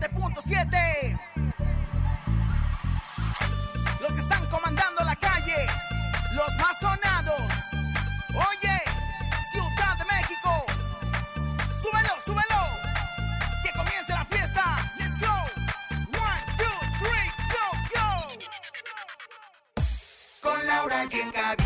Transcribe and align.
97.7. 0.00 1.18
Los 4.00 4.12
que 4.12 4.20
están 4.20 4.44
comandando 4.46 5.04
la 5.04 5.16
calle, 5.16 5.66
los 6.34 6.56
más 6.58 6.78
sonados. 6.78 7.40
Oye, 8.34 8.82
Ciudad 9.52 9.96
de 9.98 10.04
México. 10.04 10.66
Súbelo, 11.82 12.14
súbelo. 12.24 12.60
Que 13.62 13.72
comience 13.72 14.12
la 14.12 14.24
fiesta. 14.24 14.90
Let's 14.98 15.18
go. 15.18 15.34
One, 16.12 16.44
two, 16.56 16.78
three, 17.00 17.30
go, 17.52 17.64
go. 17.94 18.10
Con 20.40 20.66
Laura 20.66 21.04
y 21.04 21.65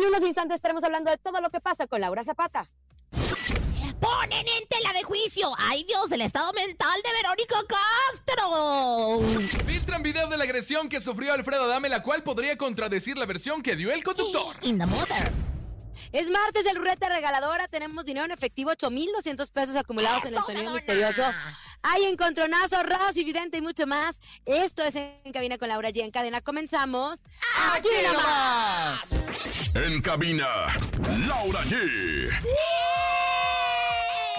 En 0.00 0.06
unos 0.06 0.22
instantes 0.22 0.54
estaremos 0.54 0.82
hablando 0.82 1.10
de 1.10 1.18
todo 1.18 1.42
lo 1.42 1.50
que 1.50 1.60
pasa 1.60 1.86
con 1.86 2.00
Laura 2.00 2.24
Zapata. 2.24 2.66
Ponen 4.00 4.46
en 4.48 4.66
tela 4.66 4.94
de 4.94 5.02
juicio. 5.02 5.52
¡Ay 5.58 5.84
Dios! 5.84 6.10
El 6.10 6.22
estado 6.22 6.54
mental 6.54 6.98
de 7.04 7.10
Verónica 7.12 7.56
Castro. 7.68 9.20
Filtran 9.66 10.02
video 10.02 10.26
de 10.28 10.38
la 10.38 10.44
agresión 10.44 10.88
que 10.88 11.02
sufrió 11.02 11.34
Alfredo 11.34 11.64
Adame, 11.64 11.90
la 11.90 12.02
cual 12.02 12.22
podría 12.22 12.56
contradecir 12.56 13.18
la 13.18 13.26
versión 13.26 13.62
que 13.62 13.76
dio 13.76 13.92
el 13.92 14.02
conductor. 14.02 14.56
In 14.62 14.78
the 14.78 14.86
mother. 14.86 15.39
Es 16.12 16.28
martes 16.28 16.64
del 16.64 16.76
ruleta 16.76 17.08
regaladora. 17.08 17.68
Tenemos 17.68 18.04
dinero 18.04 18.26
en 18.26 18.32
efectivo, 18.32 18.70
8,200 18.70 19.50
pesos 19.50 19.76
acumulados 19.76 20.24
en 20.24 20.34
el 20.34 20.40
sonido 20.40 20.64
Dona. 20.64 20.74
misterioso. 20.76 21.22
Hay 21.82 22.04
encontronazo, 22.04 22.82
Rosy, 22.82 23.24
Vidente 23.24 23.58
y 23.58 23.60
mucho 23.60 23.86
más. 23.86 24.20
Esto 24.44 24.82
es 24.82 24.96
En 24.96 25.32
Cabina 25.32 25.56
con 25.56 25.68
Laura 25.68 25.90
G. 25.90 26.02
En 26.02 26.10
cadena 26.10 26.40
comenzamos. 26.40 27.24
¡Aquí 27.72 27.88
nomás! 28.04 29.00
En 29.74 30.02
cabina, 30.02 30.66
Laura 31.28 31.60
G. 31.62 32.30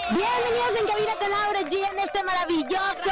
Bienvenidos 0.09 0.79
en 0.79 0.87
Cabina 0.87 1.15
con 1.17 1.29
Laura 1.29 1.61
G 1.61 1.89
en 1.89 1.99
este 1.99 2.23
maravilloso 2.23 3.11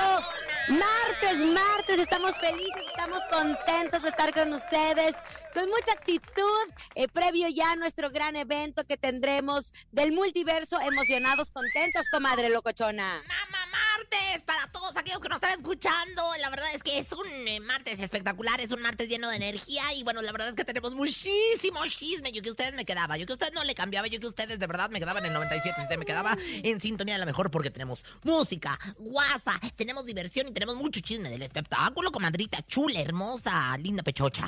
martes, 0.70 1.46
martes. 1.54 2.00
Estamos 2.00 2.38
felices, 2.38 2.84
estamos 2.88 3.22
contentos 3.32 4.02
de 4.02 4.10
estar 4.10 4.34
con 4.34 4.54
ustedes, 4.54 5.16
con 5.54 5.68
mucha 5.70 5.94
actitud, 5.94 6.68
eh, 6.96 7.08
previo 7.08 7.48
ya 7.50 7.72
a 7.72 7.76
nuestro 7.76 8.10
gran 8.10 8.36
evento 8.36 8.86
que 8.86 8.98
tendremos 8.98 9.74
del 9.92 10.12
multiverso, 10.12 10.80
emocionados, 10.80 11.52
contentos, 11.52 12.10
comadre 12.10 12.50
locochona. 12.50 13.24
Mamá 13.28 13.69
martes 14.00 14.44
para 14.46 14.68
todos 14.68 14.96
aquellos 14.96 15.20
que 15.20 15.30
nos 15.30 15.38
están 15.38 15.52
escuchando. 15.52 16.24
La 16.40 16.50
verdad 16.50 16.68
es 16.74 16.84
que 16.84 17.00
es 17.00 17.12
un 17.12 17.28
eh, 17.48 17.60
martes 17.60 18.00
espectacular, 18.00 18.62
es 18.62 18.72
un 18.72 18.82
martes 18.82 19.10
lleno 19.10 19.30
de 19.30 19.36
energía 19.36 19.94
y 19.94 20.04
bueno, 20.04 20.22
la 20.22 20.32
verdad 20.32 20.50
es 20.50 20.56
que 20.56 20.64
tenemos 20.64 20.96
muchísimo 20.96 21.86
chisme. 21.88 22.32
Yo 22.32 22.42
que 22.42 22.52
ustedes 22.52 22.74
me 22.74 22.86
quedaba, 22.86 23.18
yo 23.18 23.26
que 23.26 23.34
ustedes 23.34 23.54
no 23.54 23.64
le 23.64 23.76
cambiaba, 23.76 24.08
yo 24.08 24.20
que 24.20 24.28
ustedes 24.28 24.60
de 24.60 24.68
verdad 24.68 24.90
me 24.90 25.00
quedaban 25.00 25.24
en 25.26 25.32
el 25.32 25.34
97, 25.34 25.82
usted 25.82 25.98
me 25.98 26.06
quedaba 26.06 26.38
en 26.40 26.80
sintonía 26.80 27.16
de 27.16 27.20
la 27.20 27.26
mejor 27.26 27.52
porque 27.52 27.72
tenemos 27.72 28.04
música, 28.24 28.80
guasa, 28.98 29.60
tenemos 29.76 30.06
diversión 30.06 30.48
y 30.48 30.52
tenemos 30.52 30.76
mucho 30.76 31.02
chisme 31.02 31.30
del 31.30 31.42
espectáculo, 31.42 32.12
comadrita 32.12 32.66
chula, 32.66 33.02
hermosa, 33.02 33.78
linda 33.78 34.04
pechocha. 34.04 34.48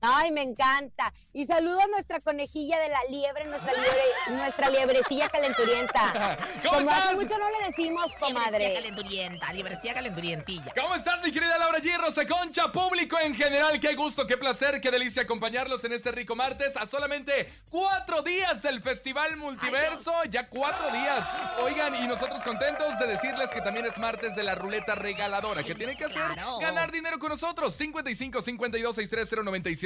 Ay, 0.00 0.30
me 0.30 0.42
encanta. 0.42 1.12
Y 1.32 1.46
saludo 1.46 1.80
a 1.80 1.86
nuestra 1.86 2.20
conejilla 2.20 2.78
de 2.78 2.88
la 2.88 3.04
liebre, 3.10 3.44
nuestra 3.46 3.72
liebre, 3.72 4.02
nuestra 4.30 4.70
liebrecilla 4.70 5.28
calenturienta. 5.28 6.38
¿Cómo 6.62 6.76
Como 6.78 6.90
hace 6.90 7.00
estás? 7.00 7.16
mucho 7.16 7.38
no 7.38 7.50
le 7.50 7.66
decimos, 7.66 8.12
comadre. 8.20 8.72
calenturienta, 8.74 9.52
librecía 9.52 9.94
calenturientilla. 9.94 10.72
¿Cómo 10.80 10.94
están, 10.94 11.20
mi 11.22 11.32
querida 11.32 11.58
Laura 11.58 11.78
G, 11.78 11.96
Rosa 11.98 12.26
Concha, 12.26 12.70
público 12.70 13.18
en 13.18 13.34
general? 13.34 13.78
Qué 13.80 13.94
gusto, 13.94 14.26
qué 14.26 14.36
placer, 14.36 14.80
qué 14.80 14.90
delicia 14.90 15.22
acompañarlos 15.22 15.82
en 15.84 15.92
este 15.92 16.12
rico 16.12 16.34
martes 16.36 16.76
a 16.76 16.86
solamente 16.86 17.52
cuatro 17.70 18.22
días 18.22 18.62
del 18.62 18.82
Festival 18.82 19.36
Multiverso. 19.36 20.12
Ya 20.30 20.48
cuatro 20.48 20.90
días. 20.90 21.26
Oigan, 21.60 21.94
y 21.96 22.06
nosotros 22.06 22.42
contentos 22.44 22.98
de 22.98 23.06
decirles 23.06 23.50
que 23.50 23.60
también 23.60 23.86
es 23.86 23.96
martes 23.98 24.34
de 24.36 24.42
la 24.42 24.54
ruleta 24.54 24.94
regaladora. 24.94 25.62
¿Qué 25.62 25.74
tienen 25.74 25.96
que 25.96 26.04
hacer? 26.04 26.22
Claro. 26.34 26.58
Ganar 26.58 26.92
dinero 26.92 27.18
con 27.18 27.30
nosotros. 27.30 27.74
55 27.74 28.42
52 28.42 28.94
630 28.94 29.85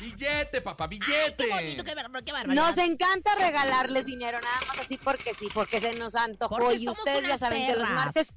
Billete, 0.00 0.60
papá, 0.60 0.86
billete. 0.86 1.34
¡Qué 1.36 1.48
bonito, 1.48 1.84
qué, 1.84 1.94
bar- 1.94 2.24
qué 2.24 2.32
barbaridad! 2.32 2.66
Nos 2.66 2.78
encanta 2.78 3.34
regalarles 3.34 4.06
dinero, 4.06 4.40
nada 4.40 4.60
más 4.68 4.78
así 4.80 4.96
porque 4.98 5.34
sí, 5.34 5.48
porque 5.52 5.80
se 5.80 5.94
nos 5.94 6.14
antojó. 6.14 6.56
Porque 6.56 6.76
y 6.76 6.88
ustedes 6.88 7.26
ya 7.26 7.38
saben 7.38 7.66
que 7.66 7.74
los 7.76 7.88
martes. 7.90 8.32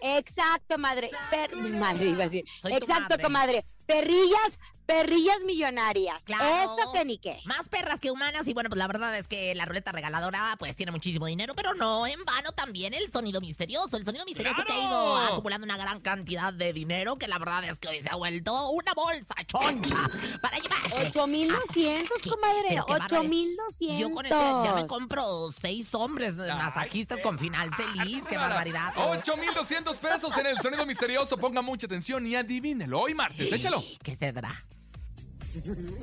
Exacto, 0.00 0.76
madre. 0.78 1.10
Per- 1.30 1.56
madre, 1.56 2.06
iba 2.06 2.24
a 2.24 2.26
decir. 2.26 2.44
Soy 2.60 2.72
Exacto, 2.74 3.02
madre. 3.10 3.22
comadre. 3.22 3.64
Perrillas, 3.86 4.58
perrillas 4.86 5.44
millonarias. 5.44 6.24
Claro. 6.24 6.44
Eso 6.44 6.92
que 6.92 7.04
ni 7.04 7.18
qué. 7.18 7.38
Más 7.44 7.68
perras 7.68 8.00
que 8.00 8.10
humanas 8.10 8.46
y 8.46 8.54
bueno, 8.54 8.68
pues 8.68 8.78
la 8.78 8.86
verdad 8.86 9.16
es 9.16 9.26
que 9.28 9.54
la 9.54 9.64
ruleta 9.64 9.92
regaladora 9.92 10.56
pues 10.58 10.76
tiene 10.76 10.92
muchísimo 10.92 11.26
dinero, 11.26 11.54
pero 11.54 11.74
no 11.74 12.06
en 12.06 12.24
vano 12.24 12.52
también 12.52 12.94
el 12.94 13.10
sonido 13.10 13.40
misterioso. 13.40 13.96
El 13.96 14.04
sonido 14.04 14.24
misterioso 14.24 14.64
que 14.66 14.72
ha 14.72 14.84
ido 14.84 15.16
acumulando 15.16 15.64
una 15.64 15.76
gran 15.76 16.00
cantidad 16.00 16.52
de 16.52 16.72
dinero 16.72 17.16
que 17.16 17.28
la 17.28 17.38
verdad 17.38 17.64
es 17.64 17.78
que 17.78 17.88
hoy 17.88 18.00
se 18.00 18.10
ha 18.10 18.16
vuelto 18.16 18.70
una 18.70 18.92
bolsa 18.94 19.34
choncha 19.46 20.10
para 20.40 20.58
llevarse. 20.58 21.08
8200, 21.08 22.22
¿Qué? 22.22 22.30
comadre. 22.30 22.68
Pero 22.68 22.86
qué 22.86 22.92
bárbaro. 22.92 23.20
8200. 23.20 23.98
Yo 23.98 24.10
con 24.10 24.26
este 24.26 24.36
ya 24.36 24.72
me 24.74 24.86
compro 24.86 25.50
seis 25.52 25.88
hombres 25.92 26.34
masajistas 26.36 27.20
con 27.20 27.38
final 27.38 27.70
feliz. 27.74 28.24
¡Qué 28.28 28.36
barbaridad! 28.36 28.92
8200 28.96 29.96
pesos 29.98 30.36
en 30.36 30.46
el 30.46 30.58
sonido 30.58 30.84
misterioso. 30.86 31.36
Ponga 31.36 31.62
mucha 31.62 31.86
atención 31.86 32.26
y 32.26 32.36
adivínelo. 32.36 33.00
Hoy 33.00 33.14
martes, 33.14 33.52
échalo. 33.52 33.82
¿Qué 34.02 34.16
se 34.16 34.32
dará? 34.32 34.54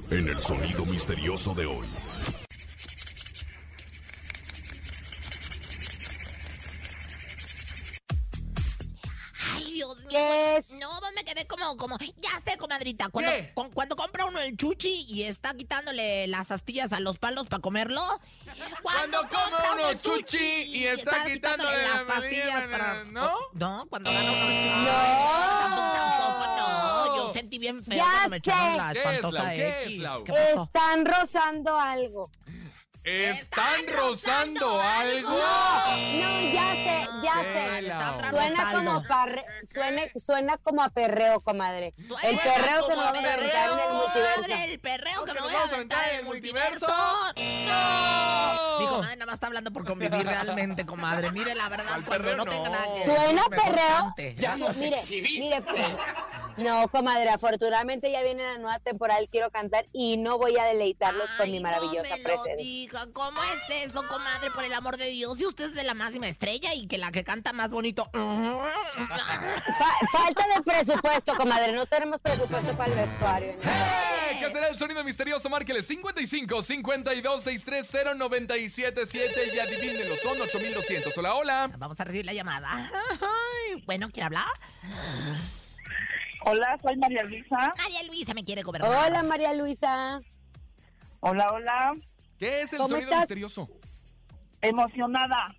En 0.09 0.29
el 0.29 0.39
sonido 0.39 0.85
misterioso 0.85 1.53
de 1.53 1.65
hoy. 1.65 1.85
Ay, 9.55 9.71
Dios 9.73 9.97
mío. 10.05 10.09
¿Qué 10.11 10.57
es? 10.57 10.71
No, 10.77 10.87
vos 10.89 11.11
me 11.15 11.23
quedé 11.23 11.47
como, 11.47 11.75
como, 11.77 11.97
ya 12.21 12.29
sé, 12.45 12.57
comadrita, 12.57 13.09
cuando, 13.09 13.31
¿Qué? 13.31 13.51
con- 13.55 13.71
cuando 13.71 13.95
compra 13.95 14.25
uno 14.25 14.39
el 14.39 14.55
chuchi 14.55 15.05
y 15.09 15.23
está 15.23 15.53
quitándole 15.55 16.27
las 16.27 16.51
astillas 16.51 16.91
a 16.93 16.99
los 16.99 17.17
palos 17.17 17.47
para 17.47 17.61
comerlo. 17.61 18.01
Cuando 18.83 19.19
compra 19.21 19.71
uno 19.73 19.93
chuchi 20.01 20.37
y 20.63 20.85
está 20.85 21.25
quitándole 21.31 21.83
las 21.83 22.01
la 22.01 22.07
pastillas 22.07 22.53
manilla, 22.53 22.71
para... 22.71 23.03
¿no? 23.05 23.31
No, 23.53 23.85
cuando 23.89 24.11
gana 24.11 24.31
uno... 24.31 24.41
Tampoco, 25.61 25.61
tampoco, 25.61 25.95
sentí 26.01 26.10
bien 27.71 27.83
feo 27.85 27.97
Ya 27.97 28.09
cuando 28.11 28.29
me 28.29 28.37
echaron 28.37 28.71
sé. 28.71 28.77
la 28.77 28.93
¿Qué 28.93 28.99
es, 28.99 29.05
espantosa 29.05 29.43
Lau? 29.43 29.55
¿Qué 29.55 29.79
es. 29.83 29.97
Lau? 29.99 30.23
¿Qué? 30.23 30.33
Están 30.63 31.05
rozando 31.05 31.79
algo. 31.79 32.31
¿Están 33.03 33.87
rozando 33.87 34.79
algo? 34.79 35.29
No, 35.31 36.39
ya 36.53 36.73
sé, 36.75 37.07
ya 37.23 37.41
¿Qué, 37.41 37.81
sé. 37.81 38.29
Suena 38.29 38.71
como 38.73 39.03
parre, 39.07 39.43
suena, 39.65 40.01
suena 40.23 40.57
como 40.59 40.83
a 40.83 40.89
perreo, 40.89 41.39
comadre. 41.41 41.93
El 42.23 42.37
perreo 42.37 42.87
que 42.87 42.95
nos 42.95 43.03
vamos 43.05 43.25
a 43.25 43.33
aventar 43.33 43.69
en 43.71 43.79
el 43.79 43.89
multiverso. 43.95 44.41
comadre, 44.43 44.73
El 44.73 44.79
perreo 44.79 45.25
que 45.25 45.31
¿Que 45.31 45.33
me 45.33 45.39
nos 45.39 45.43
voy 45.43 45.55
a 45.55 45.57
vamos 45.57 45.71
a 45.71 45.75
aventar 45.75 46.09
en 46.11 46.19
el 46.19 46.25
multiverso. 46.25 46.87
¡No! 46.87 48.79
Mi 48.79 48.85
comadre 48.87 49.15
nada 49.15 49.25
más 49.25 49.33
está 49.33 49.47
hablando 49.47 49.71
por 49.71 49.83
convivir 49.85 50.23
realmente, 50.25 50.85
comadre. 50.85 51.31
Mire, 51.31 51.55
la 51.55 51.69
verdad, 51.69 51.85
cuando 52.05 52.09
perreo 52.11 52.37
no 52.37 52.45
tenga 52.45 52.69
no. 52.69 52.75
nada 52.75 52.85
que 52.93 53.03
¿Suena 53.05 53.43
perreo? 53.49 54.13
cante. 54.15 54.35
Sí, 54.99 55.21
mire, 55.21 55.39
mire, 55.39 55.61
pues, 55.63 55.87
no, 56.61 56.87
comadre, 56.89 57.29
afortunadamente 57.29 58.11
ya 58.11 58.21
viene 58.23 58.43
la 58.43 58.57
nueva 58.57 58.79
temporada, 58.79 59.19
quiero 59.31 59.49
cantar 59.51 59.85
y 59.93 60.17
no 60.17 60.37
voy 60.37 60.57
a 60.57 60.65
deleitarlos 60.65 61.29
con 61.37 61.49
mi 61.51 61.59
maravillosa 61.59 62.09
no 62.09 62.15
me 62.15 62.17
lo 62.17 62.23
presencia. 62.23 62.55
diga. 62.57 63.07
¿Cómo 63.13 63.39
es 63.43 63.85
eso, 63.87 64.07
comadre? 64.07 64.51
Por 64.51 64.63
el 64.63 64.73
amor 64.73 64.97
de 64.97 65.07
Dios. 65.07 65.37
Y 65.39 65.45
usted 65.45 65.65
es 65.65 65.73
de 65.75 65.83
la 65.83 65.93
máxima 65.93 66.27
estrella 66.27 66.73
y 66.73 66.87
que 66.87 66.97
la 66.97 67.11
que 67.11 67.23
canta 67.23 67.53
más 67.53 67.69
bonito. 67.71 68.09
Fa- 68.13 70.07
falta 70.11 70.45
de 70.55 70.61
presupuesto, 70.63 71.35
comadre, 71.35 71.71
no 71.73 71.85
tenemos 71.85 72.19
presupuesto 72.21 72.75
para 72.77 72.91
el 72.91 72.97
vestuario. 73.09 73.49
¡Eh! 73.63 74.37
¿Qué 74.39 74.49
será 74.49 74.67
el 74.69 74.77
sonido 74.77 75.03
misterioso? 75.03 75.49
Márquele 75.49 75.83
55 75.83 76.63
52 76.63 77.43
630 77.43 78.13
977 78.15 79.51
y 79.55 79.59
adivínenlo, 79.59 80.15
son 80.17 80.39
8200. 80.41 81.15
Hola, 81.17 81.35
hola. 81.35 81.71
Vamos 81.77 81.99
a 81.99 82.03
recibir 82.03 82.25
la 82.25 82.33
llamada. 82.33 82.69
Ay, 83.21 83.83
Bueno, 83.85 84.09
¿quiere 84.09 84.25
hablar? 84.25 84.47
Hola, 86.45 86.77
soy 86.81 86.95
María 86.97 87.23
Luisa. 87.23 87.73
María 87.77 88.03
Luisa 88.07 88.33
me 88.33 88.43
quiere 88.43 88.61
gobernar. 88.63 88.89
Hola, 89.07 89.23
María 89.23 89.53
Luisa. 89.53 90.19
Hola, 91.19 91.51
hola. 91.51 91.93
¿Qué 92.39 92.61
es 92.63 92.73
el 92.73 92.79
¿Cómo 92.79 92.89
sonido 92.89 93.09
estás? 93.09 93.19
misterioso? 93.21 93.69
Emocionada. 94.61 95.55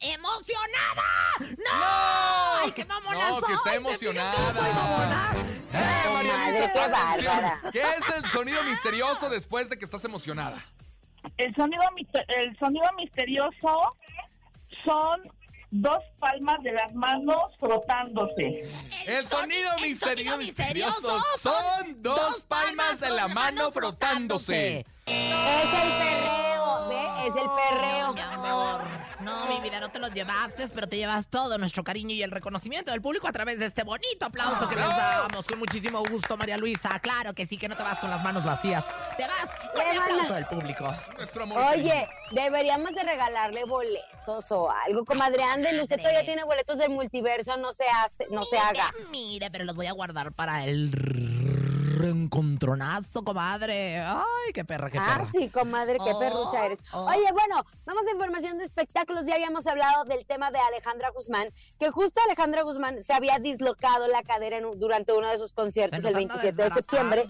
¡Emocionada! 0.00 1.02
¡No! 1.40 2.62
¡Ay, 2.62 2.70
qué 2.72 2.84
mamona 2.84 3.30
No, 3.30 3.40
que 3.40 3.52
está 3.52 3.70
¿Me 3.70 3.76
emocionada. 3.76 5.32
¡Eh, 5.72 6.12
María 6.12 6.36
Luisa, 6.50 6.72
qué 6.72 6.78
bárbara. 6.78 7.60
¿Qué 7.72 7.80
es 7.80 8.08
el 8.16 8.24
sonido 8.26 8.62
misterioso 8.64 9.28
después 9.28 9.68
de 9.68 9.76
que 9.78 9.84
estás 9.84 10.04
emocionada? 10.04 10.64
El 11.36 11.54
sonido, 11.56 11.82
mister- 11.96 12.24
el 12.28 12.56
sonido 12.58 12.86
misterioso 12.96 13.90
son 14.84 15.22
dos 15.70 15.98
palmas 16.18 16.62
de 16.62 16.72
las 16.72 16.94
manos 16.94 17.54
frotándose. 17.58 18.68
El 19.06 19.26
sonido 19.26 19.70
misterio- 19.82 20.30
sonido 20.32 20.38
misterioso 20.38 21.20
son 21.40 22.02
dos 22.02 22.40
palmas 22.48 23.00
de 23.00 23.10
la 23.10 23.28
mano 23.28 23.70
frotándose. 23.72 24.86
Es 25.06 25.14
el. 25.14 26.47
Es 27.28 27.36
el 27.36 27.50
perreo. 27.50 28.06
No, 28.06 28.12
mi 28.14 28.20
amor. 28.22 28.80
No, 29.20 29.46
mi 29.48 29.60
vida, 29.60 29.80
no 29.80 29.90
te 29.90 29.98
los 29.98 30.10
llevaste, 30.14 30.66
pero 30.68 30.88
te 30.88 30.96
llevas 30.96 31.26
todo 31.26 31.58
nuestro 31.58 31.84
cariño 31.84 32.14
y 32.14 32.22
el 32.22 32.30
reconocimiento 32.30 32.90
del 32.90 33.02
público 33.02 33.28
a 33.28 33.32
través 33.32 33.58
de 33.58 33.66
este 33.66 33.82
bonito 33.82 34.24
aplauso 34.24 34.66
que 34.66 34.76
les 34.76 34.86
damos 34.86 35.44
con 35.44 35.58
muchísimo 35.58 36.02
gusto, 36.04 36.38
María 36.38 36.56
Luisa. 36.56 36.98
Claro 37.00 37.34
que 37.34 37.44
sí, 37.44 37.58
que 37.58 37.68
no 37.68 37.76
te 37.76 37.82
vas 37.82 37.98
con 37.98 38.08
las 38.08 38.22
manos 38.22 38.44
vacías. 38.44 38.82
Te 39.18 39.26
vas 39.26 39.50
con 39.74 39.86
el 39.86 39.98
aplauso 39.98 40.34
del 40.34 40.46
público. 40.46 40.94
Nuestro 41.18 41.42
amor. 41.42 41.60
Oye, 41.74 42.08
deberíamos 42.30 42.94
de 42.94 43.02
regalarle 43.02 43.64
boletos 43.66 44.50
o 44.50 44.70
algo, 44.70 45.04
comadre. 45.04 45.42
Ándele, 45.42 45.82
usted 45.82 45.98
todavía 45.98 46.24
tiene 46.24 46.44
boletos 46.44 46.78
del 46.78 46.90
multiverso, 46.90 47.58
no 47.58 47.72
se 47.72 47.84
hace, 47.88 48.26
no 48.30 48.44
se 48.44 48.56
haga. 48.56 48.90
Mire, 49.10 49.50
pero 49.50 49.64
los 49.64 49.76
voy 49.76 49.86
a 49.86 49.92
guardar 49.92 50.32
para 50.32 50.64
el 50.64 50.90
reencontronazo, 51.98 53.22
comadre. 53.24 53.98
Ay, 53.98 54.52
qué 54.54 54.64
perra, 54.64 54.90
qué 54.90 54.98
Ah, 54.98 55.18
perra. 55.18 55.30
sí, 55.30 55.48
comadre, 55.50 55.98
qué 56.04 56.12
Oh, 56.12 56.18
perrucha 56.18 56.66
eres. 56.66 56.80
oh. 56.92 57.06
Oye, 57.08 57.30
bueno, 57.32 57.62
vamos 57.84 58.06
a 58.06 58.10
información 58.12 58.58
de 58.58 58.64
espectáculos. 58.64 59.26
Ya 59.26 59.34
habíamos 59.34 59.66
hablado 59.66 60.04
del 60.04 60.24
tema 60.26 60.50
de 60.50 60.58
Alejandra 60.58 61.10
Guzmán, 61.10 61.48
que 61.78 61.90
justo 61.90 62.20
Alejandra 62.24 62.62
Guzmán 62.62 63.02
se 63.02 63.12
había 63.12 63.38
dislocado 63.38 64.08
la 64.08 64.22
cadera 64.22 64.58
en 64.58 64.78
durante 64.78 65.12
uno 65.12 65.28
de 65.28 65.36
sus 65.38 65.52
conciertos 65.52 66.00
el 66.00 66.06
anda 66.06 66.18
27 66.18 66.62
de 66.62 66.70
septiembre. 66.70 67.26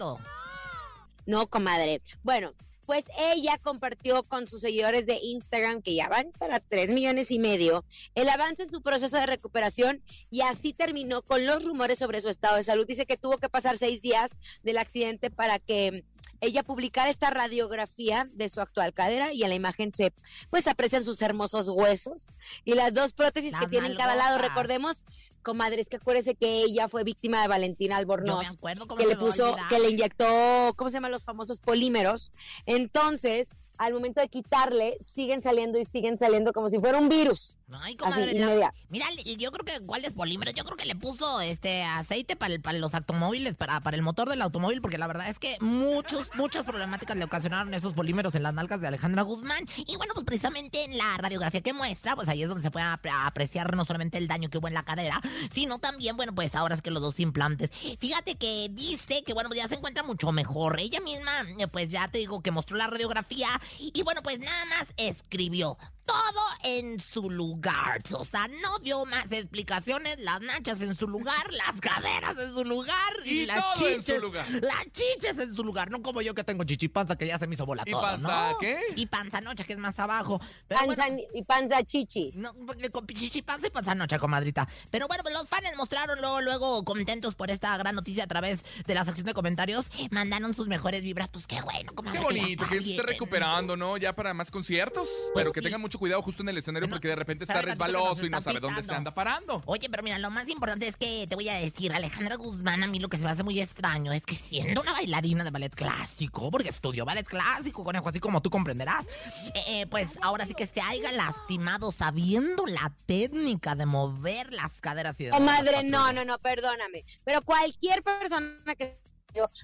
No, 1.25 1.47
comadre. 1.47 2.01
Bueno, 2.23 2.51
pues 2.89 3.05
ella 3.19 3.59
compartió 3.61 4.23
con 4.23 4.47
sus 4.47 4.61
seguidores 4.61 5.05
de 5.05 5.19
Instagram, 5.21 5.83
que 5.83 5.93
ya 5.93 6.09
van 6.09 6.31
para 6.39 6.59
3 6.59 6.89
millones 6.89 7.29
y 7.29 7.37
medio, 7.37 7.85
el 8.15 8.27
avance 8.29 8.63
en 8.63 8.71
su 8.71 8.81
proceso 8.81 9.15
de 9.15 9.27
recuperación 9.27 10.01
y 10.31 10.41
así 10.41 10.73
terminó 10.73 11.21
con 11.21 11.45
los 11.45 11.63
rumores 11.63 11.99
sobre 11.99 12.19
su 12.19 12.29
estado 12.29 12.55
de 12.55 12.63
salud. 12.63 12.87
Dice 12.87 13.05
que 13.05 13.15
tuvo 13.15 13.37
que 13.37 13.47
pasar 13.47 13.77
seis 13.77 14.01
días 14.01 14.39
del 14.63 14.79
accidente 14.79 15.29
para 15.29 15.59
que 15.59 16.03
ella 16.41 16.63
publicara 16.63 17.11
esta 17.11 17.29
radiografía 17.29 18.27
de 18.33 18.49
su 18.49 18.59
actual 18.59 18.91
cadera 18.91 19.33
y 19.33 19.43
en 19.43 19.49
la 19.49 19.55
imagen 19.55 19.91
se 19.91 20.11
pues 20.49 20.67
aprecian 20.67 21.03
sus 21.03 21.21
hermosos 21.21 21.69
huesos 21.69 22.25
y 22.65 22.73
las 22.73 22.95
dos 22.95 23.13
prótesis 23.13 23.53
que 23.59 23.67
tienen 23.67 23.95
cada 23.97 24.15
lado. 24.15 24.39
Recordemos, 24.39 25.05
comadre, 25.41 25.81
es 25.81 25.89
que 25.89 25.97
acuérdese 25.97 26.35
que 26.35 26.63
ella 26.63 26.87
fue 26.87 27.03
víctima 27.03 27.41
de 27.41 27.47
Valentina 27.47 27.97
Albornoz 27.97 28.47
me 28.47 28.47
acuerdo 28.47 28.87
cómo 28.87 28.99
que 28.99 29.07
le 29.07 29.15
puso, 29.15 29.55
que 29.69 29.79
le 29.79 29.89
inyectó, 29.89 30.73
¿cómo 30.75 30.89
se 30.89 30.95
llaman 30.95 31.11
los 31.11 31.23
famosos 31.23 31.59
polímeros? 31.59 32.31
Entonces, 32.65 33.55
al 33.79 33.93
momento 33.93 34.19
de 34.21 34.27
quitarle, 34.27 34.97
siguen 35.01 35.41
saliendo 35.41 35.79
y 35.79 35.85
siguen 35.85 36.17
saliendo 36.17 36.53
como 36.53 36.69
si 36.69 36.79
fuera 36.79 36.97
un 36.99 37.09
virus. 37.09 37.57
Ay, 37.71 37.95
comadre, 37.95 38.31
Así, 38.31 38.59
la- 38.59 38.73
mira, 38.89 39.05
yo 39.37 39.51
creo 39.51 39.63
que 39.79 39.85
cuál 39.85 40.03
es 40.03 40.11
polímero, 40.13 40.51
yo 40.51 40.63
creo 40.65 40.75
que 40.75 40.85
le 40.85 40.95
puso 40.95 41.39
este 41.39 41.83
aceite 41.83 42.35
para, 42.35 42.57
los 42.73 42.93
automóviles, 42.93 43.55
para, 43.55 43.79
para 43.79 43.95
el 43.95 44.03
motor 44.03 44.27
del 44.29 44.41
automóvil, 44.41 44.81
porque 44.81 44.97
la 44.97 45.07
verdad 45.07 45.29
es 45.29 45.39
que 45.39 45.55
muchos, 45.61 46.29
muchas 46.35 46.65
problemáticas 46.65 47.15
le 47.15 47.23
ocasionaron 47.23 47.73
esos 47.73 47.93
polímeros 47.93 48.35
en 48.35 48.43
las 48.43 48.53
nalgas 48.53 48.81
de 48.81 48.87
Alejandra 48.87 49.21
Guzmán. 49.23 49.65
Y 49.77 49.95
bueno, 49.95 50.13
pues 50.13 50.25
precisamente 50.25 50.83
en 50.83 50.97
la 50.97 51.15
radiografía 51.17 51.61
que 51.61 51.73
muestra, 51.73 52.15
pues 52.15 52.27
ahí 52.27 52.43
es 52.43 52.49
donde 52.49 52.63
se 52.63 52.71
puede 52.71 52.85
apre- 52.85 53.11
apreciar 53.25 53.75
no 53.75 53.85
solamente 53.85 54.17
el 54.17 54.27
daño 54.27 54.49
que 54.49 54.57
hubo 54.57 54.67
en 54.67 54.73
la 54.73 54.83
cadera, 54.83 55.21
sino 55.53 55.79
también, 55.79 56.17
bueno, 56.17 56.35
pues 56.35 56.55
ahora 56.55 56.75
es 56.75 56.81
que 56.81 56.91
los 56.91 57.01
dos 57.01 57.19
implantes. 57.19 57.69
Fíjate 57.99 58.35
que 58.35 58.67
dice 58.71 59.23
que, 59.23 59.33
bueno, 59.33 59.49
ya 59.55 59.67
se 59.67 59.75
encuentra 59.75 60.03
mucho 60.03 60.31
mejor. 60.31 60.79
Ella 60.79 60.99
misma, 60.99 61.31
eh, 61.57 61.67
pues 61.67 61.89
ya 61.89 62.07
te 62.09 62.17
digo 62.17 62.41
que 62.41 62.51
mostró 62.51 62.75
la 62.77 62.87
radiografía 62.87 63.47
y 63.77 64.01
bueno, 64.03 64.21
pues 64.23 64.39
nada 64.39 64.65
más 64.65 64.87
escribió 64.97 65.77
todo 66.09 66.41
en 66.63 66.99
su 66.99 67.29
lugar. 67.29 68.01
O 68.13 68.25
sea, 68.25 68.47
no 68.47 68.79
dio 68.79 69.05
más 69.05 69.31
explicaciones. 69.31 70.19
Las 70.19 70.41
nachas 70.41 70.81
en 70.81 70.97
su 70.97 71.07
lugar, 71.07 71.51
las 71.53 71.79
caderas 71.79 72.35
en 72.37 72.53
su 72.55 72.65
lugar 72.65 73.13
y, 73.25 73.41
Y 73.41 73.45
las 73.45 73.59
todo 73.73 73.87
en 73.87 73.99
chiches. 73.99 74.15
su 74.15 74.21
lugar. 74.21 74.45
Las 74.49 74.85
chiches 74.91 75.37
en 75.37 75.53
su 75.53 75.63
lugar. 75.63 75.91
No 75.91 76.01
como 76.01 76.21
yo 76.21 76.33
que 76.33 76.43
tengo 76.43 76.63
chichipanza 76.63 77.15
que 77.15 77.27
ya 77.27 77.37
se 77.37 77.47
me 77.47 77.55
hizo 77.55 77.65
bola 77.65 77.83
¿Y 77.85 77.91
todo, 77.91 78.01
panza 78.01 78.51
¿no? 78.51 78.57
qué? 78.57 78.79
Y 78.95 79.05
panza 79.05 79.41
noche 79.41 79.63
que 79.65 79.73
es 79.73 79.79
más 79.79 79.99
abajo. 79.99 80.39
Pero 80.67 80.79
Panza 80.81 81.03
bueno, 81.07 81.21
y 81.33 81.43
panza 81.43 81.83
chichi. 81.83 82.31
no, 82.35 82.53
pues, 82.65 82.77
con 82.89 83.05
chichipanza 83.07 83.67
y 83.67 83.69
panza 83.69 83.93
noche, 83.95 84.17
comadrita. 84.17 84.67
Pero 84.89 85.07
bueno, 85.07 85.23
pues 85.23 85.33
los 85.35 85.47
fans 85.47 85.65
mostraron 85.77 86.19
luego, 86.19 86.41
luego 86.41 86.83
contentos 86.83 87.35
por 87.35 87.51
esta 87.51 87.77
gran 87.77 87.95
noticia 87.95 88.23
a 88.23 88.27
través 88.27 88.63
de 88.87 88.93
la 88.95 89.05
sección 89.05 89.27
de 89.27 89.33
comentarios. 89.33 89.87
Mandaron 90.09 90.53
sus 90.55 90.67
mejores 90.67 91.03
vibras. 91.03 91.29
Pues 91.29 91.45
qué 91.45 91.61
bueno, 91.61 91.93
comadre. 91.93 92.17
Qué 92.17 92.23
bonito, 92.23 92.63
está 92.63 92.75
que 92.75 92.81
se 92.81 92.89
esté 92.91 93.03
recuperando, 93.03 93.77
¿no? 93.77 93.97
Ya 93.97 94.15
para 94.15 94.33
más 94.33 94.49
conciertos. 94.49 95.07
pero 95.35 95.51
que 95.51 95.59
sí. 95.59 95.65
tengan 95.65 95.81
mucho 95.81 95.98
cuidado 95.99 96.21
justo 96.21 96.41
en 96.41 96.49
el 96.49 96.57
escenario 96.57 96.89
porque 96.89 97.09
de 97.09 97.15
repente 97.15 97.43
está 97.43 97.61
resbaloso 97.61 98.25
y 98.25 98.29
no 98.29 98.41
sabe 98.41 98.59
dónde 98.59 98.81
se 98.83 98.93
anda 98.93 99.13
parando. 99.13 99.61
Oye, 99.65 99.89
pero 99.89 100.01
mira, 100.01 100.17
lo 100.17 100.31
más 100.31 100.49
importante 100.49 100.87
es 100.87 100.95
que 100.95 101.27
te 101.27 101.35
voy 101.35 101.49
a 101.49 101.53
decir, 101.55 101.93
Alejandra 101.93 102.37
Guzmán, 102.37 102.83
a 102.83 102.87
mí 102.87 102.99
lo 102.99 103.09
que 103.09 103.17
se 103.17 103.23
me 103.23 103.29
hace 103.29 103.43
muy 103.43 103.59
extraño 103.61 104.11
es 104.11 104.25
que 104.25 104.35
siendo 104.35 104.81
una 104.81 104.93
bailarina 104.93 105.43
de 105.43 105.51
ballet 105.51 105.73
clásico, 105.73 106.49
porque 106.49 106.69
estudió 106.69 107.05
ballet 107.05 107.27
clásico, 107.27 107.83
conejo, 107.83 108.09
así 108.09 108.19
como 108.19 108.41
tú 108.41 108.49
comprenderás, 108.49 109.07
eh, 109.53 109.63
eh, 109.67 109.87
pues 109.87 110.17
ahora 110.21 110.45
sí 110.45 110.53
que 110.53 110.65
se 110.65 110.81
haya 110.81 111.11
lastimado 111.11 111.91
sabiendo 111.91 112.65
la 112.65 112.93
técnica 113.05 113.75
de 113.75 113.85
mover 113.85 114.51
las 114.53 114.81
caderas 114.81 115.19
y 115.19 115.25
de 115.25 115.31
Comadre, 115.31 115.83
las 115.83 115.85
no, 115.85 116.13
no, 116.13 116.25
no, 116.25 116.39
perdóname. 116.39 117.03
Pero 117.23 117.41
cualquier 117.41 118.01
persona 118.03 118.75
que 118.75 118.99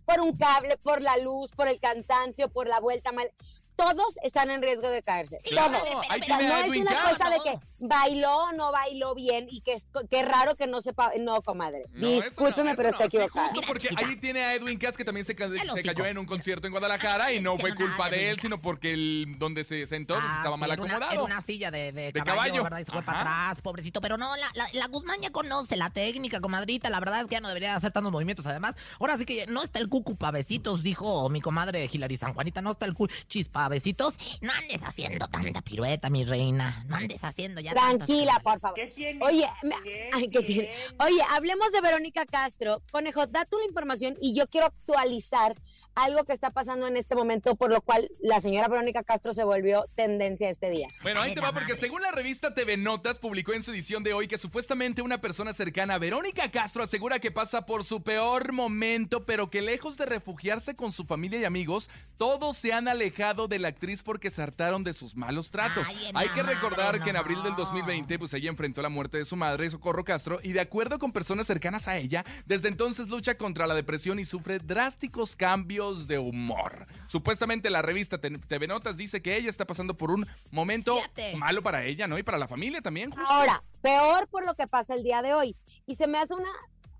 por 0.05 0.19
un 0.19 0.37
cable, 0.37 0.77
por 0.77 1.01
la 1.01 1.17
luz, 1.17 1.51
por 1.51 1.67
el 1.67 1.79
cansancio, 1.79 2.49
por 2.49 2.67
la 2.67 2.79
vuelta 2.79 3.11
mal. 3.11 3.31
Todos 3.75 4.17
están 4.23 4.49
en 4.51 4.61
riesgo 4.61 4.89
de 4.89 5.03
caerse. 5.03 5.39
Todos. 5.49 5.65
ahí 6.09 6.21
O 6.21 6.25
sea, 6.25 6.37
tiene 6.37 6.47
no 6.49 6.55
a 6.55 6.59
es 6.61 6.67
Edwin 6.67 6.81
una 6.83 7.03
cosa 7.11 7.29
de 7.29 7.37
que 7.43 7.59
bailó 7.79 8.35
o 8.45 8.51
no 8.53 8.71
bailó 8.71 9.13
bien 9.15 9.47
y 9.49 9.61
que 9.61 9.73
es 9.73 9.89
que 10.09 10.23
raro 10.23 10.55
que 10.55 10.67
no 10.67 10.81
sepa. 10.81 11.11
No, 11.19 11.41
comadre. 11.41 11.85
No, 11.93 12.07
Discúlpeme, 12.07 12.71
no, 12.71 12.75
pero 12.75 12.89
está 12.89 13.05
equivocada. 13.05 13.49
justo 13.49 13.65
porque 13.67 13.89
Mira, 13.89 14.07
ahí 14.07 14.15
tiene 14.17 14.43
a 14.43 14.53
Edwin 14.55 14.77
Cass 14.79 14.97
que 14.97 15.05
también 15.05 15.25
se, 15.25 15.35
ca- 15.35 15.49
cayó 15.83 16.05
en 16.05 16.17
un 16.17 16.25
concierto 16.25 16.67
en 16.67 16.71
Guadalajara 16.71 17.31
y 17.33 17.41
no 17.41 17.57
fue 17.57 17.73
culpa 17.75 18.09
de 18.09 18.29
él, 18.31 18.39
sino 18.39 18.61
porque 18.61 18.93
el 18.93 19.35
donde 19.37 19.63
se 19.63 19.85
sentó 19.87 20.13
pues, 20.15 20.25
Ah, 20.27 20.35
estaba 20.37 20.55
sí, 20.55 20.61
mal 20.61 20.71
acomodado. 20.71 21.11
Era 21.11 21.23
una 21.23 21.41
silla 21.41 21.71
de, 21.71 21.91
de, 21.91 22.11
De 22.11 22.13
caballo, 22.13 22.35
caballo. 22.35 22.63
¿verdad? 22.63 22.79
Y 22.79 22.83
se 22.85 22.91
fue 22.91 22.99
Ajá. 23.01 23.05
para 23.05 23.19
atrás, 23.49 23.61
pobrecito. 23.61 24.01
Pero 24.01 24.17
no, 24.17 24.35
la, 24.37 24.49
la, 24.55 24.67
la 24.73 24.87
Guzmán 24.87 25.21
ya 25.21 25.31
conoce 25.31 25.75
la 25.75 25.89
técnica, 25.89 26.39
comadrita. 26.41 26.89
La 26.89 26.99
verdad 26.99 27.21
es 27.21 27.27
que 27.27 27.33
ya 27.33 27.41
no 27.41 27.47
debería 27.47 27.75
hacer 27.75 27.91
tantos 27.91 28.11
movimientos. 28.11 28.45
Además, 28.45 28.75
ahora 28.99 29.17
sí 29.17 29.25
que 29.25 29.45
no 29.47 29.63
está 29.63 29.79
el 29.79 29.89
cucu 29.89 30.15
pa' 30.15 30.31
besitos, 30.31 30.83
dijo 30.83 31.29
mi 31.29 31.41
comadre 31.41 31.89
Hilary 31.91 32.17
San 32.17 32.33
Juanita. 32.33 32.61
No 32.61 32.71
está 32.71 32.85
el 32.85 32.93
cu 32.93 33.07
chispa 33.27 33.64
besitos. 33.69 34.15
No 34.41 34.51
andes 34.53 34.81
haciendo 34.83 35.27
tanta 35.27 35.61
pirueta, 35.61 36.09
mi 36.09 36.25
reina. 36.25 36.83
No 36.87 36.95
andes 36.95 37.23
haciendo 37.23 37.61
ya 37.61 37.73
Tranquila, 37.73 38.39
por 38.43 38.59
favor. 38.59 38.75
¿Qué 38.75 38.87
tiene? 38.87 39.23
Oye, 39.23 39.47
me- 39.63 39.75
¿Qué 39.83 40.09
ay, 40.13 40.27
¿qué 40.29 40.41
tiene? 40.41 40.69
Oye, 40.99 41.21
hablemos 41.31 41.71
de 41.71 41.81
Verónica 41.81 42.25
Castro. 42.25 42.81
Conejo, 42.91 43.27
da 43.27 43.45
tú 43.45 43.57
la 43.59 43.65
información 43.65 44.17
y 44.21 44.33
yo 44.33 44.47
quiero 44.47 44.67
actualizar 44.67 45.55
algo 45.95 46.25
que 46.25 46.33
está 46.33 46.51
pasando 46.51 46.87
en 46.87 46.97
este 46.97 47.15
momento, 47.15 47.55
por 47.55 47.71
lo 47.71 47.81
cual 47.81 48.11
la 48.19 48.41
señora 48.41 48.67
Verónica 48.67 49.03
Castro 49.03 49.33
se 49.33 49.43
volvió 49.43 49.85
tendencia 49.95 50.49
este 50.49 50.69
día. 50.69 50.87
Bueno, 51.01 51.21
ahí 51.21 51.33
te 51.33 51.41
va, 51.41 51.53
porque 51.53 51.75
según 51.75 52.01
la 52.01 52.11
revista 52.11 52.53
TV 52.53 52.75
Notas, 52.77 53.17
publicó 53.17 53.53
en 53.53 53.63
su 53.63 53.71
edición 53.71 54.03
de 54.03 54.13
hoy 54.13 54.27
que 54.27 54.37
supuestamente 54.37 55.01
una 55.01 55.21
persona 55.21 55.53
cercana 55.53 55.95
a 55.95 55.97
Verónica 55.97 56.51
Castro 56.51 56.83
asegura 56.83 57.19
que 57.19 57.31
pasa 57.31 57.65
por 57.65 57.85
su 57.85 58.03
peor 58.03 58.51
momento, 58.51 59.25
pero 59.25 59.49
que 59.49 59.61
lejos 59.61 59.97
de 59.97 60.05
refugiarse 60.05 60.75
con 60.75 60.91
su 60.91 61.05
familia 61.05 61.39
y 61.39 61.45
amigos, 61.45 61.89
todos 62.17 62.57
se 62.57 62.73
han 62.73 62.87
alejado 62.87 63.47
de 63.47 63.59
la 63.59 63.69
actriz 63.69 64.03
porque 64.03 64.31
se 64.31 64.41
hartaron 64.41 64.83
de 64.83 64.93
sus 64.93 65.15
malos 65.15 65.49
tratos. 65.49 65.87
Ay, 65.87 66.11
Hay 66.13 66.27
que 66.29 66.43
recordar 66.43 66.87
madre, 66.87 66.99
que 66.99 67.09
en 67.09 67.17
abril 67.17 67.41
del 67.41 67.53
no. 67.53 67.57
2020, 67.57 68.19
pues 68.19 68.33
ella 68.33 68.49
enfrentó 68.49 68.81
la 68.81 68.89
muerte 68.89 69.17
de 69.17 69.25
su 69.25 69.37
madre, 69.37 69.69
Socorro 69.69 70.03
Castro, 70.03 70.39
y 70.43 70.51
de 70.51 70.59
acuerdo 70.59 70.99
con 70.99 71.13
personas 71.13 71.47
cercanas 71.47 71.87
a 71.87 71.97
ella, 71.97 72.25
desde 72.45 72.67
entonces 72.67 73.07
lucha 73.07 73.37
contra 73.37 73.65
la 73.65 73.75
depresión 73.75 74.19
y 74.19 74.25
sufre 74.25 74.59
drásticos 74.59 75.35
cambios 75.35 75.84
de 75.93 76.17
humor. 76.19 76.87
Supuestamente 77.07 77.69
la 77.69 77.81
revista 77.81 78.17
TV 78.19 78.67
Notas 78.67 78.97
dice 78.97 79.21
que 79.21 79.35
ella 79.37 79.49
está 79.49 79.65
pasando 79.65 79.95
por 79.95 80.11
un 80.11 80.27
momento 80.51 80.95
Fíjate. 80.95 81.35
malo 81.37 81.61
para 81.61 81.85
ella, 81.85 82.07
¿no? 82.07 82.17
Y 82.17 82.23
para 82.23 82.37
la 82.37 82.47
familia 82.47 82.81
también. 82.81 83.11
justo. 83.11 83.25
Ahora, 83.27 83.61
peor 83.81 84.27
por 84.27 84.45
lo 84.45 84.55
que 84.55 84.67
pasa 84.67 84.95
el 84.95 85.03
día 85.03 85.21
de 85.21 85.33
hoy. 85.33 85.55
Y 85.85 85.95
se 85.95 86.07
me 86.07 86.17
hace 86.17 86.33
una, 86.33 86.49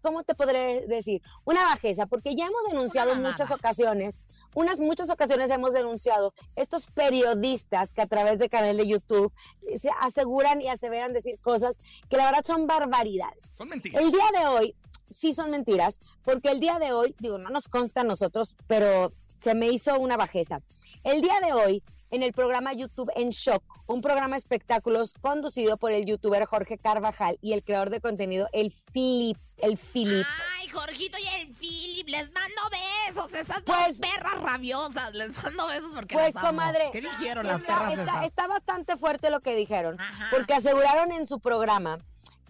¿cómo 0.01 0.23
te 0.23 0.35
podré 0.35 0.85
decir? 0.87 1.21
Una 1.43 1.63
bajeza, 1.63 2.05
porque 2.05 2.35
ya 2.35 2.45
hemos 2.45 2.63
denunciado 2.69 3.13
en 3.13 3.21
muchas 3.21 3.51
ocasiones, 3.51 4.19
unas 4.55 4.79
muchas 4.79 5.11
ocasiones 5.11 5.51
hemos 5.51 5.73
denunciado 5.73 6.33
estos 6.55 6.87
periodistas 6.87 7.93
que 7.93 8.01
a 8.01 8.07
través 8.07 8.39
de 8.39 8.49
canal 8.49 8.75
de 8.75 8.87
YouTube 8.87 9.31
se 9.77 9.91
aseguran 10.01 10.61
y 10.61 10.69
aseveran 10.69 11.13
decir 11.13 11.39
cosas 11.41 11.79
que 12.09 12.17
la 12.17 12.25
verdad 12.25 12.43
son 12.43 12.65
barbaridades. 12.65 13.51
Son 13.55 13.69
mentiras. 13.69 14.01
El 14.01 14.11
día 14.11 14.25
de 14.39 14.47
hoy 14.47 14.75
sí 15.09 15.33
son 15.33 15.51
mentiras, 15.51 15.99
porque 16.23 16.49
el 16.49 16.59
día 16.59 16.79
de 16.79 16.93
hoy, 16.93 17.15
digo, 17.19 17.37
no 17.37 17.49
nos 17.49 17.67
consta 17.67 18.01
a 18.01 18.03
nosotros, 18.03 18.55
pero 18.65 19.13
se 19.35 19.53
me 19.53 19.67
hizo 19.67 19.99
una 19.99 20.17
bajeza. 20.17 20.61
El 21.03 21.21
día 21.21 21.39
de 21.45 21.53
hoy, 21.53 21.83
en 22.11 22.23
el 22.23 22.33
programa 22.33 22.73
YouTube 22.73 23.11
En 23.15 23.29
Shock, 23.29 23.63
un 23.87 24.01
programa 24.01 24.35
de 24.35 24.37
espectáculos 24.37 25.13
conducido 25.21 25.77
por 25.77 25.91
el 25.91 26.05
youtuber 26.05 26.45
Jorge 26.45 26.77
Carvajal 26.77 27.37
y 27.41 27.53
el 27.53 27.63
creador 27.63 27.89
de 27.89 27.99
contenido, 28.01 28.47
el 28.53 28.71
Philip, 28.93 29.37
el 29.57 29.77
Philip. 29.77 30.25
Ay, 30.59 30.67
Jorgito 30.69 31.17
y 31.17 31.41
el 31.41 31.53
Philip, 31.55 32.07
les 32.09 32.31
mando 32.31 32.61
besos. 32.71 33.33
Esas 33.33 33.63
Pues- 33.63 33.99
dos 33.99 34.09
perras 34.09 34.41
rabiosas. 34.41 35.13
Les 35.13 35.35
mando 35.43 35.67
besos 35.67 35.91
porque 35.93 36.13
Pues, 36.15 36.33
las 36.35 36.43
amo. 36.43 36.47
comadre, 36.51 36.89
¿Qué 36.91 37.01
dijeron 37.01 37.47
las 37.47 37.63
perras 37.63 37.89
está- 37.93 38.03
esas? 38.03 38.25
está 38.25 38.47
bastante 38.47 38.97
fuerte 38.97 39.29
lo 39.29 39.39
que 39.41 39.55
dijeron, 39.55 39.99
Ajá. 39.99 40.27
porque 40.31 40.53
aseguraron 40.53 41.11
en 41.11 41.25
su 41.25 41.39
programa 41.39 41.99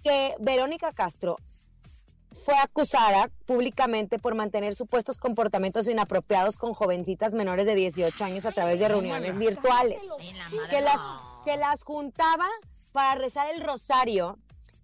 que 0.04 0.36
Verónica 0.40 0.92
Castro 0.92 1.38
fue 2.44 2.56
acusada 2.58 3.30
públicamente 3.48 4.20
por 4.20 4.36
mantener 4.36 4.76
supuestos 4.76 5.20
comportamientos 5.20 5.88
inapropiados 5.88 6.58
con 6.58 6.74
jovencitas 6.74 7.34
menores 7.34 7.66
de 7.66 7.76
18 7.76 8.24
años 8.26 8.46
a 8.46 8.52
través 8.52 8.80
de 8.80 8.88
reuniones 8.90 9.38
virtuales, 9.38 10.02
que 10.70 10.82
las, 10.82 11.00
que 11.46 11.58
las 11.58 11.84
juntaba 11.84 12.46
para 12.92 13.16
rezar 13.16 13.50
el 13.50 13.62
rosario 13.62 14.38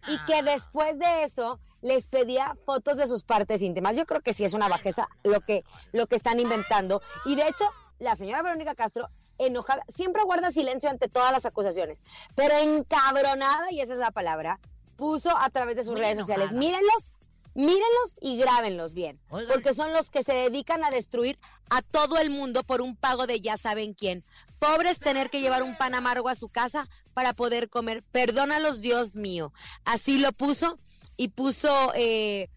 y 0.07 0.17
que 0.25 0.35
Ah. 0.35 0.43
después 0.43 0.97
de 0.97 1.23
eso 1.23 1.59
les 1.81 2.07
pedía 2.07 2.55
fotos 2.65 2.97
de 2.97 3.07
sus 3.07 3.23
partes 3.23 3.61
íntimas. 3.61 3.95
Yo 3.95 4.05
creo 4.05 4.21
que 4.21 4.33
sí 4.33 4.45
es 4.45 4.53
una 4.53 4.67
bajeza 4.67 5.07
lo 5.23 5.41
que, 5.41 5.63
lo 5.91 6.07
que 6.07 6.15
están 6.15 6.39
inventando. 6.39 7.01
Y 7.25 7.35
de 7.35 7.47
hecho, 7.47 7.65
la 7.99 8.15
señora 8.15 8.41
Verónica 8.43 8.75
Castro, 8.75 9.09
enojada, 9.37 9.83
siempre 9.87 10.23
guarda 10.23 10.51
silencio 10.51 10.89
ante 10.89 11.07
todas 11.09 11.31
las 11.31 11.45
acusaciones, 11.45 12.03
pero 12.35 12.55
encabronada, 12.57 13.71
y 13.71 13.81
esa 13.81 13.93
es 13.93 13.99
la 13.99 14.11
palabra, 14.11 14.59
puso 14.95 15.35
a 15.35 15.49
través 15.49 15.75
de 15.75 15.83
sus 15.83 15.93
Muy 15.93 16.01
redes 16.01 16.19
sociales, 16.19 16.51
enojada. 16.51 16.59
mírenlos, 16.59 17.13
mírenlos 17.53 18.17
y 18.19 18.37
grábenlos 18.37 18.93
bien, 18.93 19.19
Oigan. 19.29 19.51
porque 19.51 19.73
son 19.73 19.93
los 19.93 20.09
que 20.09 20.23
se 20.23 20.33
dedican 20.33 20.83
a 20.83 20.89
destruir 20.89 21.39
a 21.69 21.81
todo 21.81 22.17
el 22.17 22.29
mundo 22.29 22.63
por 22.63 22.81
un 22.81 22.95
pago 22.95 23.27
de 23.27 23.41
ya 23.41 23.57
saben 23.57 23.93
quién. 23.93 24.23
Pobres 24.59 24.99
tener 24.99 25.29
que 25.29 25.41
llevar 25.41 25.63
un 25.63 25.77
pan 25.77 25.95
amargo 25.95 26.29
a 26.29 26.35
su 26.35 26.49
casa 26.49 26.87
para 27.13 27.33
poder 27.33 27.69
comer. 27.69 28.03
Perdónalos, 28.11 28.81
Dios 28.81 29.15
mío. 29.15 29.53
Así 29.85 30.17
lo 30.17 30.31
puso 30.33 30.77
y 31.17 31.29
puso 31.29 31.91
eh, 31.95 32.49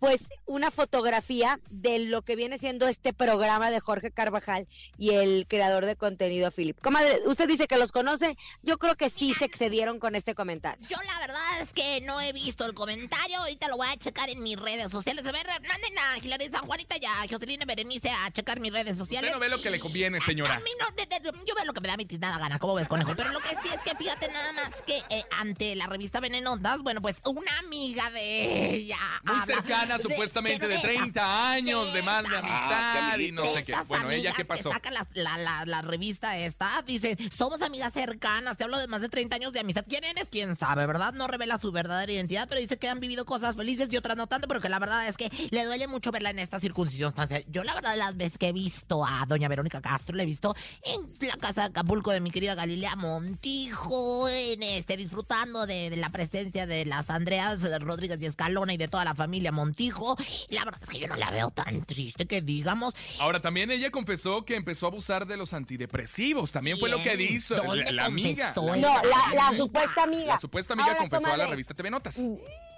pues 0.00 0.30
una 0.46 0.70
fotografía 0.70 1.60
de 1.70 1.98
lo 1.98 2.22
que 2.22 2.34
viene 2.34 2.56
siendo 2.56 2.88
este 2.88 3.12
programa 3.12 3.70
de 3.70 3.80
Jorge 3.80 4.10
Carvajal 4.10 4.66
y 4.96 5.10
el 5.10 5.46
creador 5.46 5.84
de 5.84 5.94
contenido 5.94 6.50
Philip. 6.50 6.80
Comadre, 6.80 7.18
usted 7.26 7.46
dice 7.46 7.66
que 7.68 7.76
los 7.76 7.92
conoce, 7.92 8.36
yo 8.62 8.78
creo 8.78 8.96
que 8.96 9.10
sí 9.10 9.34
se 9.34 9.44
excedieron 9.44 9.98
con 9.98 10.14
este 10.14 10.34
comentario. 10.34 10.88
Yo 10.88 10.96
la 11.06 11.18
verdad 11.20 11.59
que 12.00 12.06
no 12.06 12.20
he 12.20 12.32
visto 12.32 12.64
el 12.64 12.74
comentario. 12.74 13.38
Ahorita 13.38 13.68
lo 13.68 13.76
voy 13.76 13.88
a 13.88 13.96
checar 13.96 14.28
en 14.28 14.42
mis 14.42 14.56
redes 14.58 14.90
sociales. 14.90 15.24
A 15.26 15.32
ver, 15.32 15.46
manden 15.46 15.98
a 15.98 16.18
Hilary 16.18 16.48
San 16.48 16.66
Juanita 16.66 16.96
y 17.00 17.04
a 17.04 17.26
Jocelyn 17.30 17.60
Berenice 17.66 18.10
a 18.10 18.30
checar 18.30 18.60
mis 18.60 18.72
redes 18.72 18.96
sociales. 18.96 19.30
Usted 19.30 19.34
no 19.34 19.40
ve 19.40 19.48
lo 19.48 19.60
que 19.60 19.70
le 19.70 19.80
conviene, 19.80 20.18
A 20.18 20.20
señora. 20.20 20.58
mí 20.60 20.70
no, 20.80 20.86
de- 20.96 21.06
de- 21.06 21.38
yo 21.46 21.54
veo 21.54 21.64
lo 21.64 21.72
que 21.72 21.80
me 21.80 21.88
da 21.88 21.96
mi 21.96 22.04
nada 22.18 22.38
gana, 22.38 22.58
¿cómo 22.58 22.74
ves, 22.74 22.88
conejo? 22.88 23.14
Pero 23.16 23.30
lo 23.32 23.40
que 23.40 23.50
sí 23.50 23.68
es 23.74 23.80
que 23.84 23.96
fíjate 23.96 24.28
nada 24.32 24.52
más 24.52 24.70
que 24.86 25.02
eh, 25.10 25.24
ante 25.38 25.74
la 25.76 25.86
revista 25.86 26.20
Venenotas, 26.20 26.80
bueno, 26.82 27.00
pues 27.00 27.16
una 27.24 27.58
amiga 27.58 28.10
de 28.10 28.74
ella. 28.74 28.98
Muy 29.24 29.36
habla 29.40 29.46
cercana, 29.54 29.96
de- 29.96 30.02
supuestamente 30.02 30.66
de 30.66 30.74
esas, 30.74 30.84
30 30.84 31.50
años 31.52 31.92
de 31.92 32.02
más 32.02 32.28
de 32.28 32.36
amistad 32.36 33.18
y 33.18 33.32
no 33.32 33.44
sé 33.54 33.64
qué. 33.64 33.74
Bueno, 33.86 34.10
ella 34.10 34.32
qué 34.32 34.44
pasó. 34.44 34.70
Que 34.70 34.74
saca 34.74 34.90
las- 34.90 35.08
la, 35.14 35.36
la, 35.38 35.64
la 35.66 35.82
revista 35.82 36.36
esta, 36.38 36.82
dice, 36.86 37.16
somos 37.36 37.62
amigas 37.62 37.92
cercanas, 37.92 38.56
te 38.56 38.64
hablo 38.64 38.78
de 38.78 38.86
más 38.86 39.00
de 39.00 39.08
30 39.08 39.36
años 39.36 39.52
de 39.52 39.60
amistad. 39.60 39.84
¿Quién 39.88 40.04
eres? 40.04 40.28
¿Quién 40.30 40.56
sabe, 40.56 40.86
verdad? 40.86 41.12
No 41.14 41.26
revela 41.28 41.58
su 41.58 41.72
verdadera 41.90 42.12
identidad, 42.12 42.48
pero 42.48 42.60
dice 42.60 42.78
que 42.78 42.88
han 42.88 43.00
vivido 43.00 43.24
cosas 43.24 43.56
felices 43.56 43.88
y 43.90 43.96
otras 43.96 44.16
no 44.16 44.26
tanto, 44.26 44.48
pero 44.48 44.60
que 44.60 44.68
la 44.68 44.78
verdad 44.78 45.06
es 45.08 45.16
que 45.16 45.30
le 45.50 45.64
duele 45.64 45.86
mucho 45.86 46.10
verla 46.10 46.30
en 46.30 46.38
esta 46.38 46.58
circunstancia. 46.60 47.42
Yo 47.48 47.62
la 47.64 47.74
verdad 47.74 47.96
las 47.96 48.16
veces 48.16 48.38
que 48.38 48.48
he 48.48 48.52
visto 48.52 49.04
a 49.04 49.24
doña 49.26 49.48
Verónica 49.48 49.80
Castro, 49.80 50.16
la 50.16 50.22
he 50.22 50.26
visto 50.26 50.54
en 50.84 51.28
la 51.28 51.36
casa 51.36 51.62
de 51.62 51.66
Acapulco 51.68 52.10
de 52.10 52.20
mi 52.20 52.30
querida 52.30 52.54
Galilea 52.54 52.96
Montijo, 52.96 54.28
en 54.28 54.62
este, 54.62 54.96
disfrutando 54.96 55.66
de, 55.66 55.90
de 55.90 55.96
la 55.96 56.10
presencia 56.10 56.66
de 56.66 56.84
las 56.84 57.10
Andreas 57.10 57.62
Rodríguez 57.80 58.20
y 58.22 58.26
Escalona 58.26 58.72
y 58.72 58.76
de 58.76 58.88
toda 58.88 59.04
la 59.04 59.14
familia 59.14 59.52
Montijo. 59.52 60.16
La 60.48 60.64
verdad 60.64 60.80
es 60.82 60.88
que 60.88 60.98
yo 60.98 61.08
no 61.08 61.16
la 61.16 61.30
veo 61.30 61.50
tan 61.50 61.84
triste 61.84 62.26
que 62.26 62.40
digamos. 62.42 62.94
Ahora, 63.18 63.40
también 63.40 63.70
ella 63.70 63.90
confesó 63.90 64.44
que 64.44 64.56
empezó 64.56 64.86
a 64.86 64.88
abusar 64.90 65.26
de 65.26 65.36
los 65.36 65.52
antidepresivos. 65.52 66.52
También 66.52 66.78
fue 66.78 66.88
lo 66.88 67.02
que 67.02 67.20
hizo 67.20 67.56
¿Dónde 67.56 67.84
la, 67.86 67.92
la 67.92 68.04
amiga. 68.06 68.52
No, 68.56 68.76
la, 68.76 69.02
la 69.34 69.56
supuesta 69.56 70.02
amiga. 70.02 70.26
la 70.26 70.38
supuesta 70.38 70.72
amiga 70.74 70.88
Ahora, 70.88 71.00
confesó 71.00 71.26
a 71.26 71.36
la 71.36 71.44
comadre, 71.44 71.50
revista 71.70 71.74
TV 71.74 71.90
Notas. 71.90 72.18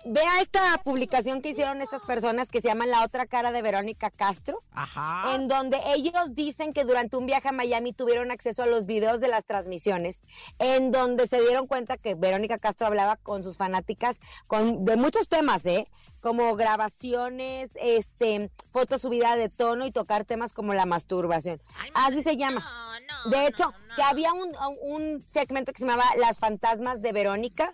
Vea 0.04 0.40
esta 0.40 0.78
publicación 0.82 1.40
que 1.42 1.50
hicieron 1.50 1.80
estas 1.80 2.02
personas 2.02 2.48
que 2.48 2.60
se 2.60 2.66
llaman 2.66 2.90
La 2.90 3.04
otra 3.04 3.24
cara 3.26 3.52
de 3.52 3.62
Verónica 3.62 4.10
Castro. 4.10 4.60
Ajá. 4.72 5.36
en 5.36 5.46
donde 5.46 5.78
ellos 5.94 6.34
dicen 6.34 6.72
que 6.72 6.82
durante 6.84 7.16
un 7.16 7.24
viaje 7.26 7.48
a 7.48 7.52
Miami 7.52 7.92
tuvieron 7.92 8.32
acceso 8.32 8.64
a 8.64 8.66
los 8.66 8.84
videos 8.84 9.20
de 9.20 9.28
las 9.28 9.44
transmisiones, 9.46 10.24
en 10.58 10.90
donde 10.90 11.28
se 11.28 11.40
dieron 11.40 11.68
cuenta 11.68 11.98
que 11.98 12.16
Verónica 12.16 12.58
Castro 12.58 12.88
hablaba 12.88 13.14
con 13.16 13.44
sus 13.44 13.56
fanáticas 13.56 14.20
con, 14.48 14.84
de 14.84 14.96
muchos 14.96 15.28
temas, 15.28 15.64
¿eh? 15.66 15.86
Como 16.20 16.56
grabaciones, 16.56 17.70
este, 17.76 18.50
fotos 18.70 19.02
subida 19.02 19.36
de 19.36 19.50
tono 19.50 19.86
y 19.86 19.92
tocar 19.92 20.24
temas 20.24 20.52
como 20.52 20.74
la 20.74 20.84
masturbación. 20.84 21.60
Ay, 21.78 21.90
Así 21.94 22.22
se 22.24 22.36
llama. 22.36 22.60
No, 22.60 23.30
no, 23.30 23.30
De 23.30 23.42
no, 23.42 23.46
hecho, 23.46 23.70
no. 23.88 23.94
que 23.94 24.02
había 24.02 24.32
un, 24.32 24.52
un 24.82 25.24
segmento 25.28 25.72
que 25.72 25.78
se 25.78 25.86
llamaba 25.86 26.10
Las 26.18 26.40
fantasmas 26.40 27.00
de 27.02 27.12
Verónica, 27.12 27.72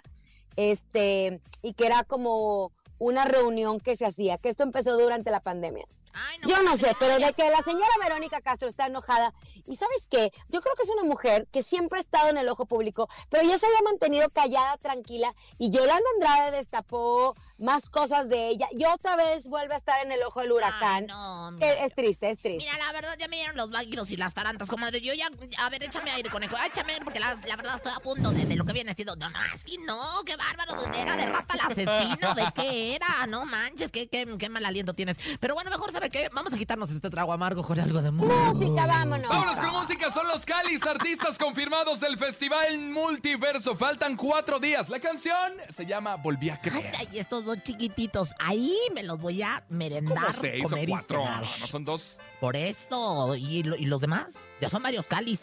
este, 0.58 1.40
y 1.62 1.74
que 1.74 1.86
era 1.86 2.02
como 2.02 2.72
una 2.98 3.24
reunión 3.24 3.78
que 3.78 3.94
se 3.94 4.04
hacía, 4.04 4.38
que 4.38 4.48
esto 4.48 4.64
empezó 4.64 4.98
durante 4.98 5.30
la 5.30 5.38
pandemia. 5.38 5.86
Ay, 6.12 6.38
Yo 6.48 6.60
no 6.64 6.76
sé, 6.76 6.96
pero 6.98 7.20
de 7.20 7.32
que 7.32 7.48
la 7.48 7.62
señora 7.62 7.86
Verónica 8.02 8.40
Castro 8.40 8.66
está 8.66 8.86
enojada. 8.86 9.32
Y 9.68 9.76
sabes 9.76 10.08
qué, 10.10 10.32
yo 10.48 10.60
creo 10.60 10.74
que 10.74 10.82
es 10.82 10.90
una 10.90 11.04
mujer 11.04 11.46
que 11.52 11.62
siempre 11.62 12.00
ha 12.00 12.02
estado 12.02 12.30
en 12.30 12.38
el 12.38 12.48
ojo 12.48 12.66
público, 12.66 13.08
pero 13.30 13.48
ya 13.48 13.56
se 13.56 13.66
había 13.66 13.82
mantenido 13.82 14.28
callada, 14.30 14.76
tranquila. 14.78 15.32
Y 15.58 15.70
Yolanda 15.70 16.02
Andrade 16.16 16.56
destapó 16.56 17.36
más 17.58 17.90
cosas 17.90 18.28
de 18.28 18.48
ella 18.48 18.68
y 18.72 18.84
otra 18.84 19.16
vez 19.16 19.48
vuelve 19.48 19.74
a 19.74 19.76
estar 19.76 20.04
en 20.04 20.12
el 20.12 20.22
ojo 20.22 20.40
del 20.40 20.52
huracán. 20.52 21.02
Ay, 21.02 21.06
no, 21.08 21.50
mira. 21.52 21.84
es, 21.84 21.92
triste, 21.94 22.30
es 22.30 22.38
triste. 22.38 22.64
Mira, 22.70 22.78
la 22.86 22.92
verdad 22.92 23.16
ya 23.18 23.28
me 23.28 23.36
dieron 23.36 23.56
los 23.56 23.70
váguidos 23.70 24.10
y 24.10 24.16
las 24.16 24.32
tarantas, 24.34 24.68
comadre. 24.68 25.00
Yo 25.00 25.12
ya, 25.14 25.28
a 25.58 25.68
ver, 25.70 25.82
échame 25.82 26.10
aire, 26.12 26.30
conejo. 26.30 26.56
Échame 26.66 26.92
aire 26.92 27.04
porque 27.04 27.20
la, 27.20 27.34
la 27.46 27.56
verdad 27.56 27.76
estoy 27.76 27.92
a 27.94 28.00
punto 28.00 28.30
de, 28.30 28.44
de 28.46 28.54
lo 28.56 28.64
que 28.64 28.72
viene 28.72 28.94
siendo. 28.94 29.16
No, 29.16 29.28
no, 29.30 29.38
así 29.54 29.78
no, 29.84 30.22
qué 30.24 30.36
bárbaro. 30.36 30.74
¿Era 30.94 31.16
de 31.16 31.26
rata 31.26 31.54
el 31.54 31.60
asesino? 31.60 32.34
¿De 32.34 32.44
qué 32.54 32.94
era? 32.96 33.26
No 33.26 33.44
manches, 33.44 33.90
qué, 33.90 34.08
qué, 34.08 34.26
qué 34.38 34.48
mal 34.48 34.64
aliento 34.64 34.94
tienes. 34.94 35.16
Pero 35.40 35.54
bueno, 35.54 35.70
mejor, 35.70 35.90
¿sabe 35.92 36.10
qué? 36.10 36.28
Vamos 36.32 36.52
a 36.52 36.58
quitarnos 36.58 36.90
este 36.90 37.10
trago 37.10 37.32
amargo 37.32 37.64
con 37.64 37.78
algo 37.80 38.00
de 38.02 38.10
Música, 38.10 38.86
vámonos. 38.86 39.28
Vámonos 39.28 39.56
con 39.60 39.72
música, 39.72 40.10
son 40.12 40.26
los 40.28 40.44
Calis, 40.44 40.82
artistas 40.84 41.36
confirmados 41.38 42.00
del 42.00 42.16
Festival 42.18 42.78
Multiverso. 42.78 43.76
Faltan 43.76 44.16
cuatro 44.16 44.58
días. 44.60 44.88
La 44.88 45.00
canción 45.00 45.54
se 45.74 45.84
llama 45.86 46.16
Volví 46.16 46.50
a 46.50 46.54
Ay, 46.54 46.60
creer. 46.70 46.92
ay, 46.98 47.18
estos 47.18 47.44
dos 47.48 47.62
chiquititos, 47.64 48.30
ahí 48.38 48.74
me 48.94 49.02
los 49.02 49.18
voy 49.18 49.42
a 49.42 49.64
merendar, 49.68 50.32
seis 50.40 50.64
o 50.64 50.68
comer 50.68 50.88
y 50.88 50.92
cuatro. 50.92 51.24
cenar. 51.24 51.42
No, 51.44 51.58
no 51.58 51.66
son 51.66 51.84
dos. 51.84 52.16
Por 52.40 52.54
eso, 52.56 53.34
¿Y, 53.36 53.62
lo- 53.64 53.76
¿y 53.76 53.86
los 53.86 54.00
demás? 54.00 54.36
Ya 54.60 54.68
son 54.68 54.82
varios 54.82 55.04
cáliz. 55.06 55.40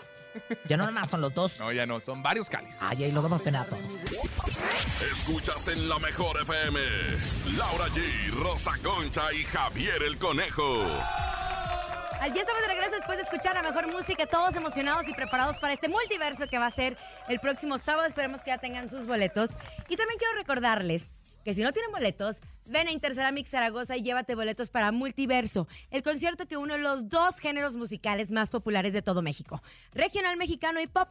Ya 0.67 0.75
no 0.75 0.85
nomás 0.85 1.09
son 1.09 1.21
los 1.21 1.33
dos. 1.33 1.59
No, 1.59 1.71
ya 1.71 1.85
no, 1.85 2.01
son 2.01 2.21
varios 2.21 2.49
Calis. 2.49 2.75
Ay, 2.81 3.05
ahí 3.05 3.11
los 3.13 3.23
vamos 3.23 3.39
a 3.39 3.43
tener 3.45 3.61
a 3.61 3.65
todos. 3.65 3.81
Escuchas 5.11 5.67
en 5.69 5.87
la 5.87 5.97
mejor 5.99 6.41
FM. 6.41 6.77
Laura 7.57 7.85
G, 7.87 8.31
Rosa 8.31 8.71
Concha 8.83 9.31
y 9.33 9.43
Javier 9.43 10.03
el 10.03 10.17
Conejo. 10.17 10.83
Ya 12.33 12.41
estamos 12.41 12.61
de 12.63 12.67
regreso 12.67 12.91
después 12.95 13.17
de 13.17 13.23
escuchar 13.23 13.53
la 13.55 13.61
mejor 13.61 13.87
música, 13.91 14.25
todos 14.25 14.55
emocionados 14.55 15.07
y 15.07 15.13
preparados 15.13 15.57
para 15.59 15.73
este 15.73 15.87
multiverso 15.87 16.47
que 16.47 16.57
va 16.57 16.65
a 16.65 16.71
ser 16.71 16.97
el 17.29 17.39
próximo 17.39 17.77
sábado. 17.77 18.07
Esperemos 18.07 18.41
que 18.41 18.49
ya 18.49 18.57
tengan 18.57 18.89
sus 18.89 19.05
boletos. 19.05 19.51
Y 19.89 19.95
también 19.95 20.17
quiero 20.17 20.33
recordarles 20.35 21.07
que 21.45 21.53
si 21.53 21.61
no 21.61 21.71
tienen 21.71 21.91
boletos, 21.91 22.39
ven 22.65 22.87
a 22.87 22.91
Interceramic 22.91 23.45
Zaragoza 23.45 23.95
y 23.95 24.01
llévate 24.01 24.33
boletos 24.33 24.71
para 24.71 24.91
Multiverso, 24.91 25.67
el 25.91 26.01
concierto 26.01 26.47
que 26.47 26.57
une 26.57 26.79
los 26.79 27.07
dos 27.07 27.37
géneros 27.37 27.75
musicales 27.75 28.31
más 28.31 28.49
populares 28.49 28.93
de 28.93 29.03
todo 29.03 29.21
México, 29.21 29.61
regional 29.93 30.37
mexicano 30.37 30.81
y 30.81 30.87
pop. 30.87 31.07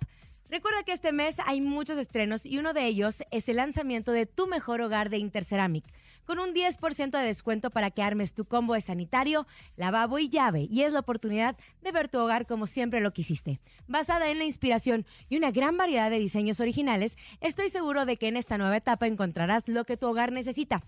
Recuerda 0.51 0.83
que 0.83 0.93
este 0.93 1.13
mes 1.13 1.37
hay 1.47 1.61
muchos 1.61 1.99
estrenos 1.99 2.47
y 2.47 2.59
uno 2.59 2.73
de 2.73 2.85
ellos 2.85 3.23
es 3.31 3.49
el 3.49 3.57
lanzamiento 3.57 4.11
de 4.11 4.27
Tu 4.27 4.49
Mejor 4.49 4.81
Hogar 4.81 5.09
de 5.09 5.19
Interceramic, 5.19 5.85
con 6.27 6.39
un 6.39 6.55
10% 6.55 7.11
de 7.11 7.27
descuento 7.27 7.71
para 7.71 7.91
que 7.91 8.03
armes 8.03 8.35
tu 8.35 8.45
combo 8.45 8.75
de 8.75 8.81
sanitario, 8.81 9.47
lavabo 9.77 10.19
y 10.19 10.29
llave, 10.29 10.67
y 10.71 10.83
es 10.83 10.93
la 10.93 11.01
oportunidad 11.01 11.57
de 11.83 11.93
ver 11.93 12.09
tu 12.09 12.19
hogar 12.19 12.47
como 12.47 12.67
siempre 12.67 13.01
lo 13.01 13.13
quisiste. 13.13 13.61
Basada 13.87 14.31
en 14.31 14.39
la 14.39 14.45
inspiración 14.45 15.07
y 15.29 15.37
una 15.37 15.51
gran 15.51 15.77
variedad 15.77 16.11
de 16.11 16.19
diseños 16.19 16.61
originales, 16.61 17.17
estoy 17.41 17.69
seguro 17.69 18.07
de 18.07 18.17
que 18.17 18.29
en 18.29 18.37
esta 18.37 18.59
nueva 18.59 18.77
etapa 18.77 19.07
encontrarás 19.07 19.69
lo 19.69 19.85
que 19.85 19.97
tu 19.97 20.07
hogar 20.07 20.33
necesita. 20.33 20.83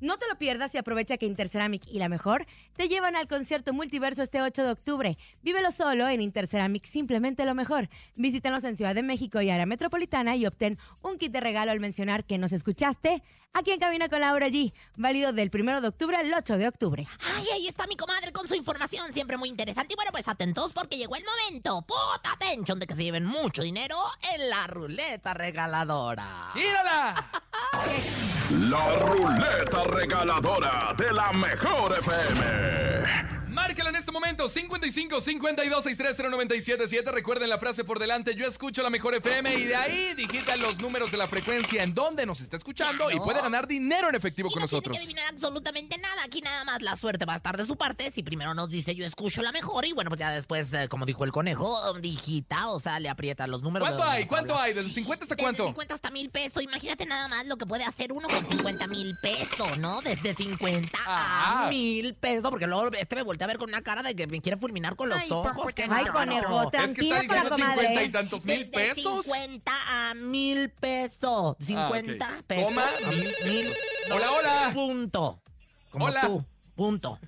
No 0.00 0.16
te 0.16 0.26
lo 0.28 0.36
pierdas 0.38 0.74
y 0.74 0.78
aprovecha 0.78 1.18
que 1.18 1.26
Interceramic 1.26 1.86
y 1.86 1.98
la 1.98 2.08
mejor 2.08 2.46
te 2.76 2.88
llevan 2.88 3.16
al 3.16 3.28
concierto 3.28 3.74
multiverso 3.74 4.22
este 4.22 4.40
8 4.40 4.64
de 4.64 4.70
octubre. 4.70 5.18
Vívelo 5.42 5.70
solo 5.70 6.08
en 6.08 6.22
Interceramic, 6.22 6.86
simplemente 6.86 7.44
lo 7.44 7.54
mejor. 7.54 7.90
Visítanos 8.14 8.64
en 8.64 8.76
Ciudad 8.76 8.94
de 8.94 9.02
México 9.02 9.42
y 9.42 9.50
área 9.50 9.66
metropolitana 9.66 10.36
y 10.36 10.46
obtén 10.46 10.78
un 11.02 11.18
kit 11.18 11.32
de 11.32 11.40
regalo 11.40 11.70
al 11.70 11.80
mencionar 11.80 12.24
que 12.24 12.38
nos 12.38 12.52
escuchaste 12.52 13.22
aquí 13.52 13.72
en 13.72 13.80
Cabina 13.80 14.08
con 14.08 14.20
Laura 14.20 14.48
G. 14.48 14.72
Válido 14.96 15.34
del 15.34 15.50
1 15.52 15.82
de 15.82 15.88
octubre 15.88 16.16
al 16.16 16.32
8 16.32 16.56
de 16.56 16.68
octubre. 16.68 17.06
Ay, 17.36 17.44
ahí 17.52 17.68
está 17.68 17.86
mi 17.86 17.96
comadre 17.96 18.32
con 18.32 18.48
su 18.48 18.54
información, 18.54 19.12
siempre 19.12 19.36
muy 19.36 19.50
interesante. 19.50 19.92
Y 19.92 19.96
bueno, 19.96 20.12
pues 20.12 20.28
atentos 20.28 20.72
porque 20.72 20.96
llegó 20.96 21.14
el 21.16 21.24
momento. 21.24 21.82
Put 21.82 22.26
attention 22.32 22.78
de 22.78 22.86
que 22.86 22.94
se 22.94 23.04
lleven 23.04 23.26
mucho 23.26 23.62
dinero 23.62 23.96
en 24.34 24.48
la 24.48 24.66
ruleta 24.66 25.34
regaladora. 25.34 26.26
¡Tírala! 26.54 27.30
La 28.50 28.96
ruleta 28.96 29.84
regaladora 29.90 30.94
de 30.96 31.12
la 31.12 31.32
mejor 31.32 31.98
FM. 31.98 33.39
Márquela 33.52 33.90
en 33.90 33.96
este 33.96 34.12
momento, 34.12 34.48
55 34.48 35.20
52 35.20 35.84
630 35.84 36.30
977. 36.30 37.10
Recuerden 37.10 37.48
la 37.48 37.58
frase 37.58 37.84
por 37.84 37.98
delante, 37.98 38.34
yo 38.34 38.46
escucho 38.46 38.82
la 38.82 38.90
mejor 38.90 39.14
FM 39.14 39.54
y 39.56 39.64
de 39.64 39.76
ahí 39.76 40.14
digitan 40.14 40.60
los 40.60 40.78
números 40.80 41.10
de 41.10 41.16
la 41.18 41.26
frecuencia 41.26 41.82
en 41.82 41.92
donde 41.94 42.26
nos 42.26 42.40
está 42.40 42.56
escuchando 42.56 43.10
y 43.10 43.18
puede 43.18 43.40
ganar 43.40 43.66
dinero 43.66 44.08
en 44.08 44.14
efectivo 44.14 44.48
Y 44.48 44.52
con 44.52 44.60
no 44.60 44.64
nosotros. 44.64 44.96
que 44.96 45.02
adivinar 45.02 45.24
absolutamente 45.34 45.98
nada. 45.98 46.22
Aquí 46.24 46.40
nada 46.40 46.64
más 46.64 46.80
la 46.82 46.96
suerte 46.96 47.24
va 47.24 47.32
a 47.34 47.36
estar 47.36 47.56
de 47.56 47.66
su 47.66 47.76
parte. 47.76 48.10
Si 48.10 48.22
primero 48.22 48.54
nos 48.54 48.70
dice 48.70 48.94
yo 48.94 49.04
escucho 49.04 49.42
la 49.42 49.52
mejor 49.52 49.84
y 49.84 49.92
bueno, 49.92 50.10
pues 50.10 50.20
ya 50.20 50.30
después, 50.30 50.72
eh, 50.72 50.88
como 50.88 51.04
dijo 51.06 51.24
el 51.24 51.32
conejo, 51.32 51.94
digita, 52.00 52.68
o 52.68 52.78
sea, 52.78 53.00
le 53.00 53.08
aprieta 53.08 53.46
los 53.46 53.62
números. 53.62 53.88
de 53.88 53.96
¿Cuánto 53.96 54.10
hay? 54.12 54.26
¿Cuánto 54.26 54.52
habla. 54.54 54.64
hay? 54.66 54.74
¿Desde 54.74 54.90
50 54.90 55.24
hasta 55.24 55.34
Desde 55.34 55.42
cuánto? 55.44 55.66
50 55.66 55.94
hasta 55.94 56.10
mil 56.10 56.30
pesos. 56.30 56.62
Imagínate 56.62 57.04
nada 57.06 57.26
más 57.28 57.46
lo 57.46 57.56
que 57.56 57.66
puede 57.66 57.84
hacer 57.84 58.12
uno 58.12 58.28
con 58.28 58.46
50 58.46 58.86
mil 58.86 59.16
pesos, 59.20 59.78
¿no? 59.78 60.00
Desde 60.02 60.34
50 60.34 60.98
Ah. 61.06 61.66
a 61.66 61.68
mil 61.68 62.14
pesos. 62.14 62.48
Porque 62.50 62.66
luego 62.66 62.90
este 62.92 63.16
me 63.16 63.24
voltea 63.40 63.44
a 63.46 63.48
ver 63.48 63.58
con 63.58 63.68
una 63.70 63.82
cara 63.82 64.02
de 64.02 64.14
que 64.14 64.26
me 64.26 64.40
quiere 64.40 64.58
fulminar 64.58 64.96
con 64.96 65.08
los 65.08 65.18
Ay, 65.18 65.28
ojos. 65.30 65.52
¿por 65.56 65.72
qué 65.72 65.82
qué 65.82 65.88
no? 65.88 65.94
Ay, 65.94 66.04
conejo, 66.06 66.62
Es 66.72 66.94
que 66.94 67.08
está 67.08 67.20
diciendo. 67.42 67.56
50 67.56 68.02
y 68.02 68.08
tantos 68.10 68.44
mil 68.44 68.58
Desde 68.58 68.70
pesos. 68.70 69.24
50 69.24 69.72
a 69.88 70.14
mil 70.14 70.70
pesos. 70.70 71.56
50 71.60 72.26
Ah, 72.28 72.36
ok. 72.38 72.44
pesos. 72.46 72.64
Coma, 72.66 72.82
a 72.84 73.08
mil, 73.08 73.34
mil. 73.44 73.72
Hola, 74.12 74.30
hola. 74.32 74.70
Punto. 74.74 75.42
Como 75.90 76.04
Hola. 76.06 76.20
tú. 76.22 76.44
Punto. 76.74 77.18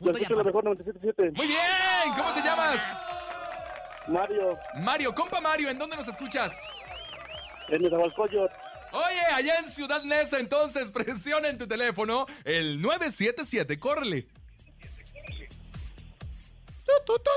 Yo 0.00 0.12
Punto 0.12 0.24
aparte. 0.26 0.44
mejor 0.44 0.64
97.7. 0.64 1.36
Muy 1.36 1.46
bien, 1.46 1.60
¿cómo 2.16 2.32
te 2.34 2.40
llamas? 2.42 2.80
Mario, 4.08 4.58
Mario, 4.80 5.14
compa 5.14 5.40
Mario, 5.40 5.70
¿en 5.70 5.78
dónde 5.78 5.96
nos 5.96 6.08
escuchas? 6.08 6.52
en 7.68 7.82
Nezahualcóyotl. 7.82 8.52
Oye, 8.92 9.20
allá 9.34 9.58
en 9.60 9.68
Ciudad 9.70 10.02
Neza, 10.02 10.38
entonces 10.38 10.90
presiona 10.92 11.48
en 11.48 11.56
tu 11.58 11.66
teléfono 11.66 12.26
el 12.44 12.80
977, 12.82 13.78
córrele. 13.78 14.26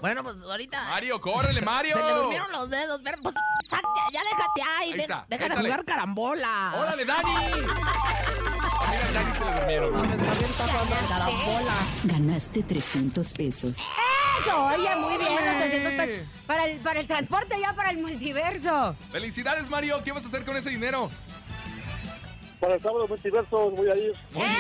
Bueno, 0.02 0.24
pues 0.24 0.42
ahorita. 0.42 0.84
Mario, 0.90 1.22
córrele, 1.22 1.62
Mario. 1.74 1.96
Se 1.98 2.04
le 2.04 2.12
durmieron 2.14 2.52
los 2.52 2.70
dedos. 2.70 3.02
Pero, 3.04 3.18
pues, 3.24 3.36
sac- 3.70 4.12
ya 4.12 4.22
déjate 4.24 4.62
ahí. 4.62 4.86
Ahí 4.86 4.92
ven, 4.92 5.02
está, 5.02 5.26
deja 5.28 5.50
de 5.50 5.56
jugar 5.56 5.86
carambola. 5.86 6.74
¡Órale, 6.78 7.06
Dani! 7.06 7.34
También 8.80 9.02
al 9.08 9.14
Dani 9.14 9.34
se 9.38 9.46
le 9.46 9.54
durmieron. 9.54 9.94
Gabriel 9.94 10.46
está 10.50 10.68
jugando 10.68 10.96
carambola. 11.10 11.74
Ganaste 12.04 12.64
300 12.64 13.34
pesos. 13.34 13.78
Eso, 13.78 14.66
oye, 14.66 14.96
muy 14.98 15.18
bien, 15.18 15.32
los 15.34 15.44
300 15.44 15.94
pesos. 15.94 16.28
Para 16.46 16.66
el, 16.68 16.80
para 16.82 17.00
el 17.00 17.08
transporte 17.08 17.60
ya, 17.60 17.74
para 17.74 17.90
el 17.92 17.98
multiverso. 18.00 18.96
Felicidades, 19.12 19.70
Mario. 19.70 20.02
¿Qué 20.04 20.12
vas 20.12 20.26
a 20.26 20.28
hacer 20.28 20.44
con 20.46 20.56
ese 20.58 20.70
dinero? 20.70 21.10
Para 22.60 22.76
el 22.76 22.82
sábado 22.82 23.08
multiverso 23.08 23.70
voy 23.72 23.90
a 23.90 23.96
ir. 23.96 24.14
Muy 24.32 24.44
bien. 24.46 24.56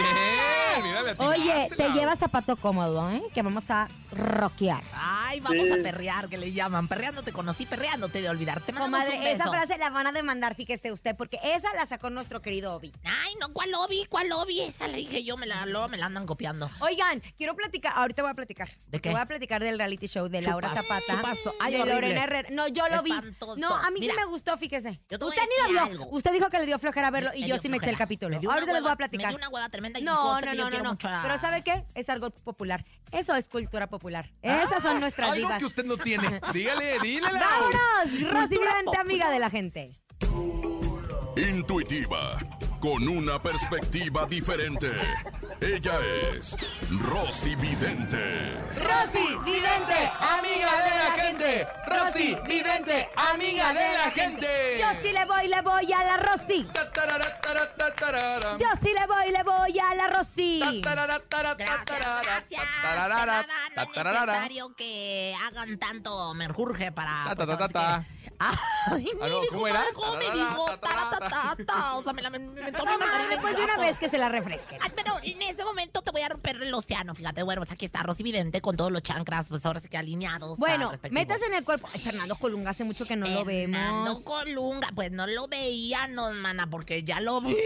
Oye, 1.17 1.69
te 1.75 1.87
Lau. 1.87 1.93
llevas 1.97 2.19
zapato 2.19 2.55
cómodo, 2.57 3.09
¿eh? 3.11 3.21
Que 3.33 3.41
vamos 3.41 3.69
a 3.69 3.87
rockear. 4.11 4.83
Ay, 4.93 5.39
vamos 5.39 5.67
Sí. 5.67 5.73
a 5.73 5.83
perrear, 5.83 6.29
que 6.29 6.37
le 6.37 6.51
llaman. 6.51 6.87
Perreando 6.87 7.21
te 7.23 7.31
conocí, 7.33 7.65
perreándote 7.65 8.21
de 8.21 8.29
olvidar. 8.29 8.61
Te 8.61 8.71
mandamos 8.73 8.99
un 8.99 9.05
Comadre, 9.05 9.31
beso. 9.31 9.43
esa 9.43 9.49
frase 9.51 9.77
la 9.77 9.89
van 9.89 10.07
a 10.07 10.11
demandar, 10.11 10.55
fíjese 10.55 10.91
usted, 10.91 11.15
porque 11.15 11.39
esa 11.43 11.73
la 11.73 11.85
sacó 11.85 12.09
nuestro 12.09 12.41
querido 12.41 12.73
Obi. 12.75 12.91
Ay, 13.03 13.33
no, 13.39 13.49
¿cuál 13.53 13.71
lobby? 13.71 14.05
¿Cuál 14.09 14.29
lobby? 14.29 14.61
Esa 14.61 14.87
le 14.87 14.97
dije 14.97 15.23
yo, 15.23 15.37
me 15.37 15.45
la, 15.47 15.65
luego 15.65 15.89
me 15.89 15.97
la 15.97 16.05
andan 16.05 16.25
copiando. 16.25 16.69
Oigan, 16.79 17.21
quiero 17.37 17.55
platicar, 17.55 17.93
ahorita 17.95 18.21
voy 18.21 18.31
a 18.31 18.35
platicar. 18.35 18.69
¿De 18.87 18.99
qué? 18.99 19.09
Voy 19.11 19.19
a 19.19 19.25
platicar 19.25 19.61
del 19.63 19.77
reality 19.77 20.07
show 20.07 20.27
de 20.27 20.41
Laura 20.41 20.69
Chupas, 20.69 20.85
Zapata. 20.85 21.15
chupazo. 21.15 21.53
Ay, 21.59 21.73
de 21.73 21.81
horrible. 21.81 22.01
Lorena 22.01 22.23
Herrera. 22.23 22.49
No, 22.51 22.67
yo 22.67 22.87
lo 22.87 23.01
vi. 23.03 23.11
Espantoso. 23.11 23.55
No, 23.57 23.75
a 23.75 23.89
mí 23.91 23.99
Mira, 23.99 24.13
sí 24.13 24.19
me 24.19 24.25
gustó, 24.27 24.57
fíjese. 24.57 24.99
yo 25.09 25.17
te 25.19 25.25
voy 25.25 25.29
Usted 25.29 25.41
a 25.41 25.45
ni 25.45 25.63
lo 25.63 25.69
vio. 25.69 25.83
algo. 25.83 26.07
Usted 26.11 26.31
dijo 26.31 26.49
que 26.49 26.59
le 26.59 26.65
dio 26.65 26.79
flojera 26.79 27.09
verlo 27.11 27.31
y 27.33 27.41
Me 27.41 27.47
yo 27.47 27.55
dio 27.55 27.61
sí 27.61 27.69
me 27.69 27.77
eché 27.77 27.89
el 27.89 27.97
capítulo. 27.97 28.29
Me 28.35 28.39
dio 28.39 28.49
una 28.49 28.55
Ahorita 28.59 28.73
les 28.73 28.81
voy 28.83 28.91
a 28.91 28.95
platicar. 28.95 29.25
Me 29.27 29.29
dio 29.31 29.37
una 29.37 29.49
hueva 29.49 29.69
tremenda 29.69 29.99
y 29.99 30.03
No, 30.03 30.35
no, 30.35 30.39
que 30.41 30.55
yo 30.69 30.77
no, 30.77 30.77
no, 30.77 30.77
quiero 30.77 30.83
no. 30.83 30.89
mucho 30.91 31.07
a- 31.07 31.21
Pero 31.23 31.37
¿sabe 31.37 31.63
qué? 31.63 31.85
Es 31.95 32.09
algo 32.09 32.29
popular. 32.31 32.83
Eso 33.11 33.35
es 33.35 33.47
cultura 33.49 33.87
popular. 33.87 34.29
Esas 34.41 34.81
son 34.83 34.99
nuestras 34.99 35.27
Algo 35.31 35.37
divas. 35.47 35.59
que 35.59 35.65
usted 35.65 35.85
no 35.85 35.97
tiene. 35.97 36.39
Dígale, 36.53 36.99
dígale. 36.99 37.39
¡Vámonos! 37.39 38.31
Rosy 38.31 38.57
Vidente, 38.57 38.97
amiga 38.99 39.29
de 39.29 39.39
la 39.39 39.49
gente. 39.49 39.99
Intuitiva, 41.37 42.39
con 42.85 43.07
una 43.07 43.41
perspectiva 43.41 44.27
diferente. 44.27 44.91
Ella 45.59 45.99
es 46.35 46.55
Rosy 46.91 47.55
Vidente. 47.55 48.59
Rosy 48.75 49.35
Vidente, 49.43 50.11
amiga 50.19 50.83
de 50.83 50.91
la 50.91 51.11
gente. 51.17 51.67
Rosy 51.87 52.37
Vidente, 52.47 53.09
amiga 53.15 53.73
de 53.73 53.93
la 53.93 54.11
gente. 54.11 54.77
Yo 54.79 55.01
sí 55.01 55.11
le 55.11 55.25
voy, 55.25 55.47
le 55.47 55.61
voy 55.63 55.93
a 55.93 56.03
la 56.03 56.17
Rosy. 56.17 56.67
Yo 58.59 58.67
sí 58.83 58.93
le 58.93 59.07
voy, 59.07 59.31
le 59.31 59.41
voy 59.41 59.79
a 59.79 59.95
la 59.95 60.07
Rosy. 60.07 60.61
Gracias, 61.57 62.21
gracias. 62.21 63.47
necesario 64.35 64.75
que 64.75 65.33
hagan 65.43 65.79
tanto 65.79 66.35
menjurje 66.35 66.91
para... 66.91 67.33
Ay, 68.91 69.09
Ah, 69.21 69.27
no, 69.29 69.39
mire, 69.39 69.47
¿cómo 69.49 69.67
era? 69.67 69.85
comadre, 69.93 69.93
¿Cómo 69.93 70.17
me 70.17 70.25
dijo? 70.25 70.65
o 71.97 72.03
sea, 72.03 72.13
me 72.13 72.21
la 72.21 72.29
mandarina 72.83 73.41
pues 73.41 73.55
de 73.55 73.63
una 73.63 73.77
vez 73.77 73.97
que 73.97 74.09
se 74.09 74.17
la 74.17 74.29
refresquen. 74.29 74.79
Ay, 74.81 74.91
pero 74.95 75.13
en 75.23 75.41
este 75.41 75.63
momento 75.63 76.01
te 76.01 76.11
voy 76.11 76.21
a 76.21 76.29
romper 76.29 76.61
el 76.61 76.73
océano, 76.73 77.15
fíjate. 77.15 77.43
Bueno, 77.43 77.61
pues 77.61 77.71
aquí 77.71 77.85
está 77.85 78.03
Rosy 78.03 78.23
Vidente 78.23 78.61
con 78.61 78.75
todos 78.75 78.91
los 78.91 79.01
chancras, 79.03 79.47
pues 79.49 79.65
ahora 79.65 79.79
sí 79.79 79.87
que 79.87 79.97
alineados. 79.97 80.57
Bueno, 80.57 80.91
metas 81.11 81.41
en 81.43 81.53
el 81.53 81.63
cuerpo. 81.63 81.87
Ay, 81.93 82.01
Fernando 82.01 82.35
Colunga, 82.35 82.71
hace 82.71 82.83
mucho 82.83 83.05
que 83.05 83.15
no 83.15 83.27
lo 83.27 83.45
Fernando 83.45 84.03
vemos. 84.03 84.23
Colunga, 84.23 84.89
pues 84.93 85.11
no 85.11 85.27
lo 85.27 85.47
veíamos, 85.47 86.33
mana, 86.33 86.67
porque 86.67 87.03
ya 87.03 87.19
lo 87.19 87.41
vi. 87.41 87.55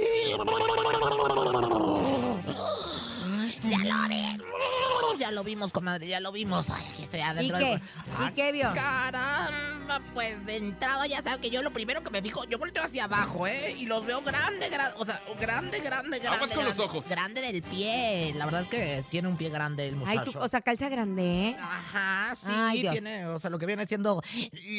Ya 3.61 3.77
lo 3.79 4.07
vi. 4.07 4.88
Ya 5.19 5.31
lo 5.31 5.43
vimos, 5.43 5.71
comadre, 5.73 6.07
ya 6.07 6.19
lo 6.19 6.31
vimos. 6.31 6.69
Ay, 6.69 6.85
aquí 6.93 7.03
estoy 7.03 7.19
¿Y 7.19 7.23
adentro. 7.23 7.57
qué? 7.57 7.65
del- 7.65 7.77
¿Y 7.79 7.81
Ah, 8.17 8.31
qué 8.35 8.51
vio? 8.51 8.71
Caramba, 8.73 9.99
pues 10.13 10.45
de 10.45 10.57
entrada 10.57 11.05
ya 11.07 11.21
saben 11.21 11.41
que 11.41 11.49
yo 11.49 11.61
lo 11.61 11.71
primero 11.71 12.01
que 12.03 12.09
me 12.11 12.21
fijo, 12.21 12.43
yo 12.45 12.57
volteo 12.57 12.83
hacia 12.83 13.05
abajo, 13.05 13.47
¿eh? 13.47 13.75
Y 13.77 13.85
los 13.85 14.05
veo 14.05 14.21
grande, 14.21 14.69
grande, 14.69 14.93
o 14.97 15.05
sea, 15.05 15.21
grande, 15.39 15.79
grande, 15.79 16.19
grande. 16.19 16.27
Aguas 16.27 16.51
con 16.51 16.63
los 16.65 16.75
grande, 16.77 16.83
ojos. 16.97 17.09
Grande 17.09 17.41
del 17.41 17.61
pie. 17.63 18.31
La 18.35 18.45
verdad 18.45 18.61
es 18.61 18.67
que 18.67 19.03
tiene 19.09 19.27
un 19.27 19.35
pie 19.37 19.49
grande 19.49 19.87
el 19.87 19.95
Ay, 20.05 20.17
muchacho. 20.17 20.31
tú, 20.31 20.39
o 20.39 20.47
sea, 20.47 20.61
calza 20.61 20.89
grande, 20.89 21.49
¿eh? 21.49 21.55
Ajá, 21.59 22.35
sí, 22.35 22.47
Ay, 22.49 22.81
Dios. 22.81 22.93
tiene, 22.93 23.25
o 23.27 23.39
sea, 23.39 23.49
lo 23.49 23.59
que 23.59 23.65
viene 23.65 23.85
siendo 23.87 24.21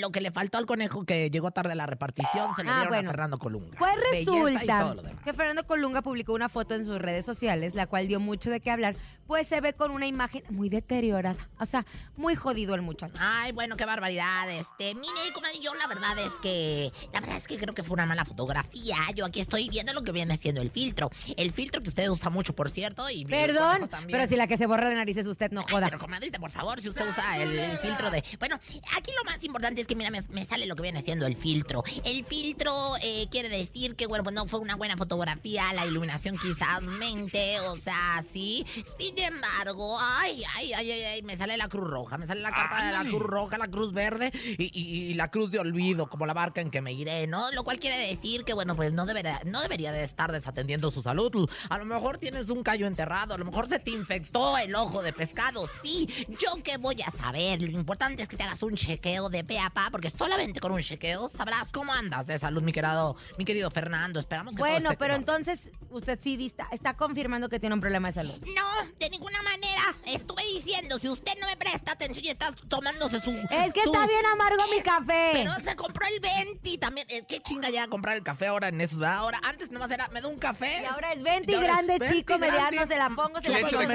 lo 0.00 0.10
que 0.10 0.20
le 0.20 0.30
faltó 0.30 0.58
al 0.58 0.66
conejo 0.66 1.04
que 1.04 1.30
llegó 1.30 1.50
tarde 1.50 1.72
a 1.72 1.76
la 1.76 1.86
repartición, 1.86 2.54
se 2.56 2.64
lo 2.64 2.70
Ah, 2.70 2.74
dieron 2.76 2.88
bueno. 2.94 3.10
a 3.10 3.12
Fernando 3.12 3.38
Colunga. 3.38 3.78
Pues 3.78 3.92
y 4.12 4.24
resulta 4.24 4.94
que 5.24 5.32
Fernando 5.32 5.66
Colunga 5.66 6.02
publicó 6.02 6.32
una 6.32 6.48
foto 6.48 6.74
en 6.74 6.84
sus 6.84 6.98
redes 6.98 7.24
sociales, 7.26 7.74
la 7.74 7.86
cual 7.86 8.08
dio 8.08 8.20
mucho 8.20 8.50
de 8.50 8.60
qué 8.60 8.70
hablar, 8.70 8.96
pues 9.30 9.46
se 9.46 9.60
ve 9.60 9.74
con 9.74 9.92
una 9.92 10.08
imagen 10.08 10.42
muy 10.48 10.68
deteriorada. 10.68 11.48
O 11.60 11.64
sea, 11.64 11.86
muy 12.16 12.34
jodido 12.34 12.74
el 12.74 12.82
muchacho. 12.82 13.14
Ay, 13.20 13.52
bueno, 13.52 13.76
qué 13.76 13.84
barbaridad. 13.84 14.50
Este, 14.50 14.92
mire, 14.96 15.32
comadre, 15.32 15.60
yo 15.60 15.72
la 15.76 15.86
verdad 15.86 16.18
es 16.18 16.32
que. 16.42 16.90
La 17.12 17.20
verdad 17.20 17.36
es 17.36 17.46
que 17.46 17.56
creo 17.56 17.72
que 17.72 17.84
fue 17.84 17.94
una 17.94 18.06
mala 18.06 18.24
fotografía. 18.24 18.96
Yo 19.14 19.24
aquí 19.24 19.38
estoy 19.38 19.68
viendo 19.68 19.92
lo 19.92 20.02
que 20.02 20.10
viene 20.10 20.36
siendo 20.36 20.60
el 20.60 20.72
filtro. 20.72 21.10
El 21.36 21.52
filtro 21.52 21.80
que 21.80 21.90
usted 21.90 22.08
usa 22.08 22.28
mucho, 22.28 22.56
por 22.56 22.70
cierto. 22.70 23.08
Y 23.08 23.24
Perdón, 23.24 23.88
pero 24.10 24.26
si 24.26 24.34
la 24.34 24.48
que 24.48 24.56
se 24.56 24.66
borra 24.66 24.88
de 24.88 24.96
nariz 24.96 25.16
es 25.16 25.28
usted, 25.28 25.52
no 25.52 25.60
Ay, 25.60 25.74
joda. 25.74 25.86
pero 25.86 26.00
comadrita, 26.00 26.40
por 26.40 26.50
favor, 26.50 26.80
si 26.80 26.88
usted 26.88 27.08
usa 27.08 27.40
el, 27.40 27.56
el 27.56 27.78
filtro 27.78 28.10
de... 28.10 28.24
Bueno, 28.40 28.56
aquí 28.96 29.12
lo 29.16 29.22
más 29.22 29.44
importante 29.44 29.80
es 29.82 29.86
que, 29.86 29.94
mira, 29.94 30.10
me, 30.10 30.22
me 30.22 30.44
sale 30.44 30.66
lo 30.66 30.74
que 30.74 30.82
viene 30.82 31.02
siendo 31.02 31.26
el 31.26 31.36
filtro. 31.36 31.84
El 32.04 32.24
filtro 32.24 32.72
eh, 33.00 33.28
quiere 33.30 33.48
decir 33.48 33.94
que, 33.94 34.08
bueno, 34.08 34.24
pues 34.24 34.34
no 34.34 34.48
fue 34.48 34.58
una 34.58 34.74
buena 34.74 34.96
fotografía, 34.96 35.72
la 35.72 35.86
iluminación 35.86 36.36
quizás 36.36 36.82
mente, 36.82 37.60
o 37.60 37.76
sea, 37.76 38.24
sí. 38.32 38.66
Sin 38.98 39.19
embargo, 39.22 39.98
ay, 40.00 40.42
ay, 40.54 40.72
ay, 40.72 40.90
ay, 40.90 41.02
ay, 41.02 41.22
me 41.22 41.36
sale 41.36 41.56
la 41.56 41.68
Cruz 41.68 41.88
Roja, 41.88 42.18
me 42.18 42.26
sale 42.26 42.40
la 42.40 42.50
carta 42.50 42.86
de 42.86 42.92
la. 42.92 43.00
Cruz 43.00 43.22
Roja, 43.22 43.58
la 43.58 43.68
Cruz 43.68 43.92
Verde 43.92 44.30
y, 44.58 45.14
la 45.14 45.30
Cruz 45.30 45.50
de 45.50 45.58
Olvido, 45.58 46.08
como 46.08 46.26
la 46.26 46.34
barca 46.34 46.60
en 46.60 46.70
que 46.70 46.80
me 46.80 46.92
iré, 46.92 47.26
¿no? 47.26 47.50
Lo 47.52 47.64
cual 47.64 47.78
quiere 47.78 47.96
decir 47.96 48.44
que, 48.44 48.52
bueno, 48.54 48.76
pues 48.76 48.92
no 48.92 49.06
debería, 49.06 49.40
no 49.44 49.60
debería 49.60 49.92
de 49.92 50.02
estar 50.02 50.32
desatendiendo 50.32 50.90
su 50.90 51.02
salud. 51.02 51.50
A 51.68 51.78
lo 51.78 51.84
mejor 51.84 52.18
tienes 52.18 52.48
un 52.50 52.62
callo 52.62 52.86
enterrado, 52.86 53.34
a 53.34 53.38
lo 53.38 53.44
mejor 53.44 53.68
se 53.68 53.78
te 53.78 53.90
infectó 53.90 54.56
el 54.58 54.74
ojo 54.74 55.02
de 55.02 55.12
pescado. 55.12 55.68
Sí, 55.82 56.08
yo 56.28 56.62
qué 56.62 56.76
voy 56.76 57.02
a 57.02 57.10
saber. 57.10 57.62
Lo 57.62 57.70
importante 57.70 58.22
es 58.22 58.28
que 58.28 58.36
te 58.36 58.44
hagas 58.44 58.62
un 58.62 58.74
chequeo 58.74 59.28
de 59.28 59.44
pe 59.44 59.58
a 59.58 59.70
pa, 59.70 59.88
porque 59.90 60.10
solamente 60.10 60.60
con 60.60 60.72
un 60.72 60.82
chequeo 60.82 61.28
sabrás 61.28 61.70
cómo 61.72 61.92
andas 61.92 62.26
de 62.26 62.38
salud, 62.38 62.62
mi 62.62 62.72
querido, 62.72 63.16
mi 63.38 63.44
querido 63.44 63.70
Fernando. 63.70 64.20
Esperamos 64.20 64.54
que 64.54 64.58
todo 64.58 64.68
Bueno, 64.68 64.90
esté 64.90 64.98
pero 64.98 65.14
entonces 65.14 65.58
usted 65.90 66.18
sí 66.22 66.46
está, 66.46 66.68
está 66.72 66.94
confirmando 66.94 67.48
que 67.48 67.58
tiene 67.58 67.74
un 67.74 67.80
problema 67.80 68.08
de 68.08 68.14
salud. 68.14 68.40
No, 68.46 68.90
de 68.98 69.09
ninguna 69.10 69.42
manera. 69.42 69.82
Estuve 70.06 70.42
diciendo, 70.54 70.98
si 70.98 71.08
usted 71.08 71.32
no 71.40 71.46
me 71.46 71.56
presta 71.56 71.92
atención 71.92 72.24
y 72.24 72.28
está 72.30 72.52
tomándose 72.68 73.20
su... 73.20 73.30
Es 73.30 73.72
que 73.72 73.82
su- 73.82 73.92
está 73.92 74.06
bien 74.06 74.24
amargo 74.32 74.62
mi 74.74 74.80
café. 74.82 75.30
Pero 75.32 75.52
se 75.64 75.76
compró 75.76 76.06
el 76.06 76.20
20 76.20 76.78
también. 76.78 77.06
eh, 77.10 77.24
¿Qué 77.28 77.40
chinga 77.40 77.70
ya 77.70 77.86
comprar 77.88 78.16
el 78.16 78.22
café 78.22 78.46
ahora 78.48 78.68
en 78.68 78.80
esos? 78.80 79.02
Ahora, 79.02 79.40
antes 79.42 79.70
nomás 79.70 79.90
era, 79.90 80.08
me 80.08 80.20
da 80.20 80.28
un 80.28 80.38
café. 80.38 80.80
Y 80.82 80.84
ahora 80.86 81.12
es 81.12 81.22
20 81.22 81.50
Y 81.50 81.54
ahora 81.54 81.66
es 81.66 81.72
grande, 81.74 81.98
20 81.98 82.16
chico, 82.16 82.38
grande. 82.38 82.60
mediano, 82.62 82.86
se 82.86 82.96
la 82.96 83.08
pongo, 83.10 83.40
se 83.40 83.48
la 83.50 83.58
Leche 83.60 83.76
pongo. 83.76 83.88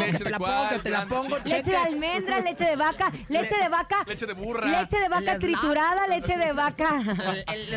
leche 0.00 0.18
de 0.18 0.78
te 0.80 0.90
la 0.90 1.06
pongo. 1.06 1.38
Leche 1.44 1.62
de 1.70 1.76
almendra, 1.76 2.40
leche 2.50 2.64
de 2.64 2.76
vaca, 2.76 3.12
leche 3.28 3.56
de 3.56 3.68
vaca. 3.68 4.04
Leche 4.06 4.26
de 4.26 4.32
burra. 4.34 4.66
Leche 4.80 4.98
de 5.00 5.08
vaca 5.08 5.38
triturada, 5.38 6.06
leche 6.06 6.36
de 6.36 6.52
vaca. 6.52 7.00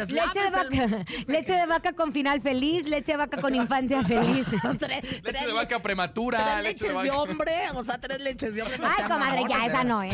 Leche 0.07 0.39
de 0.39 0.49
vaca, 0.51 1.05
leche 1.27 1.53
de 1.53 1.65
vaca 1.65 1.93
con 1.93 2.13
final 2.13 2.41
feliz, 2.41 2.85
leche 2.87 3.13
de 3.13 3.17
vaca 3.17 3.39
con 3.41 3.53
infancia 3.55 4.03
feliz. 4.03 4.47
Leche 5.23 5.45
de 5.47 5.53
vaca 5.53 5.79
prematura. 5.79 6.61
Leches 6.73 7.03
de 7.03 7.11
hombre, 7.11 7.53
o 7.75 7.83
sea, 7.83 7.99
tres 7.99 8.19
leches 8.19 8.53
de 8.55 8.63
hombre. 8.63 8.79
Ay, 8.83 9.03
comadre, 9.03 9.43
ya, 9.47 9.65
esa 9.67 9.83
no. 9.83 10.01
¿eh? 10.01 10.11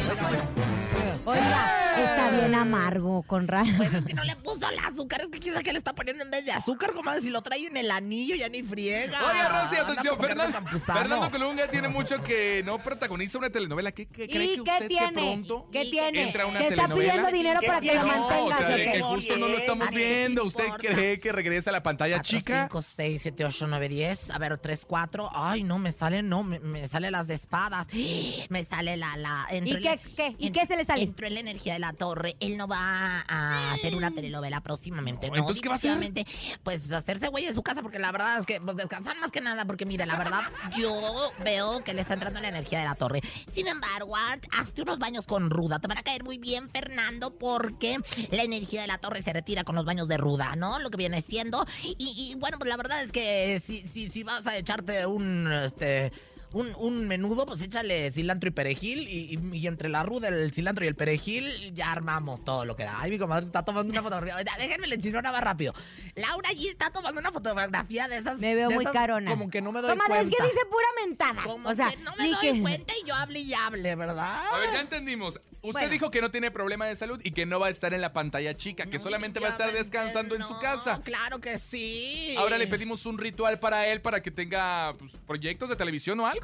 Oiga, 1.26 1.89
está 1.98 2.32
bien 2.32 2.56
amargo, 2.56 3.24
con 3.24 3.48
ra... 3.48 3.64
Pues 3.78 3.94
es 3.94 4.06
que 4.06 4.14
no 4.14 4.24
le 4.24 4.36
puso 4.38 4.70
el 4.70 4.78
azúcar, 4.80 5.22
es 5.22 5.28
que 5.28 5.40
quizá 5.40 5.64
que 5.64 5.72
le 5.72 5.78
está 5.80 5.94
poniendo 5.94 6.24
en 6.24 6.32
vez 6.32 6.46
de 6.46 6.52
azúcar, 6.52 6.94
comadre, 6.94 7.22
si 7.22 7.30
lo 7.30 7.42
trae 7.42 7.66
en 7.68 7.78
el 7.78 7.90
anillo 7.92 8.36
ya 8.36 8.50
ni 8.50 8.62
friega. 8.64 9.18
Oye, 9.30 9.50
Rosy, 9.50 9.76
atención, 9.78 10.18
que 10.18 10.28
Fernando. 10.28 10.60
Fernando 10.80 11.32
Colunga 11.32 11.68
tiene 11.70 11.88
mucho 11.88 12.22
que 12.22 12.62
no 12.66 12.78
protagoniza 12.80 13.38
una 13.38 13.50
telenovela. 13.50 13.92
¿Qué, 13.92 14.06
qué 14.08 14.28
cree 14.28 14.46
¿Y 14.46 14.58
que 14.58 14.64
qué 14.64 14.72
usted 14.72 14.80
que 14.80 14.88
tiene? 14.88 15.12
pronto 15.14 15.70
¿Qué 15.72 15.86
tiene? 15.86 16.24
entra 16.24 16.46
una 16.46 16.60
¿Te 16.60 16.68
está 16.70 16.84
telenovela? 16.84 17.12
pidiendo 17.14 17.32
dinero 17.32 17.60
para 17.66 17.80
que 17.82 17.94
la 17.94 18.02
no, 18.04 18.08
mantengas 18.08 18.56
o 18.56 18.58
sea, 18.58 18.70
de 18.70 18.84
qué? 18.86 18.92
que 18.94 19.02
justo 19.02 19.38
no 19.38 19.48
lo 19.48 19.58
estamos 19.58 19.90
viendo. 19.92 20.42
¿qué 20.42 20.48
¿Usted 20.48 20.68
cree 20.80 21.20
que 21.20 21.32
regresa 21.32 21.70
a 21.70 21.74
la 21.74 21.84
pantalla 21.84 22.16
4, 22.18 22.38
chica? 22.40 22.68
5, 22.72 22.84
6, 22.96 23.22
7, 23.22 23.46
8, 23.46 23.68
9, 23.68 23.90
10. 23.90 24.30
A 24.32 24.38
ver, 24.40 24.58
3, 24.58 24.86
4. 24.88 25.30
Ay, 25.34 25.64
no, 25.64 25.80
me 25.80 25.92
sale, 25.92 26.24
no, 26.24 26.44
me, 26.44 26.60
me 26.60 26.88
sale 26.88 27.12
las 27.12 27.28
de 27.28 27.36
espadas. 27.36 27.88
Me 28.50 28.64
sale 28.64 28.98
la. 28.98 29.16
la 29.18 29.48
¿Y 29.52 29.62
qué- 29.78 29.92
en- 29.94 30.00
qué? 30.16 30.36
¿Y 30.40 30.48
en- 30.48 30.54
qué 30.54 30.66
se 30.66 30.76
le 30.76 30.84
sale? 30.86 31.04
Entró 31.04 31.28
en 31.28 31.34
la 31.36 31.40
energía 31.40 31.79
de 31.80 31.82
la 31.82 31.94
torre. 31.94 32.36
Él 32.40 32.58
no 32.58 32.68
va 32.68 33.24
a 33.28 33.74
hacer 33.74 33.96
una 33.96 34.12
telenovela 34.12 34.62
próximamente. 34.62 35.28
No, 35.28 35.34
No, 35.34 35.40
¿entonces 35.40 35.62
qué 35.62 35.70
va 35.70 35.76
a 35.76 35.78
hacer? 35.78 36.26
Pues 36.64 36.92
hacerse 36.92 37.28
güey 37.30 37.46
en 37.46 37.56
su 37.56 37.64
casa, 37.64 37.82
porque 37.82 38.00
la 38.00 38.12
verdad 38.12 38.40
es 38.40 38.46
que 38.46 38.60
pues, 38.60 38.76
descansar 38.76 39.18
más 39.20 39.32
que 39.32 39.42
nada, 39.42 39.66
porque 39.66 39.86
mire, 39.86 40.06
la 40.06 40.18
verdad, 40.18 40.42
yo 40.78 41.32
veo 41.44 41.84
que 41.84 41.94
le 41.94 42.02
está 42.02 42.14
entrando 42.14 42.40
en 42.40 42.44
la 42.44 42.50
energía 42.50 42.80
de 42.80 42.86
la 42.86 42.96
torre. 42.96 43.22
Sin 43.52 43.68
embargo, 43.68 44.14
hazte 44.16 44.82
unos 44.82 45.00
baños 45.00 45.26
con 45.26 45.50
ruda. 45.50 45.80
Te 45.80 45.88
van 45.88 45.98
a 45.98 46.04
caer 46.04 46.24
muy 46.24 46.38
bien, 46.38 46.70
Fernando, 46.70 47.32
porque 47.32 47.98
la 48.32 48.44
energía 48.44 48.82
de 48.82 48.88
la 48.88 48.98
torre 48.98 49.22
se 49.22 49.34
retira 49.34 49.64
con 49.64 49.76
los 49.76 49.86
baños 49.86 50.08
de 50.08 50.18
ruda, 50.18 50.56
¿no? 50.56 50.80
Lo 50.80 50.90
que 50.90 50.98
viene 50.98 51.22
siendo. 51.22 51.66
Y, 51.84 51.96
y, 52.00 52.36
bueno, 52.36 52.58
pues 52.60 52.70
la 52.70 52.78
verdad 52.78 53.02
es 53.04 53.12
que 53.12 53.62
si, 53.66 53.88
si, 53.88 54.10
si 54.10 54.24
vas 54.24 54.46
a 54.48 54.58
echarte 54.58 55.06
un, 55.06 55.52
este... 55.52 56.12
Un, 56.52 56.74
un 56.78 57.08
menudo, 57.08 57.46
pues 57.46 57.62
échale 57.62 58.10
cilantro 58.12 58.48
y 58.48 58.52
perejil 58.52 59.08
y, 59.08 59.38
y- 59.38 59.58
y 59.58 59.68
entre 59.68 59.88
la 59.88 60.02
ruda, 60.04 60.30
el 60.30 60.52
cilantro 60.52 60.84
y 60.84 60.88
el 60.88 60.96
perejil 60.96 61.74
ya 61.76 61.92
armamos 61.92 62.44
todo 62.44 62.66
lo 62.66 62.76
que 62.76 62.84
da. 62.84 62.98
Ay, 63.00 63.12
mi 63.12 63.20
comadre 63.20 63.46
está 63.46 63.64
tomando 63.64 63.92
una 63.92 64.02
fotografía. 64.02 64.42
Ya, 64.44 64.58
Déjenme 64.58 64.88
le 64.88 64.98
chismeo 64.98 65.22
nada 65.22 65.36
más 65.36 65.44
rápido. 65.44 65.74
Laura 66.16 66.50
allí 66.50 66.68
está 66.68 66.90
tomando 66.92 67.22
una 67.22 67.32
fotografía 67.32 68.08
de 68.08 68.18
esas. 68.18 68.40
Me 68.40 68.56
veo 68.56 68.72
muy 68.72 68.84
esas 68.84 68.94
carona. 68.94 69.30
Como 69.30 69.50
que 69.52 69.62
no 69.62 69.72
me 69.72 69.82
doy 69.82 69.92
Comadre, 69.92 70.08
cuenta. 70.10 70.38
es 70.38 70.38
que 70.38 70.56
dice 70.56 70.66
pura 70.66 70.88
mentada. 71.06 71.44
Como 71.44 71.70
o 71.70 71.76
sea, 71.76 71.90
que 71.92 71.98
no 71.98 72.12
me 72.18 72.30
doy 72.32 72.38
que- 72.42 72.62
cuenta 72.62 72.94
y 73.04 73.08
yo 73.08 73.14
hable 73.14 73.40
y 73.42 73.54
hable, 73.54 73.96
¿verdad? 73.96 74.42
A 74.52 74.58
ver, 74.58 74.70
ya 74.74 74.82
entendimos. 74.82 75.40
Usted 75.62 75.72
Bueno. 75.74 75.90
dijo 75.90 76.10
que 76.10 76.22
no 76.22 76.32
tiene 76.32 76.52
problema 76.52 76.86
de 76.88 76.96
salud 76.96 77.20
y 77.24 77.32
que 77.32 77.46
no 77.46 77.60
va 77.60 77.68
a 77.68 77.70
estar 77.70 77.94
en 77.94 78.02
la 78.02 78.14
pantalla 78.14 78.56
chica, 78.56 78.86
que 78.86 78.98
No, 78.98 79.04
solamente 79.04 79.40
va 79.42 79.48
a 79.50 79.52
estar 79.52 79.72
descansando 79.72 80.34
en 80.36 80.42
su 80.44 80.58
casa. 80.60 81.02
Claro 81.04 81.40
que 81.40 81.60
sí. 81.60 82.34
Ahora 82.38 82.58
le 82.58 82.66
pedimos 82.68 83.06
un 83.06 83.18
ritual 83.18 83.60
para 83.60 83.86
él 83.88 84.02
para 84.02 84.22
que 84.24 84.32
tenga 84.32 84.96
pues, 84.98 85.12
proyectos 85.28 85.70
de 85.70 85.76
televisión 85.76 86.20
o 86.22 86.26
algo. 86.26 86.39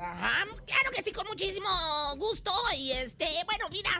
Ajá, 0.00 0.44
claro 0.64 0.90
que 0.94 1.02
sí, 1.02 1.10
con 1.10 1.26
muchísimo 1.26 1.68
gusto. 2.18 2.52
Y 2.76 2.92
este, 2.92 3.26
bueno, 3.46 3.66
mira, 3.70 3.90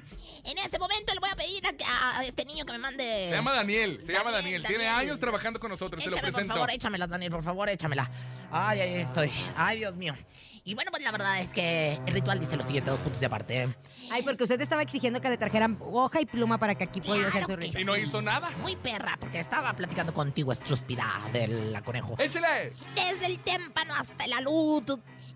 en 0.45 0.57
este 0.59 0.79
momento 0.79 1.13
le 1.13 1.19
voy 1.19 1.31
a 1.31 1.35
pedir 1.35 1.61
a, 1.67 2.19
a 2.19 2.25
este 2.25 2.45
niño 2.45 2.65
que 2.65 2.73
me 2.73 2.79
mande. 2.79 3.03
Se 3.31 3.35
llama 3.35 3.53
Daniel, 3.53 4.01
se 4.05 4.13
llama 4.13 4.31
Daniel, 4.31 4.63
Daniel. 4.63 4.81
Tiene 4.81 4.89
años 4.89 5.19
trabajando 5.19 5.59
con 5.59 5.71
nosotros, 5.71 6.05
se 6.05 6.11
lo 6.11 6.17
Échame, 6.17 6.29
por 6.31 6.35
presento. 6.37 6.55
favor, 6.55 6.71
échamela, 6.71 7.07
Daniel, 7.09 7.33
por 7.33 7.43
favor, 7.43 7.69
échamela. 7.69 8.09
Ay, 8.53 8.81
ahí 8.81 8.95
estoy. 8.95 9.31
Ay, 9.57 9.79
Dios 9.79 9.97
mío. 9.97 10.15
Y 10.63 10.75
bueno, 10.75 10.91
pues 10.93 11.03
la 11.03 11.11
verdad 11.11 11.41
es 11.41 11.49
que 11.49 11.99
el 12.07 12.13
ritual 12.15 12.39
dice 12.39 12.55
lo 12.55 12.63
siguiente, 12.63 12.91
dos 12.91 13.01
puntos 13.01 13.19
de 13.21 13.27
aparte. 13.27 13.75
Ay, 14.11 14.23
porque 14.23 14.43
usted 14.45 14.61
estaba 14.61 14.83
exigiendo 14.83 15.21
que 15.21 15.31
le 15.31 15.39
trajeran 15.39 15.79
hoja 15.81 16.21
y 16.21 16.27
pluma 16.27 16.59
para 16.59 16.75
que 16.77 16.85
aquí 16.85 17.01
pudiera 17.01 17.29
hacer 17.29 17.41
su 17.43 17.47
Claro 17.49 17.63
ritual. 17.63 17.83
Y 17.83 17.85
no 17.87 17.97
hizo 17.97 18.21
nada. 18.23 18.51
Muy 18.59 18.77
perra, 18.77 19.17
porque 19.19 19.41
estaba 19.41 19.73
platicando 19.75 20.13
contigo, 20.13 20.53
estrúspida 20.53 21.07
del 21.33 21.83
conejo. 21.85 22.15
¡Échale! 22.19 22.75
Desde 22.95 23.27
el 23.27 23.39
témpano 23.41 23.95
hasta 23.95 24.27
la 24.27 24.43
luz, 24.43 24.83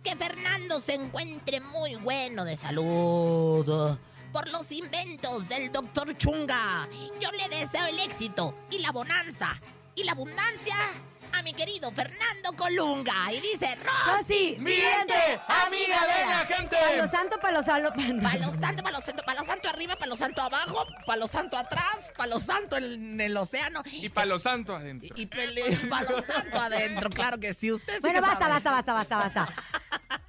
que 0.03 0.17
Fernando 0.17 0.81
se 0.81 0.95
encuentre 0.95 1.61
muy 1.61 1.95
bueno 1.97 2.45
de 2.45 2.57
salud. 2.57 3.99
Por 4.33 4.49
los 4.49 4.71
inventos 4.73 5.49
del 5.49 5.71
doctor 5.71 6.17
Chunga, 6.17 6.89
yo 7.21 7.31
le 7.33 7.57
deseo 7.57 7.87
el 7.87 7.99
éxito 7.99 8.55
y 8.71 8.79
la 8.79 8.91
bonanza 8.91 9.55
y 9.95 10.05
la 10.05 10.13
abundancia 10.13 10.75
a 11.33 11.43
mi 11.43 11.53
querido 11.55 11.91
Fernando 11.91 12.53
Colunga. 12.57 13.33
Y 13.33 13.41
dice, 13.41 13.77
Rosy, 13.77 14.57
¡Mi 14.59 14.73
gente! 14.73 15.41
¡Amiga 15.49 16.01
de 16.07 16.27
la 16.27 16.47
gente! 16.47 16.77
Palo 16.77 17.11
santo, 17.11 17.39
palo 17.41 17.63
santo. 17.65 17.93
Palo 18.23 18.61
santo, 18.61 18.83
palo 18.83 18.99
santo, 19.03 19.23
palo 19.25 19.45
santo 19.45 19.69
arriba, 19.69 19.97
palo 19.97 20.17
santo 20.17 20.43
abajo, 20.43 20.87
palo 21.07 21.29
santo 21.29 21.57
atrás, 21.57 22.13
palo 22.17 22.41
santo 22.41 22.77
en 22.77 23.21
el 23.21 23.37
océano. 23.37 23.83
Y 23.85 24.09
palo 24.09 24.39
santo 24.39 24.77
adentro. 24.77 25.15
Y, 25.17 25.27
palo 25.27 26.23
santo 26.27 26.59
adentro, 26.59 27.11
claro 27.11 27.39
que 27.39 27.55
sí. 27.55 27.73
Usted 27.73 27.95
sí 27.95 28.01
Bueno, 28.01 28.21
basta, 28.21 28.49
basta, 28.49 28.71
basta, 28.71 28.93
basta, 28.93 29.17
basta. 29.17 29.49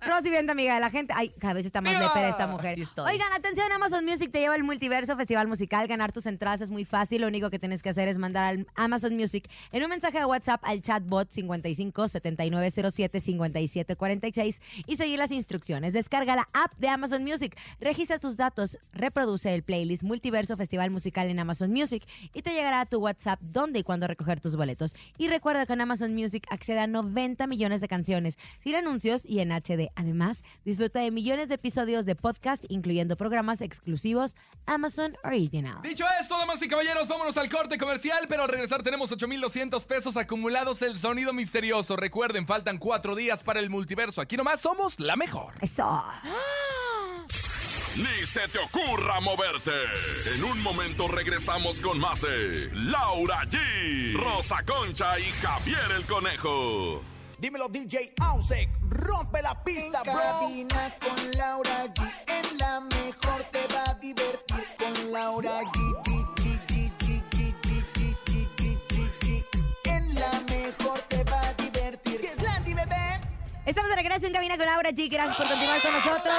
Rosy, 0.05 0.29
bien 0.29 0.49
amiga 0.49 0.75
de 0.75 0.79
la 0.79 0.89
gente. 0.89 1.13
Ay, 1.15 1.29
cada 1.39 1.53
vez 1.53 1.65
está 1.65 1.81
más 1.81 1.93
¡Viva! 1.93 2.07
lepera 2.07 2.29
esta 2.29 2.47
mujer. 2.47 2.77
Oigan, 2.97 3.31
atención, 3.33 3.71
Amazon 3.71 4.05
Music 4.05 4.31
te 4.31 4.39
lleva 4.39 4.55
al 4.55 4.63
multiverso 4.63 5.15
festival 5.15 5.47
musical. 5.47 5.87
Ganar 5.87 6.11
tus 6.11 6.25
entradas 6.25 6.61
es 6.61 6.69
muy 6.69 6.85
fácil. 6.85 7.21
Lo 7.21 7.27
único 7.27 7.49
que 7.49 7.59
tienes 7.59 7.81
que 7.81 7.89
hacer 7.89 8.07
es 8.07 8.17
mandar 8.17 8.45
al 8.45 8.67
Amazon 8.75 9.15
Music 9.15 9.49
en 9.71 9.83
un 9.83 9.89
mensaje 9.89 10.19
de 10.19 10.25
WhatsApp 10.25 10.61
al 10.63 10.81
chatbot 10.81 11.29
55 11.29 12.07
7907 12.07 13.19
57 13.19 13.95
46 13.95 14.61
y 14.87 14.95
seguir 14.95 15.19
las 15.19 15.31
instrucciones. 15.31 15.93
Descarga 15.93 16.35
la 16.35 16.49
app 16.53 16.73
de 16.77 16.89
Amazon 16.89 17.23
Music, 17.23 17.57
registra 17.79 18.19
tus 18.19 18.37
datos, 18.37 18.77
reproduce 18.91 19.53
el 19.53 19.63
playlist 19.63 20.03
Multiverso 20.03 20.57
Festival 20.57 20.91
Musical 20.91 21.29
en 21.29 21.39
Amazon 21.39 21.71
Music 21.71 22.03
y 22.33 22.41
te 22.41 22.51
llegará 22.51 22.81
a 22.81 22.85
tu 22.85 22.99
WhatsApp 22.99 23.39
dónde 23.41 23.79
y 23.79 23.83
cuándo 23.83 24.07
recoger 24.07 24.39
tus 24.39 24.55
boletos. 24.55 24.95
Y 25.17 25.27
recuerda 25.27 25.65
que 25.65 25.73
en 25.73 25.81
Amazon 25.81 26.13
Music 26.13 26.45
accede 26.49 26.79
a 26.79 26.87
90 26.87 27.47
millones 27.47 27.81
de 27.81 27.87
canciones, 27.87 28.37
sin 28.59 28.75
anuncios 28.75 29.25
y 29.25 29.39
en 29.39 29.51
HD. 29.51 29.72
Además, 29.95 30.43
disfruta 30.65 30.99
de 30.99 31.11
millones 31.11 31.49
de 31.49 31.55
episodios 31.55 32.05
de 32.05 32.15
podcast, 32.15 32.63
incluyendo 32.69 33.15
programas 33.15 33.61
exclusivos 33.61 34.35
Amazon 34.65 35.15
Original. 35.23 35.81
Dicho 35.81 36.05
esto, 36.21 36.37
damas 36.37 36.61
y 36.61 36.67
caballeros, 36.67 37.07
vámonos 37.07 37.37
al 37.37 37.49
corte 37.49 37.77
comercial, 37.77 38.25
pero 38.29 38.43
al 38.43 38.49
regresar 38.49 38.83
tenemos 38.83 39.11
8,200 39.11 39.85
pesos 39.85 40.17
acumulados 40.17 40.81
el 40.81 40.97
sonido 40.97 41.33
misterioso. 41.33 41.95
Recuerden, 41.95 42.47
faltan 42.47 42.77
cuatro 42.77 43.15
días 43.15 43.43
para 43.43 43.59
el 43.59 43.69
multiverso. 43.69 44.21
Aquí 44.21 44.37
nomás 44.37 44.61
somos 44.61 44.99
la 44.99 45.15
mejor. 45.15 45.53
Eso. 45.61 46.03
Ni 47.95 48.25
se 48.25 48.47
te 48.47 48.57
ocurra 48.57 49.19
moverte. 49.19 49.71
En 50.35 50.43
un 50.43 50.59
momento 50.63 51.07
regresamos 51.07 51.79
con 51.79 51.99
más 51.99 52.21
de 52.21 52.71
Laura 52.73 53.43
G, 53.43 54.13
Rosa 54.15 54.63
Concha 54.65 55.19
y 55.19 55.31
Javier 55.41 55.91
el 55.95 56.03
Conejo. 56.05 57.12
Dímelo 57.43 57.67
DJ 57.67 58.13
Ausek, 58.21 58.69
rompe 58.89 59.41
la 59.41 59.61
pista, 59.65 60.01
En 60.05 60.13
bro. 60.13 60.13
cabina 60.13 60.95
con 60.97 61.31
Laura 61.37 61.93
G. 61.93 62.11
En 62.27 62.57
la 62.57 62.79
mejor 62.79 63.43
te 63.51 63.67
va 63.67 63.83
a 63.85 63.93
divertir 63.95 64.63
con 64.77 65.11
Laura 65.11 65.61
G. 65.63 65.92
Estamos 73.65 73.89
de 73.91 73.95
regreso 73.95 74.27
en 74.27 74.33
cabina 74.33 74.57
con 74.57 74.65
Laura 74.65 74.89
G. 74.91 75.09
Gracias 75.09 75.37
por 75.37 75.47
continuar 75.47 75.81
con 75.81 75.93
nosotros 75.93 76.33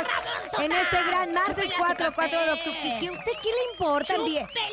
en 0.63 0.73
este 0.73 0.97
gran 1.09 1.33
martes 1.33 1.73
4, 1.79 2.13
4 2.15 2.39
de 2.45 2.53
octubre. 2.53 2.99
¿Y 3.01 3.11
¿Usted 3.11 3.33
qué 3.43 3.49
le 3.49 3.73
importa? 3.73 4.15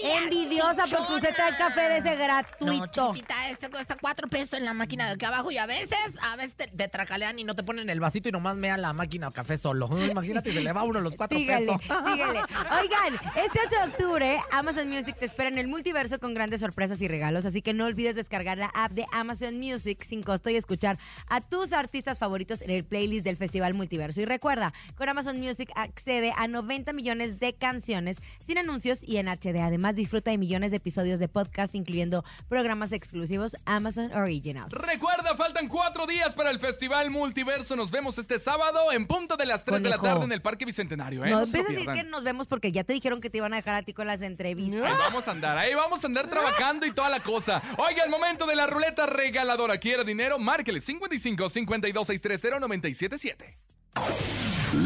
Envidiosa 0.04 0.84
porque 0.86 1.14
usted 1.14 1.34
trae 1.34 1.56
café 1.56 1.82
de 1.82 1.98
ese 2.00 2.12
No, 2.12 2.18
gratuito. 2.18 3.08
chiquitita, 3.14 3.50
este 3.50 3.70
cuesta 3.70 3.96
cuatro 4.02 4.28
pesos 4.28 4.60
en 4.60 4.66
la 4.66 4.74
máquina 4.74 5.06
de 5.06 5.14
acá 5.14 5.30
abajo 5.30 5.50
y 5.52 5.58
a 5.60 5.66
veces, 5.66 5.98
a 6.22 6.36
veces 6.36 6.56
te, 6.56 6.68
te 6.68 6.90
tracalean 6.90 7.40
y 7.40 7.46
no 7.46 7.56
te 7.56 7.64
ponen 7.64 7.90
el 7.90 8.02
vasito 8.02 8.28
y 8.28 8.34
nomás 8.34 8.58
mea 8.58 8.78
la 8.78 8.92
máquina 8.92 9.28
de 9.28 9.34
café 9.34 9.58
solo. 9.58 9.88
Imagínate, 9.98 10.52
se 10.52 10.60
le 10.62 10.74
va 10.74 10.84
uno 10.84 11.00
los 11.00 11.16
cuatro 11.16 11.38
Sígale, 11.40 11.68
pesos. 11.68 11.82
sígale. 11.82 12.40
Oigan, 12.82 13.14
este 13.46 13.60
8 13.66 13.76
de 13.78 13.84
octubre 13.92 14.42
Amazon 14.52 14.90
Music 14.90 15.16
te 15.18 15.26
espera 15.26 15.48
en 15.48 15.58
el 15.58 15.70
multiverso 15.70 16.20
con 16.20 16.34
grandes 16.34 16.60
sorpresas 16.60 17.02
y 17.02 17.08
regalos, 17.08 17.46
así 17.46 17.62
que 17.62 17.72
no 17.74 17.86
olvides 17.86 18.18
descargar 18.18 18.58
la 18.58 18.72
app 18.74 18.92
de 18.92 19.06
Amazon 19.14 19.58
Music 19.58 20.04
sin 20.04 20.22
costo 20.22 20.50
y 20.50 20.58
escuchar 20.58 20.98
a 21.30 21.40
tus 21.40 21.72
artistas 21.72 22.20
favoritos 22.20 22.40
en 22.49 22.71
el 22.71 22.84
playlist 22.84 23.23
del 23.23 23.38
Festival 23.38 23.73
Multiverso. 23.75 24.19
Y 24.21 24.25
recuerda, 24.25 24.73
con 24.95 25.08
Amazon 25.10 25.39
Music 25.39 25.71
accede 25.75 26.34
a 26.36 26.47
90 26.47 26.91
millones 26.93 27.39
de 27.39 27.54
canciones 27.54 28.17
sin 28.39 28.58
anuncios 28.58 29.04
y 29.04 29.17
en 29.17 29.27
HD. 29.27 29.62
Además, 29.62 29.95
disfruta 29.95 30.32
de 30.32 30.38
millones 30.38 30.71
de 30.71 30.77
episodios 30.77 31.19
de 31.19 31.27
podcast, 31.27 31.75
incluyendo 31.75 32.23
programas 32.49 32.91
exclusivos 32.91 33.56
Amazon 33.65 34.12
Original. 34.13 34.69
Recuerda, 34.71 35.36
faltan 35.36 35.67
cuatro 35.67 36.08
días 36.08 36.34
para 36.34 36.49
el 36.49 36.60
Festival 36.60 37.12
Multiverso. 37.12 37.75
Nos 37.75 37.91
vemos 37.91 38.17
este 38.17 38.39
sábado 38.39 38.91
en 38.91 39.06
punto 39.06 39.38
de 39.38 39.45
las 39.45 39.63
3 39.63 39.84
de 39.84 39.89
la 39.89 39.97
Conejo. 39.97 40.15
tarde 40.15 40.25
en 40.25 40.32
el 40.32 40.41
Parque 40.41 40.65
Bicentenario. 40.65 41.23
¿eh? 41.23 41.30
No 41.30 41.38
No 41.39 41.45
empieces 41.45 41.69
a 41.69 41.80
decir 41.80 41.93
que 41.93 42.04
nos 42.04 42.23
vemos 42.23 42.47
porque 42.47 42.71
ya 42.71 42.84
te 42.84 42.93
dijeron 42.93 43.21
que 43.21 43.30
te 43.30 43.38
iban 43.38 43.54
a 43.54 43.58
dejar 43.58 43.75
a 43.75 43.84
ti 43.84 43.93
con 43.93 44.08
las 44.08 44.21
entrevistas. 44.21 44.82
Ahí 44.84 44.97
vamos 44.97 45.27
a 45.27 45.32
andar, 45.32 45.58
ahí 45.58 45.73
vamos 45.75 46.04
a 46.04 46.08
andar 46.08 46.27
trabajando 46.27 46.86
y 46.86 46.91
toda 46.91 47.10
la 47.10 47.19
cosa. 47.19 47.62
Oiga, 47.77 48.04
el 48.04 48.10
momento 48.10 48.45
de 48.45 48.56
la 48.56 48.65
ruleta 48.67 49.06
regaladora. 49.06 49.77
¿Quiere 49.77 50.04
dinero? 50.04 50.39
Márquele 50.39 50.80
55 50.80 51.49
52 51.49 52.08
630 52.08 52.31
977. 52.38 53.58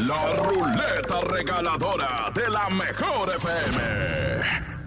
La 0.08 0.34
ruleta 0.34 1.22
regaladora 1.22 2.32
de 2.34 2.50
la 2.50 2.70
mejor 2.70 3.36
FM. 3.36 4.85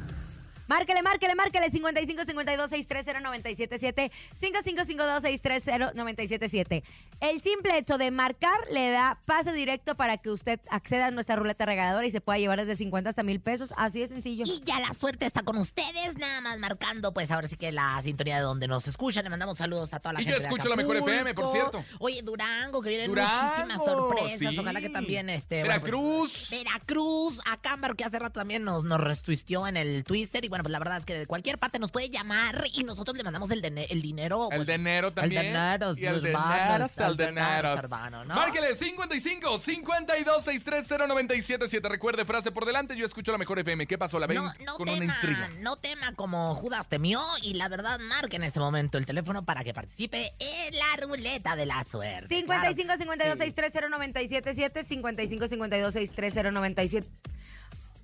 Márquele, 0.68 1.02
márquele, 1.02 1.34
márquele 1.34 1.70
55 1.70 2.24
52 2.24 2.70
630 2.70 3.20
977 3.20 4.12
5552 4.38 5.22
630 5.22 5.92
977. 5.94 6.84
El 7.20 7.40
simple 7.40 7.76
hecho 7.78 7.98
de 7.98 8.10
marcar 8.10 8.58
le 8.70 8.90
da 8.90 9.18
pase 9.24 9.52
directo 9.52 9.96
para 9.96 10.18
que 10.18 10.30
usted 10.30 10.60
acceda 10.70 11.06
a 11.06 11.10
nuestra 11.10 11.36
ruleta 11.36 11.64
regaladora 11.66 12.06
y 12.06 12.10
se 12.10 12.20
pueda 12.20 12.38
llevar 12.38 12.58
desde 12.60 12.76
50 12.76 13.10
hasta 13.10 13.22
mil 13.22 13.40
pesos. 13.40 13.70
Así 13.76 14.00
de 14.00 14.08
sencillo. 14.08 14.44
Y 14.46 14.60
ya 14.64 14.78
la 14.80 14.94
suerte 14.94 15.26
está 15.26 15.42
con 15.42 15.56
ustedes, 15.56 16.16
nada 16.18 16.40
más 16.42 16.58
marcando, 16.58 17.12
pues 17.12 17.30
ahora 17.30 17.48
sí 17.48 17.56
que 17.56 17.72
la 17.72 18.00
sintonía 18.02 18.36
de 18.36 18.42
donde 18.42 18.68
nos 18.68 18.86
escuchan. 18.86 19.24
Le 19.24 19.30
mandamos 19.30 19.58
saludos 19.58 19.92
a 19.94 19.98
toda 20.00 20.12
la 20.14 20.20
Y 20.20 20.24
yo 20.24 20.30
gente. 20.32 20.42
de 20.42 20.48
escucho 20.48 20.68
la 20.68 20.76
mejor. 20.76 20.96
FM, 20.98 21.34
por 21.34 21.50
cierto. 21.52 21.84
Oye, 21.98 22.22
Durango, 22.22 22.82
que 22.82 22.90
vienen 22.90 23.08
Durango, 23.10 23.46
muchísimas 23.46 23.84
sorpresas. 23.84 24.38
sí. 24.38 24.58
Ojalá 24.58 24.80
que 24.80 24.90
también 24.90 25.30
este. 25.30 25.64
bueno, 25.64 25.80
pues, 25.80 25.92
Veracruz. 25.92 26.50
Veracruz, 26.50 27.38
Acámbaro, 27.46 27.94
que 27.94 28.04
hace 28.04 28.18
rato 28.18 28.40
también 28.40 28.64
nos, 28.64 28.84
nos 28.84 29.00
retuisteó 29.00 29.66
en 29.66 29.76
el 29.76 30.04
Twitter. 30.04 30.44
Y 30.44 30.48
bueno, 30.48 30.57
pues 30.62 30.72
la 30.72 30.78
verdad 30.78 30.98
es 30.98 31.04
que 31.04 31.14
de 31.14 31.26
cualquier 31.26 31.58
parte 31.58 31.78
nos 31.78 31.90
puede 31.90 32.10
llamar 32.10 32.64
y 32.72 32.84
nosotros 32.84 33.16
le 33.16 33.24
mandamos 33.24 33.50
el, 33.50 33.64
el 33.64 34.02
dinero. 34.02 34.48
El 34.50 34.58
pues, 34.58 34.66
dinero 34.68 35.12
también. 35.12 35.46
El 35.46 35.52
dinero, 35.52 35.94
Y 35.96 36.04
el 36.04 36.22
dinero, 36.22 36.86
el 36.86 37.04
el 37.06 37.16
dinero, 37.16 38.24
¿no? 38.24 38.34
Márquele 38.34 38.74
55 38.74 39.58
52 39.58 40.44
630 40.44 41.06
977. 41.06 41.88
Recuerde, 41.88 42.24
frase 42.24 42.52
por 42.52 42.64
delante. 42.64 42.96
Yo 42.96 43.06
escucho 43.06 43.32
la 43.32 43.38
mejor 43.38 43.58
FM. 43.58 43.86
¿Qué 43.86 43.98
pasó? 43.98 44.18
La 44.18 44.26
ven 44.26 44.36
No, 44.36 44.52
no 44.64 44.76
con 44.76 44.88
una 44.88 44.98
tema, 44.98 45.14
intriga. 45.14 45.50
no 45.60 45.76
tema 45.76 46.14
como 46.14 46.54
Judas 46.54 46.88
temió 46.88 47.22
y 47.42 47.54
la 47.54 47.68
verdad 47.68 47.98
marque 48.00 48.36
en 48.36 48.44
este 48.44 48.60
momento 48.60 48.98
el 48.98 49.06
teléfono 49.06 49.44
para 49.44 49.64
que 49.64 49.74
participe 49.74 50.32
en 50.38 50.74
la 50.76 51.06
ruleta 51.06 51.56
de 51.56 51.66
la 51.66 51.84
suerte. 51.84 52.34
55 52.34 52.96
52 52.98 53.38
630 53.38 53.88
977 53.88 54.84
55 54.84 55.46
52 55.46 55.92
630 55.94 56.50
977. 56.50 57.08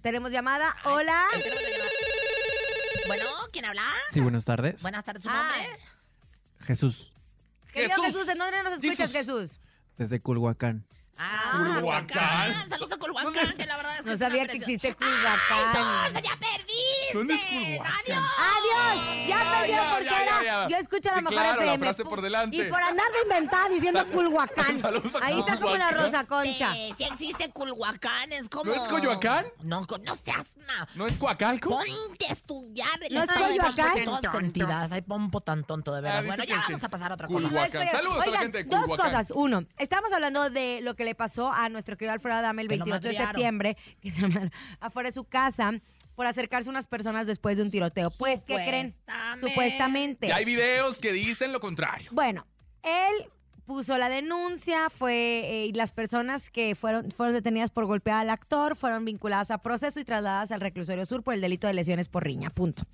Tenemos 0.03 0.31
llamada. 0.33 0.77
Hola. 0.85 1.25
Bueno, 3.07 3.25
¿quién 3.53 3.65
habla? 3.65 3.83
Sí, 4.11 4.21
buenas 4.21 4.45
tardes. 4.45 4.83
Buenas 4.83 5.05
tardes, 5.05 5.23
¿su 5.23 5.31
Ah. 5.31 5.35
nombre? 5.53 5.79
Jesús, 6.61 7.13
Querido 7.73 7.91
Jesús. 8.03 8.07
Jesús, 8.07 8.29
¿en 8.29 8.39
dónde 8.39 8.63
nos 8.63 8.73
escuchas, 8.75 9.13
Jesús. 9.13 9.41
Jesús? 9.51 9.61
desde 9.99 10.21
Culhuacán. 10.21 10.85
Ah, 11.17 11.53
Culhuacán. 11.57 12.07
Culhuacán. 12.07 12.69
Saludos 12.69 12.93
a 12.93 12.97
Culhuacán, 12.97 13.53
que 13.57 13.67
la 13.67 13.77
verdad 13.77 13.93
es 13.95 14.01
que 14.01 14.07
No 14.07 14.13
es 14.13 14.21
una 14.21 14.29
sabía 14.31 14.43
que 14.43 14.49
preciosa- 14.59 14.73
existe 14.73 14.89
¡Ay, 14.89 14.95
Culhuacán. 14.95 16.07
entonces 16.07 16.23
ya 16.31 16.37
perdiste! 16.39 17.15
¿Dónde 17.15 17.35
es 17.35 17.41
Culhuacán? 17.45 17.93
¡Adiós! 18.05 18.25
¡Adiós! 18.39 19.29
Ya 19.29 19.39
perdieron 19.39 19.85
ya, 19.85 19.91
porque 19.93 20.05
ya, 20.05 20.23
era. 20.23 20.45
ya. 20.45 20.69
Yo 20.69 20.77
escucho 20.77 21.09
a 21.11 21.13
la 21.13 21.19
Sí, 21.19 21.25
mejor 21.25 21.35
claro, 21.39 21.61
la 21.61 21.67
FM. 21.75 21.87
frase 21.87 22.05
por 22.05 22.21
delante. 22.23 22.57
Y 22.57 22.63
por 22.65 22.83
andar 22.83 23.07
de 23.13 23.23
inventada 23.23 23.69
diciendo 23.69 24.07
Culhuacán. 24.09 24.79
Saludos 24.79 25.15
a 25.15 25.25
Ahí 25.25 25.39
está 25.39 25.55
como 25.61 25.77
la 25.77 25.89
Culhuacán. 25.89 25.95
Rosa 26.13 26.25
Concha. 26.27 26.77
Eh, 26.77 26.93
si 26.99 27.05
existe 27.05 27.51
Culhuacán, 27.51 28.33
es 28.33 28.49
como... 28.49 28.65
¿No 28.65 28.75
es 28.75 28.83
Coyoacán? 28.91 29.47
No, 29.63 29.87
co- 29.87 29.99
no 29.99 30.15
seas... 30.17 30.57
ma- 30.67 30.89
¿No 30.95 31.07
es 31.07 31.17
Coacalco? 31.17 31.71
Ponte 31.71 32.27
a 32.29 32.33
estudiar. 32.33 32.89
¿No 33.11 33.23
es 33.23 33.31
Coyoacán? 33.31 34.05
Todas 34.05 34.33
sentidas. 34.33 34.91
Hay 34.93 35.03
pompo 35.03 35.41
tan 35.41 35.65
tonto, 35.65 35.95
de 35.95 36.01
veras. 36.01 36.19
Ah, 36.19 36.23
dice 36.23 36.29
bueno, 36.29 36.43
que 36.43 36.49
ya 36.49 36.57
sí. 36.67 36.73
vamos 36.73 36.85
a 36.85 36.89
pasar 36.89 37.11
a 37.13 37.15
otra 37.15 37.29
cosa. 37.29 37.41
Culhuacán. 37.49 37.89
Saludos 37.91 38.15
a 38.15 38.19
la 38.19 38.25
Oigan, 38.25 38.43
gente 38.43 38.59
de 38.59 38.65
Dos 38.65 38.81
Culhuacán. 38.81 39.11
cosas. 39.11 39.33
Uno, 39.35 39.65
estamos 39.79 40.13
hablando 40.13 40.51
de 40.51 40.81
lo 40.83 40.95
que 40.97 41.04
le 41.05 41.15
pasó 41.15 41.53
a 41.53 41.69
nuestro 41.69 41.97
querido 41.97 42.13
Alfredo 42.13 42.37
Adame 42.37 42.63
el 42.63 42.69
Que 42.69 42.77
lo 42.77 42.85
28 42.85 43.09
de 43.09 43.27
septiembre, 43.27 43.77
que 44.01 44.11
se 44.11 44.23
afuera 44.81 45.09
de 45.09 45.13
su 45.13 45.25
casa 45.25 45.73
por 46.15 46.27
acercarse 46.27 46.69
a 46.69 46.73
unas 46.73 46.87
personas 46.87 47.27
después 47.27 47.57
de 47.57 47.65
un 47.65 47.71
tiroteo. 47.71 48.11
Pues, 48.11 48.45
¿qué 48.45 48.55
creen? 48.55 48.93
Supuestamente. 48.93 49.49
Supuestamente. 49.49 50.27
Y 50.29 50.31
hay 50.31 50.45
videos 50.45 51.01
que 51.01 51.13
dicen 51.13 51.53
lo 51.53 51.61
contrario. 51.61 52.11
Bueno, 52.13 52.47
él 52.83 53.31
puso 53.67 53.97
la 53.99 54.09
denuncia, 54.09 54.91
fue 54.91 55.15
eh, 55.15 55.67
y 55.67 55.73
las 55.73 55.93
personas 55.93 56.51
que 56.51 56.75
fueron, 56.75 57.11
fueron 57.11 57.35
detenidas 57.35 57.71
por 57.71 57.87
golpear 57.87 58.21
al 58.21 58.31
actor 58.31 58.77
fueron 58.77 59.05
vinculadas 59.05 59.51
a 59.51 59.59
proceso 59.59 60.01
y 60.01 60.05
trasladadas 60.05 60.53
al 60.53 60.61
reclusorio 60.61 61.07
sur 61.07 61.23
por 61.23 61.35
el 61.35 61.41
delito 61.41 61.67
de 61.67 61.75
lesiones 61.75 62.09
por 62.09 62.25
riña. 62.25 62.51
Punto. 62.51 62.85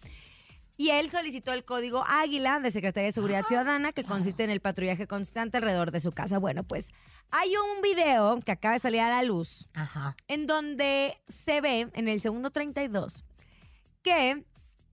Y 0.80 0.88
él 0.88 1.10
solicitó 1.10 1.52
el 1.52 1.66
código 1.66 2.02
Águila 2.08 2.58
de 2.58 2.70
Secretaría 2.70 3.08
de 3.08 3.12
Seguridad 3.12 3.44
Ciudadana, 3.46 3.92
que 3.92 4.02
consiste 4.02 4.44
en 4.44 4.48
el 4.48 4.60
patrullaje 4.60 5.06
constante 5.06 5.58
alrededor 5.58 5.90
de 5.90 6.00
su 6.00 6.10
casa. 6.10 6.38
Bueno, 6.38 6.62
pues 6.62 6.88
hay 7.30 7.52
un 7.54 7.82
video 7.82 8.38
que 8.38 8.52
acaba 8.52 8.72
de 8.72 8.80
salir 8.80 9.00
a 9.00 9.10
la 9.10 9.22
luz 9.22 9.68
Ajá. 9.74 10.16
en 10.26 10.46
donde 10.46 11.18
se 11.28 11.60
ve 11.60 11.90
en 11.92 12.08
el 12.08 12.22
segundo 12.22 12.50
32 12.50 13.26
que 14.02 14.42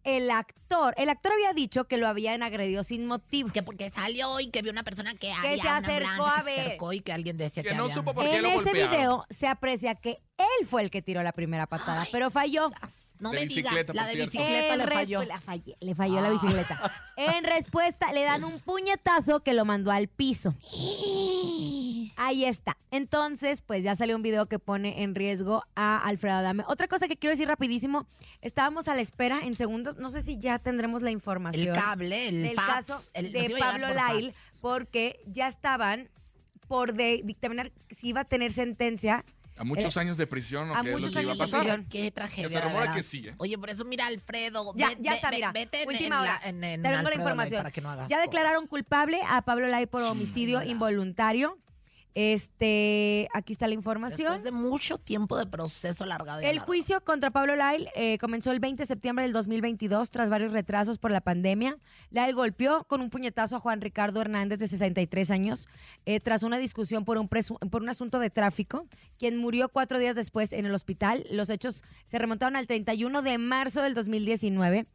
el 0.07 0.31
actor, 0.31 0.93
el 0.97 1.09
actor 1.09 1.33
había 1.33 1.51
dicho 1.51 1.83
que 1.83 1.97
lo 1.97 2.07
habían 2.07 2.41
agredido 2.41 2.81
sin 2.83 3.05
motivo. 3.05 3.49
Que 3.51 3.61
porque 3.61 3.89
salió 3.89 4.39
y 4.39 4.49
que 4.49 4.61
vio 4.61 4.71
una 4.71 4.83
persona 4.83 5.13
que, 5.15 5.33
había 5.33 5.57
se 5.61 5.67
una 5.67 5.77
acercó 5.77 6.07
ambulancia 6.07 6.31
a 6.31 6.35
que 6.35 6.41
se 6.49 6.55
ver. 6.55 6.65
acercó 6.67 6.93
y 6.93 6.99
que 7.01 7.11
alguien 7.11 7.37
decía 7.37 7.61
que, 7.61 7.69
Que 7.69 7.75
no 7.75 7.83
había- 7.83 7.95
supo 7.95 8.13
por 8.13 8.23
qué 8.25 8.37
en 8.37 8.41
lo 8.43 8.47
ese 8.49 8.55
golpearon. 8.63 8.89
video 8.91 9.25
se 9.29 9.47
aprecia 9.47 9.95
que 9.95 10.21
él 10.37 10.67
fue 10.67 10.81
el 10.81 10.91
que 10.91 11.01
tiró 11.01 11.21
la 11.23 11.33
primera 11.33 11.67
patada, 11.67 12.03
Ay, 12.03 12.09
pero 12.11 12.31
falló. 12.31 12.71
No 13.19 13.31
De 13.31 13.39
me 13.39 13.45
digas, 13.47 13.73
bicicleta, 13.73 13.93
la 13.93 14.01
por 14.03 14.11
de 14.11 14.13
cierto. 14.13 14.31
bicicleta 14.39 14.73
En 14.73 14.79
le 14.79 14.87
falló. 14.87 15.23
la 15.23 15.41
fallé- 15.41 15.75
le 15.79 15.95
falló 15.95 16.21
la 16.21 16.27
Ah. 16.27 16.31
bicicleta. 16.31 16.91
En 17.17 17.43
respuesta, 17.43 18.11
le 18.13 18.23
dan 18.23 18.43
un 18.43 18.59
puñetazo 18.59 19.41
que 19.41 19.53
lo 19.53 19.65
mandó 19.65 19.91
al 19.91 20.07
piso. 20.07 20.53
Ahí 22.15 22.45
está. 22.45 22.77
Entonces, 22.91 23.61
pues 23.61 23.83
ya 23.83 23.95
salió 23.95 24.15
un 24.15 24.21
video 24.21 24.45
que 24.47 24.59
pone 24.59 25.03
en 25.03 25.13
riesgo 25.15 25.63
a 25.75 25.97
Alfredo 25.99 26.35
Adame. 26.37 26.63
Otra 26.67 26.87
cosa 26.87 27.07
que 27.07 27.17
quiero 27.17 27.31
decir 27.31 27.47
rapidísimo, 27.47 28.07
estábamos 28.41 28.87
a 28.87 28.95
la 28.95 29.01
espera 29.01 29.39
en 29.43 29.55
segundos, 29.55 29.97
no 29.97 30.09
sé 30.09 30.21
si 30.21 30.37
ya 30.37 30.59
tendremos 30.59 31.01
la 31.01 31.11
información. 31.11 31.67
El 31.75 31.81
cable, 31.81 32.27
el 32.29 32.43
del 32.43 32.55
fax, 32.55 32.67
caso 32.87 32.99
el- 33.13 33.31
de 33.31 33.55
Pablo 33.59 33.87
por 33.87 33.95
Lail, 33.95 34.31
fax. 34.31 34.51
porque 34.61 35.19
ya 35.27 35.47
estaban 35.47 36.09
por 36.67 36.93
de- 36.93 37.21
dictaminar 37.23 37.71
si 37.89 38.09
iba 38.09 38.21
a 38.21 38.25
tener 38.25 38.51
sentencia. 38.51 39.23
A 39.59 39.63
muchos 39.63 39.97
años 39.97 40.17
de 40.17 40.27
prisión, 40.27 40.69
¿o 40.69 40.75
a 40.75 40.81
qué 40.83 40.89
es 40.89 40.91
lo 40.93 40.99
muchos 40.99 41.13
que 41.15 41.21
iba 41.23 41.31
a 41.31 41.33
años 41.33 41.37
de 41.39 41.43
pasar? 41.45 41.61
prisión. 41.61 41.85
Qué 41.89 42.11
tragedia. 42.11 42.47
Que 42.47 42.53
se 42.53 42.59
de 42.59 42.61
rumora 42.65 42.79
veras. 42.81 42.95
que 42.95 43.01
sí, 43.03 43.27
¿eh? 43.27 43.33
Oye, 43.37 43.57
por 43.57 43.69
eso 43.71 43.85
mira, 43.85 44.05
Alfredo. 44.05 44.71
Ya, 44.75 44.89
ve- 44.89 44.97
ya 44.99 45.15
está, 45.15 45.31
ve- 45.31 45.37
mira. 45.37 45.51
Vete 45.51 45.81
en, 45.81 45.87
última 45.89 46.15
en 46.17 46.21
hora. 46.21 46.39
la- 46.43 46.49
en- 46.49 46.63
en 46.63 46.81
Tengo 46.83 46.93
la 46.93 46.99
Alfredo 46.99 47.09
Lay 47.09 47.17
información. 47.25 47.59
para 47.61 47.71
que 47.71 47.81
no 47.81 47.89
hagas 47.89 48.07
ya 48.07 48.19
declararon 48.21 48.67
culpable 48.67 49.19
a 49.27 49.41
Pablo 49.41 49.65
Lai 49.67 49.87
por 49.87 50.03
homicidio 50.03 50.61
involuntario. 50.61 51.57
Este, 52.19 53.27
aquí 53.33 53.53
está 53.53 53.67
la 53.67 53.73
información. 53.73 54.31
Después 54.33 54.43
de 54.43 54.51
mucho 54.51 54.97
tiempo 54.97 55.37
de 55.37 55.45
proceso 55.45 56.03
alargado. 56.03 56.41
y 56.41 56.45
El 56.45 56.59
juicio 56.59 57.01
contra 57.01 57.31
Pablo 57.31 57.55
Lyle 57.55 57.89
eh, 57.95 58.17
comenzó 58.17 58.51
el 58.51 58.59
20 58.59 58.83
de 58.83 58.85
septiembre 58.87 59.23
del 59.23 59.33
2022 59.33 60.09
tras 60.09 60.29
varios 60.29 60.51
retrasos 60.51 60.97
por 60.97 61.11
la 61.11 61.21
pandemia. 61.21 61.77
Lyle 62.11 62.33
golpeó 62.33 62.83
con 62.85 63.01
un 63.01 63.09
puñetazo 63.09 63.55
a 63.55 63.59
Juan 63.59 63.81
Ricardo 63.81 64.21
Hernández 64.21 64.59
de 64.59 64.67
63 64.67 65.31
años 65.31 65.67
eh, 66.05 66.19
tras 66.19 66.43
una 66.43 66.57
discusión 66.57 67.05
por 67.05 67.17
un, 67.17 67.29
presu- 67.29 67.57
por 67.69 67.81
un 67.81 67.89
asunto 67.89 68.19
de 68.19 68.29
tráfico, 68.29 68.87
quien 69.17 69.37
murió 69.37 69.69
cuatro 69.69 69.99
días 69.99 70.15
después 70.15 70.53
en 70.53 70.65
el 70.65 70.73
hospital. 70.73 71.25
Los 71.31 71.49
hechos 71.49 71.83
se 72.05 72.17
remontaron 72.17 72.55
al 72.55 72.67
31 72.67 73.21
de 73.21 73.37
marzo 73.37 73.81
del 73.81 73.93
2019. 73.93 74.85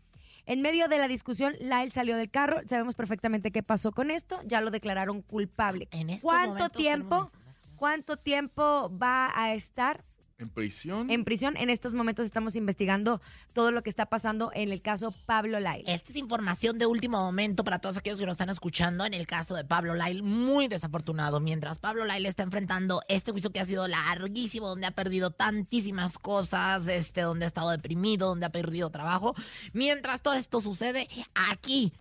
En 0.46 0.60
medio 0.60 0.88
de 0.88 0.98
la 0.98 1.08
discusión, 1.08 1.54
Lyle 1.60 1.90
salió 1.90 2.16
del 2.16 2.30
carro. 2.30 2.60
Sabemos 2.66 2.94
perfectamente 2.94 3.50
qué 3.50 3.62
pasó 3.62 3.92
con 3.92 4.10
esto. 4.10 4.40
Ya 4.44 4.60
lo 4.60 4.70
declararon 4.70 5.22
culpable. 5.22 5.88
En 5.92 6.18
¿Cuánto 6.18 6.68
tiempo? 6.70 7.30
¿Cuánto 7.76 8.16
tiempo 8.16 8.90
va 8.96 9.32
a 9.34 9.54
estar 9.54 10.04
¿En 10.42 10.48
prisión? 10.48 11.10
en 11.10 11.24
prisión. 11.24 11.56
En 11.56 11.70
estos 11.70 11.94
momentos 11.94 12.26
estamos 12.26 12.56
investigando 12.56 13.20
todo 13.52 13.70
lo 13.70 13.82
que 13.82 13.90
está 13.90 14.06
pasando 14.06 14.50
en 14.54 14.72
el 14.72 14.82
caso 14.82 15.14
Pablo 15.26 15.60
Lai. 15.60 15.84
Esta 15.86 16.10
es 16.10 16.16
información 16.16 16.78
de 16.78 16.86
último 16.86 17.18
momento 17.18 17.62
para 17.62 17.78
todos 17.78 17.96
aquellos 17.96 18.18
que 18.18 18.26
nos 18.26 18.34
están 18.34 18.50
escuchando 18.50 19.04
en 19.04 19.14
el 19.14 19.26
caso 19.26 19.54
de 19.54 19.64
Pablo 19.64 19.94
Lyle, 19.94 20.22
muy 20.22 20.66
desafortunado. 20.66 21.38
Mientras 21.38 21.78
Pablo 21.78 22.04
Lyle 22.04 22.28
está 22.28 22.42
enfrentando 22.42 23.02
este 23.08 23.30
juicio 23.30 23.50
que 23.50 23.60
ha 23.60 23.64
sido 23.64 23.86
larguísimo, 23.86 24.68
donde 24.68 24.86
ha 24.86 24.90
perdido 24.90 25.30
tantísimas 25.30 26.18
cosas, 26.18 26.88
este, 26.88 27.20
donde 27.20 27.44
ha 27.44 27.48
estado 27.48 27.70
deprimido, 27.70 28.28
donde 28.28 28.46
ha 28.46 28.52
perdido 28.52 28.90
trabajo. 28.90 29.34
Mientras 29.72 30.22
todo 30.22 30.34
esto 30.34 30.60
sucede, 30.60 31.08
aquí, 31.34 31.92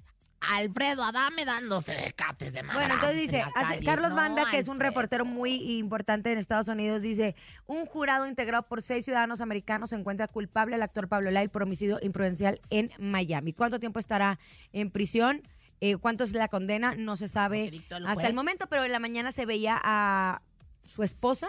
Alfredo 0.42 1.04
Adame 1.04 1.46
dándose 1.46 1.94
decates 1.94 2.52
de 2.52 2.64
Bueno, 2.64 2.96
entonces 2.96 3.12
en 3.12 3.22
dice, 3.22 3.44
hace-. 3.56 3.84
Carlos 3.84 4.12
No, 4.12 4.18
Banda, 4.18 4.44
que 4.50 4.58
es 4.58 4.68
un 4.68 4.80
reportero 4.80 5.24
muy 5.24 5.78
importante 5.78 6.32
en 6.32 6.38
Estados 6.38 6.68
Unidos, 6.68 7.02
dice, 7.02 7.36
un 7.68 7.86
jurado 7.86 8.28
integrado 8.28 8.64
por 8.64 8.82
seis 8.82 9.06
ciudadanos 9.06 9.42
americanos 9.42 9.92
se 9.92 9.96
encuentra 9.96 10.28
culpable 10.28 10.76
al 10.76 10.82
actor 10.82 11.08
Pablo 11.08 11.32
Lai 11.32 11.48
por 11.48 11.64
homicidio 11.64 12.00
imprudencial 12.02 12.60
en 12.70 12.92
Miami. 12.98 13.54
¿Cuánto 13.54 13.80
tiempo 13.80 14.00
estará 14.00 14.40
en 14.74 14.90
prisión? 14.90 15.48
Eh, 15.80 15.98
¿Cuánto 15.98 16.24
es 16.24 16.34
la 16.34 16.48
condena? 16.48 16.96
No 16.96 17.16
se 17.16 17.28
sabe 17.28 17.68
el 17.68 17.84
hasta 17.90 18.14
juez. 18.14 18.28
el 18.28 18.34
momento, 18.34 18.68
pero 18.68 18.84
en 18.84 18.92
la 18.92 19.00
mañana 19.00 19.32
se 19.32 19.46
veía 19.46 19.80
a 19.84 20.42
su 20.84 21.04
esposa, 21.04 21.48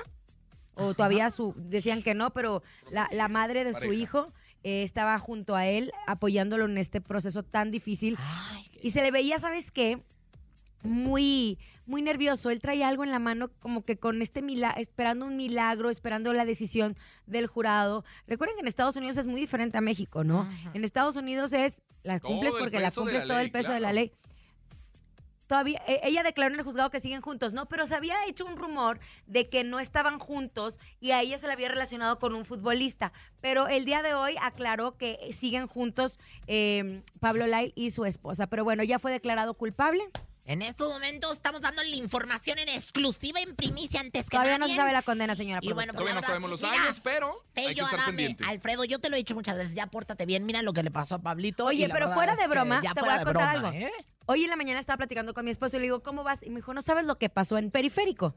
o 0.74 0.94
todavía 0.94 1.28
su, 1.30 1.54
decían 1.56 2.02
que 2.02 2.14
no, 2.14 2.30
pero 2.32 2.62
la, 2.90 3.08
la 3.12 3.28
madre 3.28 3.64
de 3.64 3.74
su 3.74 3.92
hijo 3.92 4.32
eh, 4.64 4.82
estaba 4.82 5.18
junto 5.18 5.56
a 5.56 5.66
él 5.66 5.92
apoyándolo 6.06 6.66
en 6.66 6.78
este 6.78 7.00
proceso 7.00 7.42
tan 7.42 7.70
difícil. 7.70 8.16
Ay, 8.18 8.66
Y 8.82 8.90
se 8.90 9.02
le 9.02 9.10
veía, 9.10 9.38
¿sabes 9.38 9.70
qué? 9.70 10.02
Muy, 10.82 11.58
muy 11.86 12.02
nervioso. 12.02 12.50
Él 12.50 12.60
traía 12.60 12.88
algo 12.88 13.04
en 13.04 13.10
la 13.10 13.18
mano, 13.18 13.50
como 13.60 13.84
que 13.84 13.96
con 13.96 14.22
este 14.22 14.42
milagro, 14.42 14.80
esperando 14.80 15.26
un 15.26 15.36
milagro, 15.36 15.90
esperando 15.90 16.32
la 16.32 16.44
decisión 16.44 16.96
del 17.26 17.46
jurado. 17.46 18.04
Recuerden 18.26 18.56
que 18.56 18.62
en 18.62 18.68
Estados 18.68 18.96
Unidos 18.96 19.16
es 19.18 19.26
muy 19.26 19.40
diferente 19.40 19.78
a 19.78 19.80
México, 19.80 20.24
¿no? 20.24 20.48
En 20.74 20.84
Estados 20.84 21.16
Unidos 21.16 21.52
es, 21.52 21.82
la 22.02 22.20
cumples 22.20 22.54
porque 22.58 22.80
la 22.80 22.88
peso 22.88 23.00
de 23.00 23.04
cumples 23.04 23.26
todo 23.26 23.38
el 23.38 23.50
peso 23.50 23.72
de 23.72 23.80
la 23.80 23.92
ley. 23.92 24.12
Todavía, 25.52 25.82
e- 25.86 26.00
ella 26.04 26.22
declaró 26.22 26.54
en 26.54 26.60
el 26.60 26.64
juzgado 26.64 26.88
que 26.88 26.98
siguen 26.98 27.20
juntos, 27.20 27.52
¿no? 27.52 27.66
Pero 27.66 27.86
se 27.86 27.94
había 27.94 28.24
hecho 28.26 28.46
un 28.46 28.56
rumor 28.56 29.00
de 29.26 29.50
que 29.50 29.64
no 29.64 29.80
estaban 29.80 30.18
juntos 30.18 30.80
y 30.98 31.10
a 31.10 31.20
ella 31.20 31.36
se 31.36 31.46
le 31.46 31.52
había 31.52 31.68
relacionado 31.68 32.18
con 32.18 32.34
un 32.34 32.46
futbolista. 32.46 33.12
Pero 33.42 33.68
el 33.68 33.84
día 33.84 34.00
de 34.00 34.14
hoy 34.14 34.34
aclaró 34.40 34.96
que 34.96 35.18
siguen 35.38 35.66
juntos 35.66 36.18
eh, 36.46 37.02
Pablo 37.20 37.46
Lyle 37.46 37.74
y 37.76 37.90
su 37.90 38.06
esposa. 38.06 38.46
Pero 38.46 38.64
bueno, 38.64 38.82
ya 38.82 38.98
fue 38.98 39.12
declarado 39.12 39.52
culpable. 39.52 40.02
En 40.44 40.60
estos 40.60 40.88
momentos 40.88 41.32
estamos 41.34 41.60
dando 41.60 41.82
la 41.84 41.94
información 41.94 42.58
en 42.58 42.68
exclusiva, 42.68 43.40
en 43.40 43.54
primicia, 43.54 44.00
antes 44.00 44.24
que 44.24 44.30
Todavía 44.36 44.58
no 44.58 44.66
se 44.66 44.74
sabe 44.74 44.92
la 44.92 45.02
condena, 45.02 45.36
señora. 45.36 45.60
Y 45.62 45.72
bueno, 45.72 45.92
pues, 45.92 45.98
Todavía 46.02 46.20
no 46.20 46.26
sabemos 46.26 46.50
los 46.50 46.62
mira, 46.62 46.82
años, 46.82 47.00
pero 47.00 47.28
hay 47.54 47.62
que 47.66 47.68
Fello 47.68 47.84
estar 47.84 48.00
Adame, 48.00 48.16
pendiente. 48.16 48.44
Alfredo, 48.48 48.84
yo 48.84 48.98
te 48.98 49.08
lo 49.08 49.14
he 49.14 49.18
dicho 49.18 49.34
muchas 49.36 49.56
veces, 49.56 49.74
ya 49.76 49.86
pórtate 49.86 50.26
bien. 50.26 50.44
Mira 50.44 50.62
lo 50.62 50.72
que 50.72 50.82
le 50.82 50.90
pasó 50.90 51.14
a 51.14 51.18
Pablito. 51.20 51.64
Oye, 51.66 51.84
y 51.84 51.86
la 51.86 51.94
pero 51.94 52.06
verdad 52.06 52.16
fuera 52.16 52.32
es 52.32 52.38
de 52.38 52.44
que 52.44 52.48
broma, 52.50 52.80
ya 52.82 52.92
te 52.92 53.00
voy 53.00 53.08
fuera 53.10 53.14
a 53.14 53.18
de 53.18 53.24
contar 53.24 53.52
broma, 53.54 53.68
algo. 53.68 53.80
¿eh? 53.86 53.92
Hoy 54.26 54.42
en 54.44 54.50
la 54.50 54.56
mañana 54.56 54.80
estaba 54.80 54.96
platicando 54.96 55.32
con 55.32 55.44
mi 55.44 55.52
esposo 55.52 55.76
y 55.76 55.80
le 55.80 55.84
digo, 55.84 56.02
¿cómo 56.02 56.24
vas? 56.24 56.42
Y 56.42 56.50
me 56.50 56.56
dijo, 56.56 56.74
no 56.74 56.82
sabes 56.82 57.06
lo 57.06 57.18
que 57.18 57.28
pasó 57.28 57.56
en 57.56 57.70
Periférico. 57.70 58.34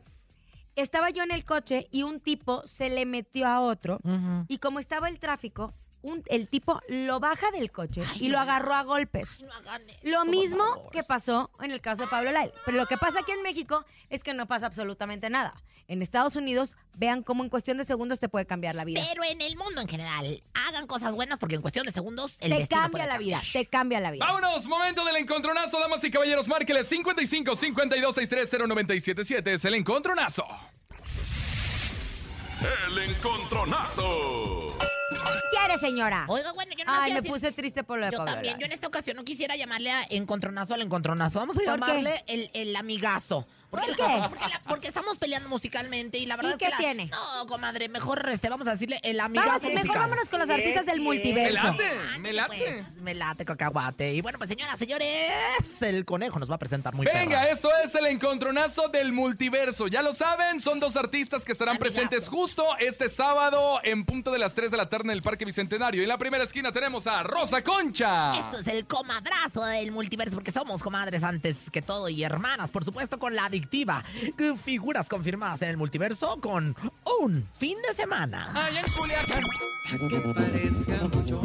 Estaba 0.76 1.10
yo 1.10 1.24
en 1.24 1.32
el 1.32 1.44
coche 1.44 1.88
y 1.90 2.04
un 2.04 2.20
tipo 2.20 2.62
se 2.68 2.90
le 2.90 3.06
metió 3.08 3.48
a 3.48 3.62
otro 3.62 4.00
Ujú. 4.04 4.46
y 4.48 4.60
como 4.60 4.80
estaba 4.80 5.08
el 5.10 5.20
tráfico, 5.20 5.74
un- 6.06 6.24
el 6.28 6.48
tipo 6.48 6.80
lo 6.88 7.20
baja 7.20 7.52
del 7.52 7.72
coche 7.72 8.02
Ay, 8.10 8.26
y 8.26 8.28
lo 8.30 8.40
agarró 8.40 8.74
a 8.76 8.84
golpes. 8.84 9.30
Ay, 9.38 9.44
no 9.46 9.54
hagan 9.54 9.82
eso, 9.90 10.00
Lo 10.04 10.26
mismo 10.26 10.90
que 10.92 11.04
pasó 11.04 11.50
en 11.62 11.72
el 11.72 11.82
caso 11.82 12.04
de 12.04 12.08
Pablo 12.08 12.32
Lyle. 12.32 12.54
Pero 12.66 12.78
lo 12.78 12.86
que 12.86 12.98
pasa 12.98 13.20
aquí 13.22 13.32
en 13.32 13.42
México 13.42 13.84
es 14.10 14.24
que 14.24 14.34
no 14.34 14.48
pasa 14.48 14.68
absolutamente 14.68 15.30
nada. 15.30 15.54
En 15.88 16.02
Estados 16.02 16.36
Unidos, 16.36 16.76
vean 16.96 17.22
cómo 17.22 17.44
en 17.44 17.50
cuestión 17.50 17.78
de 17.78 17.84
segundos 17.84 18.20
te 18.20 18.28
puede 18.28 18.46
cambiar 18.48 18.74
la 18.74 18.86
vida. 18.86 19.02
Pero 19.08 19.24
en 19.24 19.40
el 19.42 19.56
mundo 19.56 19.82
en 19.82 19.88
general, 19.88 20.42
hagan 20.54 20.88
cosas 20.88 21.14
buenas 21.14 21.38
porque 21.38 21.54
en 21.56 21.62
cuestión 21.62 21.86
de 21.86 21.92
segundos 21.92 22.32
el 22.40 22.50
te 22.52 22.58
destino 22.58 22.82
cambia 22.82 22.98
puede 23.04 23.08
la 23.08 23.18
vida, 23.20 23.42
te 23.54 23.66
cambia 23.68 24.00
la 24.00 24.10
vida. 24.10 24.26
Vámonos, 24.26 24.66
momento 24.68 25.06
del 25.06 25.18
encontronazo, 25.18 25.80
damas 25.80 26.04
y 26.04 26.10
caballeros. 26.10 26.48
Márqueles 26.48 26.88
55 26.88 27.56
52 27.56 28.16
63 28.16 28.50
0977. 28.68 29.54
Es 29.54 29.66
el 29.66 29.76
encontronazo. 29.76 30.46
El 32.88 32.98
encontronazo. 32.98 34.76
¿Quiere, 35.52 35.78
señora? 35.80 36.26
Oiga, 36.28 36.52
bueno, 36.54 36.72
yo 36.78 36.86
no 36.86 36.92
Ay, 36.94 37.14
me 37.14 37.22
decir- 37.22 37.32
puse 37.32 37.52
triste 37.52 37.84
por 37.84 38.00
lo 38.00 38.06
de 38.06 38.12
Yo 38.12 38.18
Pablo 38.20 38.34
también, 38.34 38.58
yo 38.60 38.66
en 38.66 38.72
esta 38.72 38.88
ocasión 38.88 39.18
no 39.18 39.24
quisiera 39.24 39.56
llamarle 39.56 39.92
a 39.92 40.04
encontronazo 40.10 40.74
al 40.74 40.82
encontronazo. 40.82 41.40
Vamos 41.40 41.58
a 41.58 41.64
llamarle 41.64 42.24
el, 42.28 42.50
el 42.54 42.76
amigazo. 42.76 43.48
Porque, 43.70 43.88
¿Por 43.94 44.00
la- 44.08 44.08
qué? 44.24 44.30
porque, 44.30 44.48
la- 44.54 44.62
porque 44.68 44.88
estamos 44.88 45.18
peleando 45.18 45.50
musicalmente 45.50 46.18
y 46.18 46.26
la 46.26 46.36
verdad 46.38 46.52
¿Y 46.52 46.54
es 46.54 46.60
que 46.60 46.66
qué 46.66 46.72
la- 46.72 46.78
tiene? 46.78 47.06
No, 47.08 47.46
comadre, 47.48 47.90
mejor 47.90 48.28
este, 48.30 48.50
vamos 48.50 48.68
a 48.68 48.72
decirle 48.72 49.00
el 49.04 49.20
amigazo 49.20 49.50
Vamos, 49.50 49.74
mejor 49.74 49.98
vámonos 49.98 50.30
con 50.30 50.40
los 50.40 50.50
artistas 50.50 50.86
del 50.86 51.00
Me 51.00 51.06
multiverso. 51.06 51.64
late, 51.68 51.98
me 52.20 52.34
late. 52.34 52.48
pues, 52.58 52.94
me 53.02 53.14
late, 53.14 53.46
cacahuate. 53.46 54.14
Y 54.14 54.22
bueno, 54.22 54.38
pues 54.38 54.50
señoras, 54.50 54.78
señores, 54.78 55.82
el 55.82 56.06
conejo 56.06 56.40
nos 56.40 56.50
va 56.50 56.56
a 56.56 56.60
presentar 56.60 56.94
muy 56.94 57.06
Venga, 57.06 57.42
perra. 57.42 57.52
esto 57.52 57.70
es 57.84 57.94
el 57.96 58.06
encontronazo 58.08 58.88
del 58.90 59.14
multiverso. 59.14 59.88
Ya 59.88 60.02
lo 60.02 60.14
saben, 60.16 60.62
son 60.62 60.80
dos 60.80 60.96
artistas 60.96 61.44
que 61.46 61.52
estarán 61.52 61.76
Amigazo. 61.76 61.94
presentes 61.96 62.30
justo 62.30 62.66
este 62.80 63.10
sábado 63.10 63.80
en 63.84 64.06
punto 64.06 64.32
de 64.32 64.40
las 64.40 64.54
3 64.56 64.72
de 64.72 64.78
la 64.78 64.90
tarde 64.90 65.06
en 65.06 65.12
el 65.12 65.22
Parque 65.24 65.46
Bicentenario. 65.46 66.02
Y 66.02 66.04
en 66.04 66.10
la 66.10 66.18
primera 66.18 66.44
esquina 66.44 66.72
tenemos 66.72 67.08
a 67.08 67.24
Rosa 67.24 67.64
Concha. 67.64 68.34
Esto 68.34 68.60
es 68.60 68.68
el 68.68 68.86
comadrazo 68.86 69.64
del 69.66 69.92
multiverso, 69.92 70.36
porque 70.36 70.52
somos 70.52 70.82
comadres 70.82 71.24
antes 71.24 71.70
que 71.72 71.82
todo 71.82 72.10
y 72.10 72.24
hermanas, 72.24 72.70
por 72.72 72.84
supuesto, 72.86 73.20
con 73.20 73.36
la 73.36 73.50
adictiva. 73.56 74.04
Figuras 74.64 75.08
confirmadas 75.08 75.62
en 75.62 75.70
el 75.70 75.78
multiverso 75.78 76.40
con 76.42 76.76
un 77.22 77.48
fin 77.58 77.78
de 77.88 77.94
semana. 77.96 78.52
Ay, 78.54 78.78
en 78.78 78.92
Culiacán. 78.92 80.10
que 80.10 80.20
parezca 80.34 81.08
mucho. 81.16 81.42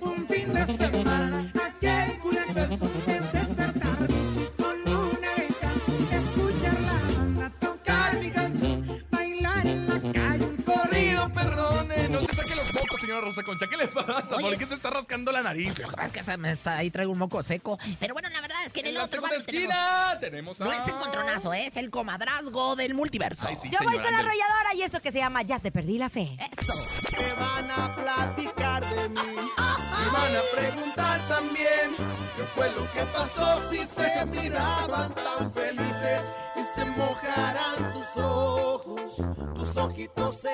Un 0.00 0.26
fin 0.26 0.52
de 0.52 0.66
semana, 0.66 1.52
aquel 1.62 2.18
Culiacán, 2.20 2.72
es 2.72 3.32
despertar 3.32 4.00
mi 4.00 4.34
chico 4.34 4.72
luneca, 4.86 5.70
escuchar 6.12 6.80
la 6.80 6.92
banda, 7.18 7.52
tocar 7.60 8.14
mi 8.16 8.30
canción, 8.30 9.04
bailar 9.10 9.66
en 9.66 9.86
la 9.88 10.12
calle 10.12 10.44
un 10.46 10.56
corrido. 10.62 11.28
No 11.28 12.20
se 12.22 12.34
saque 12.34 12.54
los 12.54 12.72
mocos, 12.74 13.00
señora 13.00 13.20
Rosa 13.20 13.42
Concha. 13.42 13.66
¿Qué 13.66 13.76
le 13.76 13.88
pasa? 13.88 14.36
Oye. 14.36 14.42
¿Por 14.48 14.56
qué 14.58 14.66
se 14.66 14.74
está 14.74 14.88
rascando 14.90 15.30
la 15.32 15.42
nariz? 15.42 15.78
Lo 15.78 15.88
que 15.90 15.96
pasa 15.96 16.06
es 16.06 16.12
que 16.12 16.20
hasta 16.20 16.36
me 16.38 16.52
está- 16.52 16.76
ahí 16.78 16.90
traigo 16.90 17.12
un 17.12 17.18
moco 17.18 17.42
seco. 17.42 17.78
Pero 18.00 18.14
bueno, 18.14 18.28
la 18.30 18.40
verdad 18.40 18.47
es 18.68 18.72
que 18.72 18.80
en 18.80 18.86
En 18.86 18.92
el 18.92 18.98
la 18.98 19.04
otro 19.04 19.20
bar 19.22 19.30
tenemos- 19.30 19.48
esquina 19.48 20.18
tenemos 20.20 20.60
a... 20.60 20.64
No 20.64 20.72
es 20.72 20.86
encontronazo, 20.88 21.52
es 21.54 21.76
el 21.76 21.90
comadrazgo 21.90 22.76
del 22.76 22.94
multiverso. 22.94 23.46
Ay, 23.46 23.56
sí, 23.60 23.68
Yo 23.70 23.78
voy 23.84 23.94
con 23.98 24.12
la 24.12 24.18
arrolladora 24.20 24.74
y 24.74 24.82
esto 24.82 25.00
que 25.00 25.10
se 25.12 25.18
llama 25.18 25.42
Ya 25.42 25.58
te 25.58 25.70
perdí 25.72 25.98
la 25.98 26.08
fe. 26.08 26.36
Eso. 26.38 26.72
que 27.10 27.32
van 27.40 27.70
a 27.70 27.96
platicar 27.96 28.84
de 28.94 29.08
mí. 29.08 29.20
Y 29.20 30.12
van 30.12 30.36
a 30.36 30.42
preguntar 30.60 31.20
también 31.28 31.90
qué 32.36 32.42
fue 32.54 32.70
lo 32.70 32.92
que 32.92 33.00
pasó 33.12 33.70
si 33.70 33.84
se 33.84 34.26
miraban 34.26 35.14
tan 35.14 35.52
felices 35.52 36.22
y 36.56 36.78
se 36.78 36.84
mojarán 36.86 37.92
tus 37.92 38.22
ojos, 38.22 39.16
tus 39.56 39.76
ojitos 39.76 40.40
Ya 40.42 40.50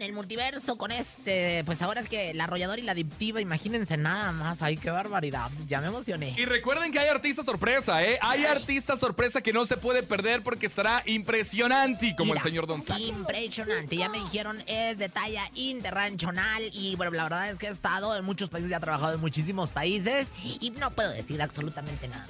en 0.00 0.06
el 0.06 0.12
multiverso 0.14 0.76
con 0.76 0.90
este. 0.92 1.62
Pues 1.64 1.82
ahora 1.82 2.00
es 2.00 2.08
que 2.08 2.32
la 2.32 2.44
arrolladora 2.44 2.80
y 2.80 2.84
la 2.84 2.92
adictiva, 2.92 3.40
imagínense 3.40 3.98
nada 3.98 4.32
más. 4.32 4.62
Ay, 4.62 4.78
qué 4.78 4.90
barbaridad. 4.90 5.50
Ya 5.68 5.80
me 5.80 5.88
emocioné. 5.88 6.34
Y 6.38 6.46
recuerden 6.46 6.90
que 6.90 6.98
hay 6.98 7.08
artista 7.08 7.42
sorpresa, 7.42 8.02
¿eh? 8.02 8.18
Hay 8.22 8.46
artista 8.46 8.96
sorpresa 8.96 9.42
que 9.42 9.52
no 9.52 9.66
se 9.66 9.76
puede 9.76 10.02
perder 10.02 10.42
porque 10.42 10.66
estará 10.66 11.02
impresionante, 11.04 12.14
como 12.16 12.32
Mira, 12.32 12.40
el 12.42 12.48
señor 12.48 12.66
Don 12.66 12.82
Saco. 12.82 12.98
Impresionante. 12.98 13.96
Ya 13.96 14.08
me 14.08 14.18
dijeron, 14.20 14.62
es 14.66 14.96
de 14.96 15.10
talla 15.10 15.50
internacional. 15.54 16.62
Y 16.72 16.96
bueno, 16.96 17.12
la 17.12 17.24
verdad 17.24 17.50
es 17.50 17.58
que 17.58 17.66
he 17.66 17.70
estado 17.70 18.16
en 18.16 18.24
muchos 18.24 18.48
países 18.48 18.70
y 18.70 18.74
ha 18.74 18.80
trabajado 18.80 19.14
en 19.14 19.20
muchísimos 19.20 19.68
países. 19.68 20.28
Y 20.42 20.70
no 20.70 20.90
puedo 20.92 21.10
decir 21.10 21.42
absolutamente 21.42 22.08
nada. 22.08 22.26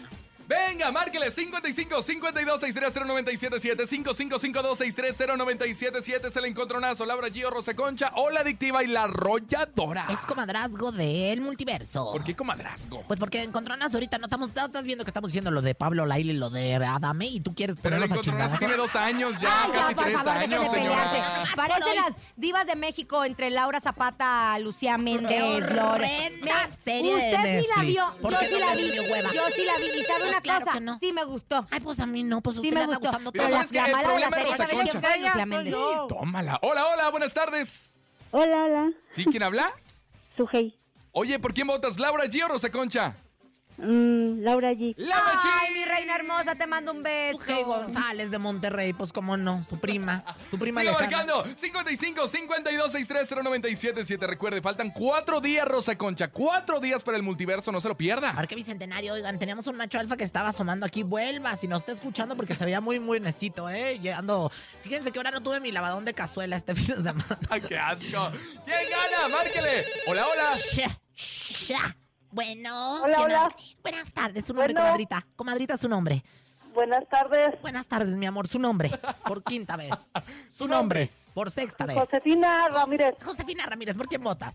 Venga, 0.50 0.90
márquele 0.90 1.30
55 1.30 2.02
52 2.02 2.60
630 2.60 3.06
977 3.06 3.86
5552 3.86 4.78
630 4.78 5.36
977 5.36 6.26
Es 6.26 6.36
el 6.36 6.44
encontronazo. 6.46 7.06
Laura 7.06 7.30
Gio, 7.30 7.50
Rosa 7.50 7.74
Concha 7.74 8.10
o 8.16 8.30
la 8.30 8.40
adictiva 8.40 8.82
y 8.82 8.88
la 8.88 9.04
arrolladora. 9.04 10.06
Es 10.10 10.26
comadrazgo 10.26 10.90
del 10.90 11.40
multiverso. 11.40 12.10
¿Por 12.10 12.24
qué 12.24 12.34
comadrazgo? 12.34 13.04
Pues 13.06 13.20
porque 13.20 13.44
encontronazo 13.44 13.98
ahorita 13.98 14.18
no 14.18 14.24
estamos, 14.24 14.52
no 14.52 14.64
estás 14.64 14.84
viendo 14.84 15.04
que 15.04 15.10
estamos 15.10 15.28
diciendo 15.28 15.52
lo 15.52 15.62
de 15.62 15.76
Pablo 15.76 16.04
Laile 16.04 16.32
y 16.32 16.36
lo 16.36 16.50
de 16.50 16.74
Adame 16.74 17.26
y 17.26 17.40
tú 17.40 17.54
quieres 17.54 17.76
Pero 17.80 17.94
el 17.96 18.02
encontronazo 18.02 18.58
tiene 18.58 18.74
dos 18.74 18.96
años 18.96 19.34
ya, 19.40 19.66
Ay, 19.66 19.70
casi 19.70 19.94
tres 19.94 20.16
favor, 20.16 20.36
años, 20.36 20.68
señora. 20.68 21.44
Parecen 21.54 21.94
las 21.94 22.14
divas 22.34 22.66
de 22.66 22.74
México 22.74 23.24
entre 23.24 23.50
Laura 23.50 23.78
Zapata, 23.78 24.58
Lucía 24.58 24.98
Méndez, 24.98 25.60
Lore. 25.70 26.32
Usted 26.74 27.60
sí 27.60 27.66
la 27.76 27.82
vio, 27.82 28.16
¿Por 28.20 28.32
yo 28.32 28.40
sí 28.40 28.58
la 28.58 28.74
vi. 28.74 28.90
Yo 29.32 29.42
sí 29.54 29.64
la 29.64 29.76
vi. 29.78 30.00
¿Y 30.00 30.04
sabe 30.04 30.30
Pues 30.39 30.39
claro 30.40 30.64
cosa? 30.66 30.78
que 30.78 30.84
no. 30.84 30.98
Sí 31.00 31.12
me 31.12 31.24
gustó. 31.24 31.66
Ay, 31.70 31.80
pues 31.80 32.00
a 32.00 32.06
mí 32.06 32.22
no, 32.22 32.40
pues 32.40 32.56
a 32.56 32.60
Sí 32.60 32.68
usted 32.68 32.74
me 32.80 32.86
le 32.86 32.94
anda 32.94 32.96
gustó. 32.96 33.08
gustando 33.10 33.32
todo. 33.32 33.48
¿sabes 33.50 33.70
qué? 33.72 33.78
El 33.78 33.84
de 33.86 34.02
problema 34.02 34.36
¿sabe 34.56 34.70
quién 34.70 34.78
Concha. 34.88 35.00
Tómala. 36.08 36.58
Hola, 36.62 36.86
hola, 36.86 37.10
buenas 37.10 37.34
tardes. 37.34 37.94
Hola, 38.32 38.64
hola, 38.64 38.90
¿Sí? 39.14 39.24
¿Quién 39.24 39.42
habla? 39.42 39.72
Sujei. 40.36 40.78
Oye, 41.12 41.38
¿por 41.38 41.52
quién 41.52 41.66
votas? 41.66 41.98
¿Laura 41.98 42.28
Gio 42.28 42.46
o 42.46 42.48
Rosa 42.48 42.70
Concha? 42.70 43.16
Mm, 43.82 44.42
Laura 44.42 44.72
G. 44.72 44.94
¡Laura 44.96 45.40
Ay, 45.60 45.74
mi 45.74 45.84
reina 45.84 46.14
hermosa, 46.16 46.54
te 46.54 46.66
mando 46.66 46.92
un 46.92 47.02
beso. 47.02 47.38
Hey 47.46 47.62
González 47.64 48.30
de 48.30 48.38
Monterrey, 48.38 48.92
pues 48.92 49.12
cómo 49.12 49.36
no, 49.36 49.64
su 49.68 49.78
prima, 49.78 50.24
su 50.50 50.58
prima 50.58 50.82
lejana. 50.82 51.00
marcando 51.00 51.44
55 51.56 52.28
52 52.28 52.92
630 52.92 53.42
977 53.42 54.26
Recuerde, 54.26 54.60
faltan 54.60 54.90
cuatro 54.90 55.40
días, 55.40 55.66
Rosa 55.66 55.96
Concha. 55.96 56.28
Cuatro 56.28 56.80
días 56.80 57.02
para 57.02 57.16
el 57.16 57.22
multiverso, 57.22 57.72
no 57.72 57.80
se 57.80 57.88
lo 57.88 57.96
pierda. 57.96 58.34
Parque 58.34 58.54
Bicentenario, 58.54 59.14
oigan, 59.14 59.38
teníamos 59.38 59.66
un 59.66 59.76
macho 59.76 59.98
alfa 59.98 60.16
que 60.16 60.24
estaba 60.24 60.48
asomando 60.50 60.84
aquí. 60.86 61.02
Vuelva, 61.02 61.56
si 61.56 61.66
nos 61.66 61.80
está 61.80 61.92
escuchando, 61.92 62.36
porque 62.36 62.54
se 62.54 62.64
veía 62.64 62.80
muy, 62.80 63.00
muy 63.00 63.18
necesito, 63.20 63.68
¿eh? 63.70 63.98
Llegando. 63.98 64.50
Fíjense 64.82 65.10
que 65.12 65.18
ahora 65.18 65.30
no 65.30 65.42
tuve 65.42 65.60
mi 65.60 65.72
lavadón 65.72 66.04
de 66.04 66.12
cazuela 66.14 66.56
este 66.56 66.74
fin 66.76 66.88
de 66.88 66.96
semana. 66.96 67.38
¡Ay, 67.48 67.60
qué 67.62 67.78
asco! 67.78 68.30
¿Quién 68.64 68.78
gana? 68.90 69.28
¡Márquele! 69.28 69.84
Hola, 70.06 70.26
hola. 70.26 70.52
Sha, 70.56 70.98
sha. 71.14 71.96
Bueno. 72.32 73.02
Hola, 73.02 73.16
¿quién 73.16 73.26
hola. 73.26 73.56
Buenas 73.82 74.12
tardes, 74.12 74.44
su 74.44 74.52
nombre, 74.54 74.72
Bueno. 74.72 74.86
comadrita. 74.86 75.26
Comadrita, 75.36 75.76
su 75.76 75.88
nombre. 75.88 76.22
Buenas 76.72 77.08
tardes. 77.08 77.60
Buenas 77.60 77.88
tardes, 77.88 78.14
mi 78.14 78.26
amor, 78.26 78.46
su 78.46 78.58
nombre. 78.58 78.90
Por 79.24 79.42
quinta 79.42 79.76
vez. 79.76 79.90
Su 80.52 80.68
nombre. 80.68 81.10
Por 81.34 81.50
sexta 81.50 81.86
vez. 81.86 81.96
Josefina 81.98 82.68
Ramírez. 82.68 83.14
Josefina 83.24 83.66
Ramírez, 83.66 83.96
¿por 83.96 84.06
quién 84.08 84.22
votas? 84.22 84.54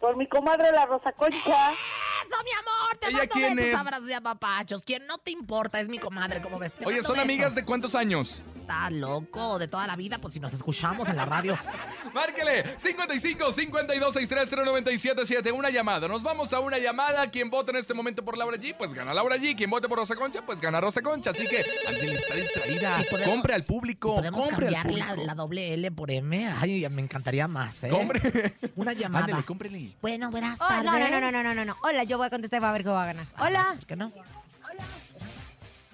Por 0.00 0.16
mi 0.16 0.28
comadre 0.28 0.70
la 0.72 0.86
Rosa 0.86 1.12
Concha. 1.12 1.70
Eso, 2.28 2.42
mi 2.44 2.50
amor, 2.52 2.96
te 3.00 3.08
¿Ella 3.08 3.18
mando 3.18 3.32
quién 3.34 3.56
besos, 3.56 3.72
es? 3.72 3.78
abrazos 3.80 4.08
y 4.10 4.12
apapachos. 4.12 4.82
Quien 4.82 5.06
no 5.06 5.18
te 5.18 5.30
importa 5.30 5.80
es 5.80 5.88
mi 5.88 5.98
comadre, 5.98 6.40
como 6.40 6.58
ves. 6.58 6.72
Te 6.72 6.84
Oye, 6.86 6.96
mando 6.96 7.08
¿son 7.08 7.18
amigas 7.20 7.46
besos. 7.50 7.54
de 7.56 7.64
cuántos 7.64 7.94
años? 7.94 8.40
Está 8.64 8.90
loco, 8.90 9.58
de 9.58 9.68
toda 9.68 9.86
la 9.86 9.94
vida, 9.94 10.16
pues 10.18 10.32
si 10.32 10.40
nos 10.40 10.54
escuchamos 10.54 11.06
en 11.10 11.16
la 11.16 11.26
radio. 11.26 11.54
Márquele 12.14 12.78
55 12.78 13.52
52 13.52 14.14
630 14.14 14.64
977 14.64 15.52
Una 15.52 15.68
llamada. 15.68 16.08
Nos 16.08 16.22
vamos 16.22 16.50
a 16.54 16.60
una 16.60 16.78
llamada. 16.78 17.30
Quien 17.30 17.50
vota 17.50 17.72
en 17.72 17.76
este 17.76 17.92
momento 17.92 18.24
por 18.24 18.38
Laura 18.38 18.56
G, 18.56 18.74
pues 18.76 18.94
gana 18.94 19.12
Laura 19.12 19.36
G. 19.36 19.54
Quien 19.54 19.68
vote 19.68 19.86
por 19.88 19.98
Rosa 19.98 20.16
Concha, 20.16 20.40
pues 20.46 20.60
gana 20.62 20.80
Rosa 20.80 21.02
Concha. 21.02 21.30
Así 21.30 21.46
que, 21.46 21.62
Ángel 21.86 22.12
está 22.16 22.34
distraída. 22.36 23.04
Podemos- 23.10 23.34
Compre 23.34 23.54
al 23.54 23.64
público. 23.64 24.14
Podemos 24.16 24.48
compre 24.48 24.68
al 24.68 24.74
cambiar 24.74 24.98
la, 24.98 25.06
público. 25.08 25.26
la 25.26 25.34
doble 25.34 25.74
L 25.74 25.90
por 25.92 26.10
M. 26.10 26.48
Ay, 26.58 26.88
me 26.88 27.02
encantaría 27.02 27.46
más, 27.48 27.84
¿eh? 27.84 27.90
Compre. 27.90 28.54
Una 28.76 28.92
llamada. 28.94 29.24
Ándele, 29.26 29.44
cómprele. 29.44 29.96
Bueno, 30.00 30.30
buenas 30.30 30.58
Oh, 30.60 30.66
tardes. 30.68 30.84
no, 30.84 30.98
no, 30.98 31.08
no, 31.10 31.20
no, 31.20 31.30
no, 31.32 31.42
no, 31.42 31.54
no, 31.54 31.64
no. 31.66 31.76
Hola, 31.82 32.04
yo 32.04 32.13
voy 32.16 32.26
a 32.26 32.30
contestar 32.30 32.60
para 32.60 32.72
ver 32.72 32.82
qué 32.82 32.88
va 32.88 33.02
a 33.02 33.06
ganar. 33.06 33.26
Hola. 33.38 33.74
¿Por 33.76 33.86
qué 33.86 33.96
no? 33.96 34.12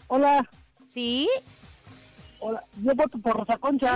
Hola. 0.09 0.49
¿Sí? 0.93 1.29
Hola. 2.41 2.65
Yo 2.83 2.95
voto 2.95 3.19
por 3.19 3.37
Rosa 3.37 3.57
Concha. 3.59 3.95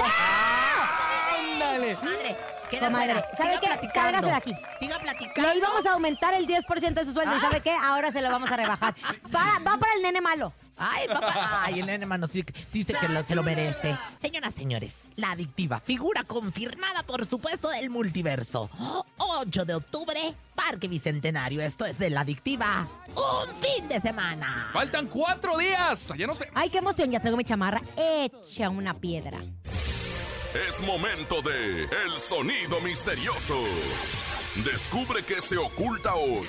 Ándale. 1.52 1.96
Madre, 1.96 2.36
queda 2.70 2.86
Comadre, 2.86 3.12
fuera. 3.14 3.36
¿sabe 3.36 3.48
Siga 3.50 3.60
qué? 3.60 3.66
platicando. 3.66 4.26
De 4.28 4.32
aquí. 4.32 4.54
Siga 4.78 4.98
platicando. 4.98 5.50
Le 5.50 5.58
íbamos 5.58 5.86
a 5.86 5.92
aumentar 5.92 6.34
el 6.34 6.46
10% 6.46 6.94
de 6.94 7.04
su 7.04 7.12
sueldo. 7.12 7.36
¿Y 7.36 7.40
sabe 7.40 7.60
qué? 7.60 7.72
Ahora 7.72 8.12
se 8.12 8.20
lo 8.22 8.30
vamos 8.30 8.50
a 8.50 8.56
rebajar. 8.56 8.94
Va, 9.34 9.58
va 9.66 9.76
para 9.78 9.94
el 9.94 10.02
nene 10.02 10.20
malo. 10.20 10.52
Ay, 10.76 11.06
papá. 11.08 11.62
Ay, 11.64 11.80
el 11.80 11.86
nene, 11.86 12.04
mano, 12.06 12.26
sí, 12.26 12.44
sí 12.72 12.82
sé 12.84 12.94
que 12.94 13.08
lo- 13.08 13.22
se 13.22 13.34
lo 13.34 13.42
merece. 13.42 13.96
Señoras, 14.20 14.54
señores, 14.54 14.96
la 15.16 15.30
adictiva, 15.32 15.80
figura 15.80 16.24
confirmada, 16.24 17.02
por 17.04 17.24
supuesto, 17.26 17.68
del 17.70 17.90
multiverso. 17.90 18.68
8 19.16 19.64
de 19.64 19.74
octubre, 19.74 20.20
Parque 20.54 20.88
Bicentenario. 20.88 21.60
Esto 21.62 21.84
es 21.86 21.98
de 21.98 22.10
la 22.10 22.22
adictiva. 22.22 22.88
Un 23.08 23.54
fin 23.56 23.88
de 23.88 24.00
semana. 24.00 24.70
Faltan 24.72 25.06
cuatro 25.06 25.56
días. 25.58 26.12
Ya 26.16 26.26
no 26.26 26.34
sé. 26.34 26.48
Ay, 26.54 26.70
qué 26.70 26.78
emoción. 26.78 27.10
Ya 27.10 27.20
traigo 27.20 27.36
mi 27.36 27.44
chamarra. 27.44 27.80
Echa 27.96 28.68
una 28.68 28.94
piedra. 28.94 29.38
Es 30.68 30.80
momento 30.80 31.42
de 31.42 31.82
El 31.84 32.18
Sonido 32.20 32.80
Misterioso. 32.80 33.60
Descubre 34.64 35.24
qué 35.24 35.40
se 35.40 35.56
oculta 35.56 36.14
hoy. 36.14 36.46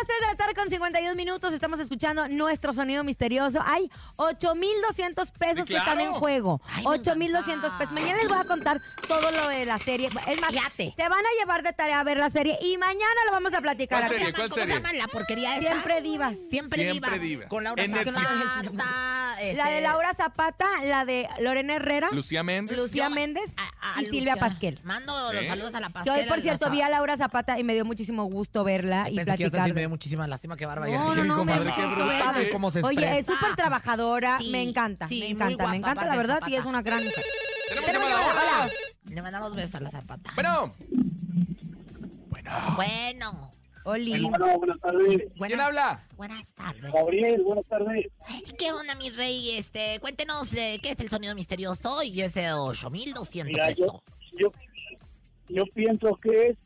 Las 0.00 0.06
3 0.06 0.20
de 0.20 0.26
la 0.26 0.34
tarde 0.36 0.54
con 0.54 0.70
52 0.70 1.16
minutos. 1.16 1.52
Estamos 1.52 1.78
escuchando 1.80 2.28
nuestro 2.28 2.72
sonido 2.72 3.04
misterioso. 3.04 3.60
Hay 3.64 3.90
8,200 4.16 5.30
pesos 5.32 5.66
Sí, 5.66 5.72
que 5.74 5.78
están 5.78 5.96
claro. 5.96 6.12
en 6.12 6.12
juego. 6.14 6.60
Ay, 6.66 6.84
me 6.84 6.90
8,200 6.90 7.72
pesos. 7.74 7.92
Mañana 7.92 8.18
les 8.18 8.28
voy 8.28 8.38
a 8.38 8.44
contar 8.44 8.80
todo 9.08 9.30
lo 9.30 9.48
de 9.48 9.64
la 9.64 9.78
serie. 9.78 10.08
Es 10.28 10.40
más, 10.40 10.50
Fíjate. 10.50 10.92
se 10.96 11.02
van 11.02 11.18
a 11.20 11.28
llevar 11.40 11.62
de 11.62 11.72
tarea 11.72 12.00
a 12.00 12.04
ver 12.04 12.18
la 12.18 12.30
serie 12.30 12.58
y 12.62 12.76
mañana 12.78 13.04
lo 13.26 13.32
vamos 13.32 13.52
a 13.54 13.60
platicar. 13.60 14.06
¿Cuál? 14.06 14.18
¿Cómo 14.20 14.32
¿Cuál 14.34 14.52
se 14.52 14.60
serie? 14.60 14.74
llama 14.74 14.92
la 14.92 15.06
porquería 15.08 15.56
esa? 15.56 15.70
Siempre 15.70 16.00
divas. 16.02 16.36
Siempre, 16.50 16.82
Siempre 16.82 17.18
viva. 17.18 17.24
diva. 17.42 17.48
Con 17.48 17.64
Laura 17.64 17.82
En. 17.82 17.94
Zapata. 17.94 19.36
este, 19.40 19.54
La 19.56 19.68
de 19.68 19.80
Laura 19.80 20.14
Zapata, 20.14 20.66
la 20.84 21.04
de 21.04 21.28
Lorena 21.40 21.76
Herrera, 21.76 22.08
Lucía 22.12 22.42
Méndez. 22.42 22.78
Lucía 22.78 23.08
Yo- 23.08 23.14
Méndez 23.14 23.52
a- 23.56 23.98
a 23.98 24.02
y 24.02 24.06
Silvia. 24.06 24.36
Pasquel. 24.36 24.78
Mando 24.84 25.32
los 25.32 25.42
Sí. 25.42 25.46
saludos 25.48 25.74
a 25.74 25.80
la 25.80 25.88
Yo 25.88 25.92
Pasquel. 25.92 26.14
hoy, 26.14 26.24
por 26.28 26.40
cierto, 26.40 26.70
vi 26.70 26.80
a 26.82 26.88
Laura 26.88 27.16
Zapata 27.16 27.58
y 27.58 27.64
me 27.64 27.74
dio 27.74 27.84
muchísimo 27.84 28.24
gusto 28.24 28.64
verla 28.64 29.08
y 29.10 29.14
platicar. 29.20 29.72
Decir, 29.98 30.16
me 30.16 30.24
dio 30.24 30.26
muchísima 30.26 30.26
lástima, 30.26 30.56
qué 30.56 30.66
bárbara. 30.66 30.92
No, 30.92 31.14
no, 31.14 31.44
qué 31.44 31.52
gusta 31.52 31.86
brutal 31.86 32.34
verla. 32.34 32.50
cómo 32.52 32.70
se 32.70 32.82
Oye, 32.82 33.18
es 33.18 33.26
súper 33.26 33.54
trabajadora, 33.56 34.38
Sí, 34.38 34.50
me 34.50 34.62
encanta, 34.62 35.08
sí, 35.08 35.20
me 35.20 35.26
encanta, 35.30 35.54
guapa, 35.56 35.70
me 35.70 35.76
encanta, 35.76 36.04
la 36.06 36.16
verdad, 36.16 36.40
y 36.46 36.54
es 36.54 36.64
una 36.64 36.82
gran 36.82 37.04
mujer. 37.04 37.24
Tenemos 37.86 38.08
llamada. 38.08 38.30
Hola. 38.30 38.40
hola. 38.64 38.72
Le 39.14 39.22
mandamos 39.22 39.54
besos 39.54 39.74
a 39.76 39.80
la 39.80 39.90
Zapata. 39.90 40.32
Bueno. 40.34 40.74
Bueno. 42.76 43.52
Oli. 43.84 44.28
Bueno, 44.28 44.58
buenas 44.58 44.80
tardes. 44.80 45.06
¿Quién 45.16 45.32
Buenas, 45.36 45.60
habla? 45.60 46.00
buenas 46.16 46.52
tardes. 46.52 46.92
Gabriel, 46.92 47.42
buenas 47.42 47.64
tardes. 47.66 48.06
¿Qué 48.58 48.72
onda, 48.72 48.94
mi 48.94 49.08
rey? 49.10 49.56
Este, 49.56 49.98
cuéntenos 50.00 50.52
eh, 50.52 50.78
qué 50.82 50.90
es 50.90 51.00
el 51.00 51.08
sonido 51.08 51.34
misterioso 51.34 52.02
y 52.02 52.20
ese 52.20 52.52
8200 52.52 53.44
Mira, 53.46 53.66
pesos. 53.68 54.02
yo, 54.38 54.38
yo, 54.38 54.52
yo 55.48 55.64
pienso 55.74 56.14
que 56.16 56.48
es 56.48 56.58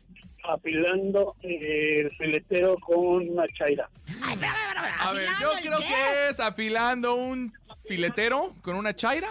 afilando 0.44 1.36
eh, 1.42 2.00
el 2.00 2.16
filetero 2.16 2.76
con 2.78 3.28
una 3.28 3.46
chaira. 3.48 3.88
Ay, 4.22 4.34
espérame, 4.34 4.56
espérame. 4.56 4.92
A 5.00 5.12
ver, 5.12 5.28
¿afilando 5.28 5.40
yo 5.40 5.50
creo 5.62 5.78
qué? 5.78 5.86
que 5.86 6.28
es 6.30 6.40
afilando 6.40 7.14
un 7.14 7.52
filetero 7.86 8.54
con 8.62 8.76
una 8.76 8.94
chaira. 8.94 9.28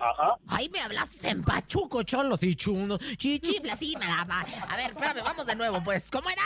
Ajá. 0.00 0.36
Ay, 0.48 0.68
me 0.68 0.80
hablaste 0.80 1.28
en 1.28 1.42
pachuco, 1.42 2.02
cholos 2.02 2.42
y 2.42 2.54
chunos. 2.54 2.98
Chichifla, 3.16 3.74
sí, 3.76 3.96
me 3.98 4.06
la 4.06 4.24
va. 4.24 4.40
A 4.68 4.76
ver, 4.76 4.90
espérame, 4.90 5.24
vamos 5.24 5.46
de 5.46 5.54
nuevo, 5.56 5.82
pues. 5.82 6.10
¿Cómo 6.10 6.28
era? 6.28 6.42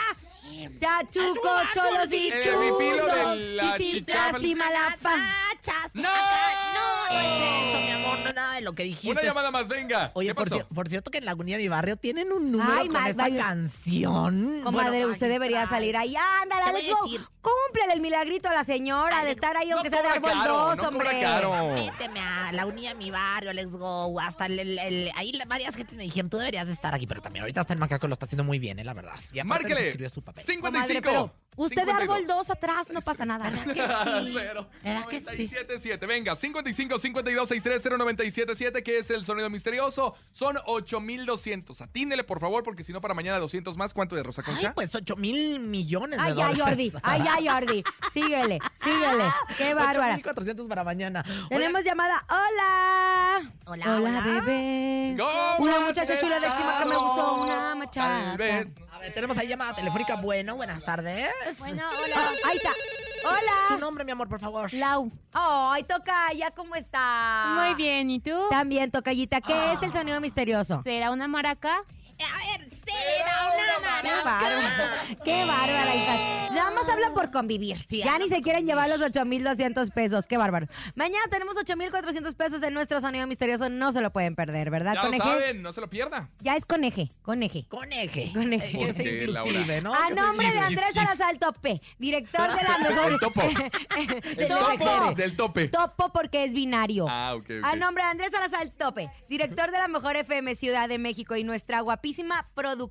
Chachuco, 0.79 1.49
cholos 1.73 2.11
y 2.11 2.31
chulos, 2.41 3.37
chichiflas 3.77 4.43
y 4.43 4.55
malapa. 4.55 5.09
Malapachas. 5.09 5.91
¡No! 5.93 6.09
Acá, 6.09 6.73
no, 6.73 7.13
no 7.13 7.19
es 7.19 7.27
eso, 7.27 7.79
mi 7.85 7.91
amor, 7.91 8.19
no 8.19 8.29
es 8.29 8.35
nada 8.35 8.55
de 8.55 8.61
lo 8.61 8.73
que 8.73 8.83
dijiste. 8.83 9.09
Una 9.11 9.21
llamada 9.21 9.51
más, 9.51 9.67
venga. 9.67 10.11
Oye, 10.15 10.29
¿Qué 10.29 10.35
por, 10.35 10.43
pasó? 10.49 10.55
cier- 10.61 10.67
por 10.73 10.89
cierto 10.89 11.11
que 11.11 11.17
en 11.19 11.25
Lagunilla, 11.25 11.57
mi 11.57 11.67
barrio, 11.67 11.97
tienen 11.97 12.31
un 12.31 12.51
número 12.51 12.71
Ay, 12.71 12.87
con 12.87 12.93
más, 12.93 13.09
esa 13.11 13.21
vaya. 13.23 13.37
canción. 13.43 14.61
Comadre, 14.63 14.89
Bueno, 14.99 15.07
usted 15.13 15.29
debería 15.29 15.65
salir 15.67 15.95
ahí. 15.97 16.15
Ándale, 16.15 16.63
Te 16.65 16.71
voy 16.71 16.81
let's 16.81 16.91
a 16.91 16.95
go. 16.99 17.03
decir. 17.05 17.21
Cúmplele 17.41 17.93
el 17.93 18.01
milagrito 18.01 18.49
a 18.49 18.53
la 18.53 18.63
señora 18.63 19.17
Ay, 19.17 19.25
de 19.25 19.31
estar 19.31 19.57
ahí, 19.57 19.69
No 19.69 19.77
aunque 19.77 19.89
sea 19.89 20.01
de 20.03 20.07
árbol 20.09 20.31
caro, 20.31 20.53
dos, 20.57 20.77
no 20.77 20.87
hombre. 20.89 21.19
caro. 21.21 21.73
Méteme 21.73 22.19
a 22.19 22.51
la 22.51 22.65
unidad 22.67 22.95
mi 22.95 23.09
barrio, 23.09 23.51
let's 23.53 23.71
go. 23.71 24.19
Hasta 24.19 24.45
el, 24.45 24.59
el- 24.59 24.79
el- 24.79 25.11
ahí 25.15 25.31
varias 25.47 25.75
gentes 25.75 25.95
me 25.97 26.03
dijeron, 26.03 26.29
tú 26.29 26.37
deberías 26.37 26.67
de 26.67 26.73
estar 26.73 26.93
aquí, 26.93 27.07
pero 27.07 27.21
también 27.21 27.41
ahorita 27.43 27.61
hasta 27.61 27.73
el 27.73 27.79
macaco 27.79 28.07
lo 28.07 28.13
está 28.13 28.25
haciendo 28.25 28.43
muy 28.43 28.59
bien, 28.59 28.77
eh, 28.79 28.83
la 28.83 28.93
verdad. 28.93 29.13
Y 29.33 29.39
aparte 29.39 29.63
Márquele. 29.65 29.87
escribió 29.87 30.09
su 30.09 30.21
papel. 30.21 30.40
55 30.41 31.31
Usted 31.57 31.75
de 31.75 31.91
52. 31.91 32.15
árbol 32.15 32.27
2 32.27 32.49
atrás, 32.49 32.89
no 32.91 33.01
pasa 33.01 33.25
nada. 33.25 33.49
¿Verdad 33.49 35.07
que 35.09 35.19
sí? 35.19 35.25
977. 35.25 36.05
Venga, 36.05 36.33
55 36.35 36.97
52 36.97 37.49
630 37.49 37.97
977, 37.97 38.83
que 38.83 38.99
es 38.99 39.09
el 39.09 39.25
sonido 39.25 39.49
misterioso. 39.49 40.15
Son 40.31 40.57
8200. 40.65 41.81
Atínele, 41.81 42.23
por 42.23 42.39
favor, 42.39 42.63
porque 42.63 42.85
si 42.85 42.93
no, 42.93 43.01
para 43.01 43.13
mañana 43.13 43.37
200 43.39 43.75
más. 43.75 43.93
¿Cuánto 43.93 44.15
de 44.15 44.23
Rosa 44.23 44.43
Ay, 44.45 44.53
Concha? 44.53 44.73
pues 44.73 44.95
8 44.95 45.15
mil 45.17 45.59
millones 45.59 46.17
de 46.17 46.23
Ay, 46.23 46.29
ya, 46.35 46.47
dólares. 46.47 46.63
Jordi. 46.63 46.93
Ay, 47.03 47.23
ya, 47.23 47.51
Jordi. 47.53 47.83
Síguele, 48.13 48.59
síguele. 48.81 49.23
Qué 49.57 49.73
bárbara. 49.73 50.13
8,400 50.15 50.67
para 50.69 50.85
mañana. 50.85 51.23
Tenemos 51.49 51.83
llamada. 51.83 52.25
Hola. 52.29 53.51
Hola, 53.65 53.97
hola. 54.01 54.21
bebé. 54.21 55.15
¿Cómo 55.19 55.57
Una 55.65 55.79
muchacha 55.81 56.17
chula 56.17 56.39
de 56.39 56.47
Chima 56.55 56.79
que 56.79 56.85
me 56.85 56.95
gustó. 56.95 57.41
Una 57.41 57.75
machaca. 57.75 58.07
Tal 58.07 58.37
vez. 58.37 58.73
Ver, 59.01 59.13
tenemos 59.13 59.37
ahí 59.37 59.47
llamada 59.47 59.75
telefónica. 59.75 60.15
Bueno, 60.15 60.55
buenas 60.55 60.83
tardes. 60.83 61.29
Bueno, 61.59 61.83
hola. 62.05 62.29
Ahí 62.45 62.57
está. 62.57 62.71
Tu 63.21 63.27
Hola. 63.27 63.77
nombre, 63.79 64.03
mi 64.03 64.11
amor, 64.11 64.27
por 64.27 64.39
favor. 64.39 64.73
Lau. 64.73 65.11
Ay, 65.31 65.83
Tocaya, 65.83 66.51
¿cómo 66.51 66.75
está? 66.75 67.53
Muy 67.55 67.75
bien, 67.75 68.09
¿y 68.09 68.19
tú? 68.19 68.35
También, 68.49 68.89
Tocayita. 68.89 69.41
¿Qué 69.41 69.73
es 69.73 69.83
el 69.83 69.91
sonido 69.91 70.19
misterioso? 70.19 70.81
¿Será 70.83 71.11
una 71.11 71.27
maraca? 71.27 71.83
A 73.01 73.05
ver, 73.05 73.17
será 73.17 73.47
una 73.53 74.01
Qué 74.01 74.09
maraca. 74.09 74.23
bárbara. 74.23 75.23
Qué 75.23 75.45
bárbara, 75.45 75.95
hija. 75.95 76.17
Nada 76.53 76.71
más 76.71 76.89
hablan 76.89 77.13
por 77.13 77.31
convivir. 77.31 77.77
Sí, 77.77 77.99
ya 78.03 78.17
ni 78.19 78.27
se 78.27 78.41
quieren 78.41 78.65
llevar 78.65 78.89
los 78.89 79.01
8,200 79.01 79.89
pesos. 79.91 80.27
Qué 80.27 80.37
bárbaro. 80.37 80.67
Mañana 80.95 81.23
tenemos 81.29 81.55
8,400 81.57 82.35
pesos 82.35 82.61
en 82.63 82.73
nuestro 82.73 82.99
sonido 82.99 83.25
misterioso. 83.27 83.69
No 83.69 83.91
se 83.91 84.01
lo 84.01 84.11
pueden 84.11 84.35
perder, 84.35 84.69
¿verdad, 84.69 84.93
Ya 84.95 85.03
lo 85.03 85.05
coneje? 85.07 85.23
saben, 85.23 85.61
no 85.61 85.71
se 85.73 85.81
lo 85.81 85.89
pierda. 85.89 86.29
Ya 86.39 86.55
es 86.55 86.65
coneje, 86.65 87.11
coneje. 87.21 87.65
Coneje. 87.69 88.31
Coneje. 88.33 88.67
Eh, 88.67 88.71
que 88.71 88.77
¿Por 88.77 88.93
sea 88.93 89.03
qué, 89.03 89.23
inclusive, 89.23 89.81
Laura? 89.81 89.81
¿no? 89.81 89.93
A 89.93 90.07
Que 90.09 90.13
nombre 90.15 90.51
de 90.51 90.59
Andrés. 90.59 90.91
Salazar 90.93 91.37
Tope, 91.37 91.81
director 91.97 92.49
de 92.49 92.63
la 92.63 92.77
mejor... 92.89 93.11
El 93.13 93.19
topo. 93.19 93.41
El 94.37 94.47
topo. 94.47 95.13
Del 95.15 95.35
tope. 95.35 95.67
Topo 95.69 96.11
porque 96.11 96.43
es 96.43 96.53
binario. 96.53 97.05
Ah, 97.09 97.33
ok, 97.35 97.49
ok. 97.61 97.65
A 97.65 97.75
nombre 97.75 98.03
de 98.03 98.09
Andrés 98.09 98.31
Salazar 98.31 98.69
Tope, 98.77 99.09
director 99.29 99.71
de 99.71 99.77
la 99.77 99.87
mejor 99.87 100.17
FM 100.17 100.53
Ciudad 100.55 100.89
de 100.89 100.97
México 100.97 101.35
y 101.35 101.43
nuestra 101.43 101.79
guapísima 101.81 102.49
productore, 102.53 102.90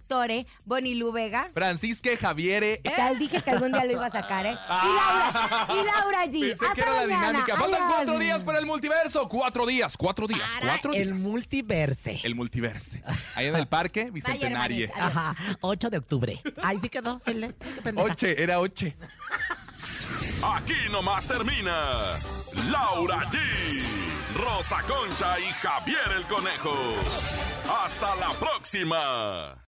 Bonnie 0.65 0.95
Lu 0.95 1.13
Vega. 1.13 1.51
Francisque 1.55 2.17
Javiere. 2.17 2.81
Tal 2.97 3.19
dije 3.19 3.41
que 3.43 3.51
algún 3.51 3.73
día 3.73 3.85
lo 3.85 3.93
iba 3.93 4.07
a 4.07 4.11
sacar, 4.11 4.47
¿eh? 4.47 4.57
Ah. 4.69 5.67
Y 5.71 5.75
Laura, 5.75 5.83
y 5.83 5.85
Laura 5.85 6.27
G. 6.27 6.41
Pensé 6.41 6.65
Hasta 6.65 6.75
que 6.75 6.81
era 6.81 6.95
la 6.95 7.07
dinámica. 7.07 7.57
Faltan 7.57 7.89
cuatro 7.89 8.19
días 8.19 8.45
para 8.45 8.59
el 8.59 8.67
multiverso. 8.67 9.29
Cuatro 9.29 9.67
días, 9.67 9.97
cuatro 9.97 10.27
días, 10.27 10.49
Para 10.55 10.73
cuatro 10.73 10.93
el 10.93 11.13
días. 11.13 11.19
multiverse. 11.21 12.21
El 12.23 12.35
multiverse. 12.35 13.03
Ahí 13.35 13.47
en 13.47 13.57
el 13.57 13.67
parque, 13.69 14.11
adiós. 14.57 14.91
Ajá, 14.97 15.35
8 15.61 15.91
de 15.91 15.99
octubre. 15.99 16.41
Ahí 16.63 16.79
sí 16.81 16.89
quedó. 16.89 17.21
el-. 17.27 17.55
Oche, 17.97 18.43
era 18.43 18.59
oche. 18.61 18.97
Aquí 20.43 20.75
nomás 20.91 21.27
termina 21.27 21.73
Laura 22.71 23.19
G, 23.31 23.39
Rosa 24.37 24.83
Concha 24.83 25.39
y 25.39 25.53
Javier 25.63 26.13
el 26.17 26.25
Conejo. 26.27 26.75
Hasta 27.85 28.17
la 28.17 28.31
próxima. 28.35 29.70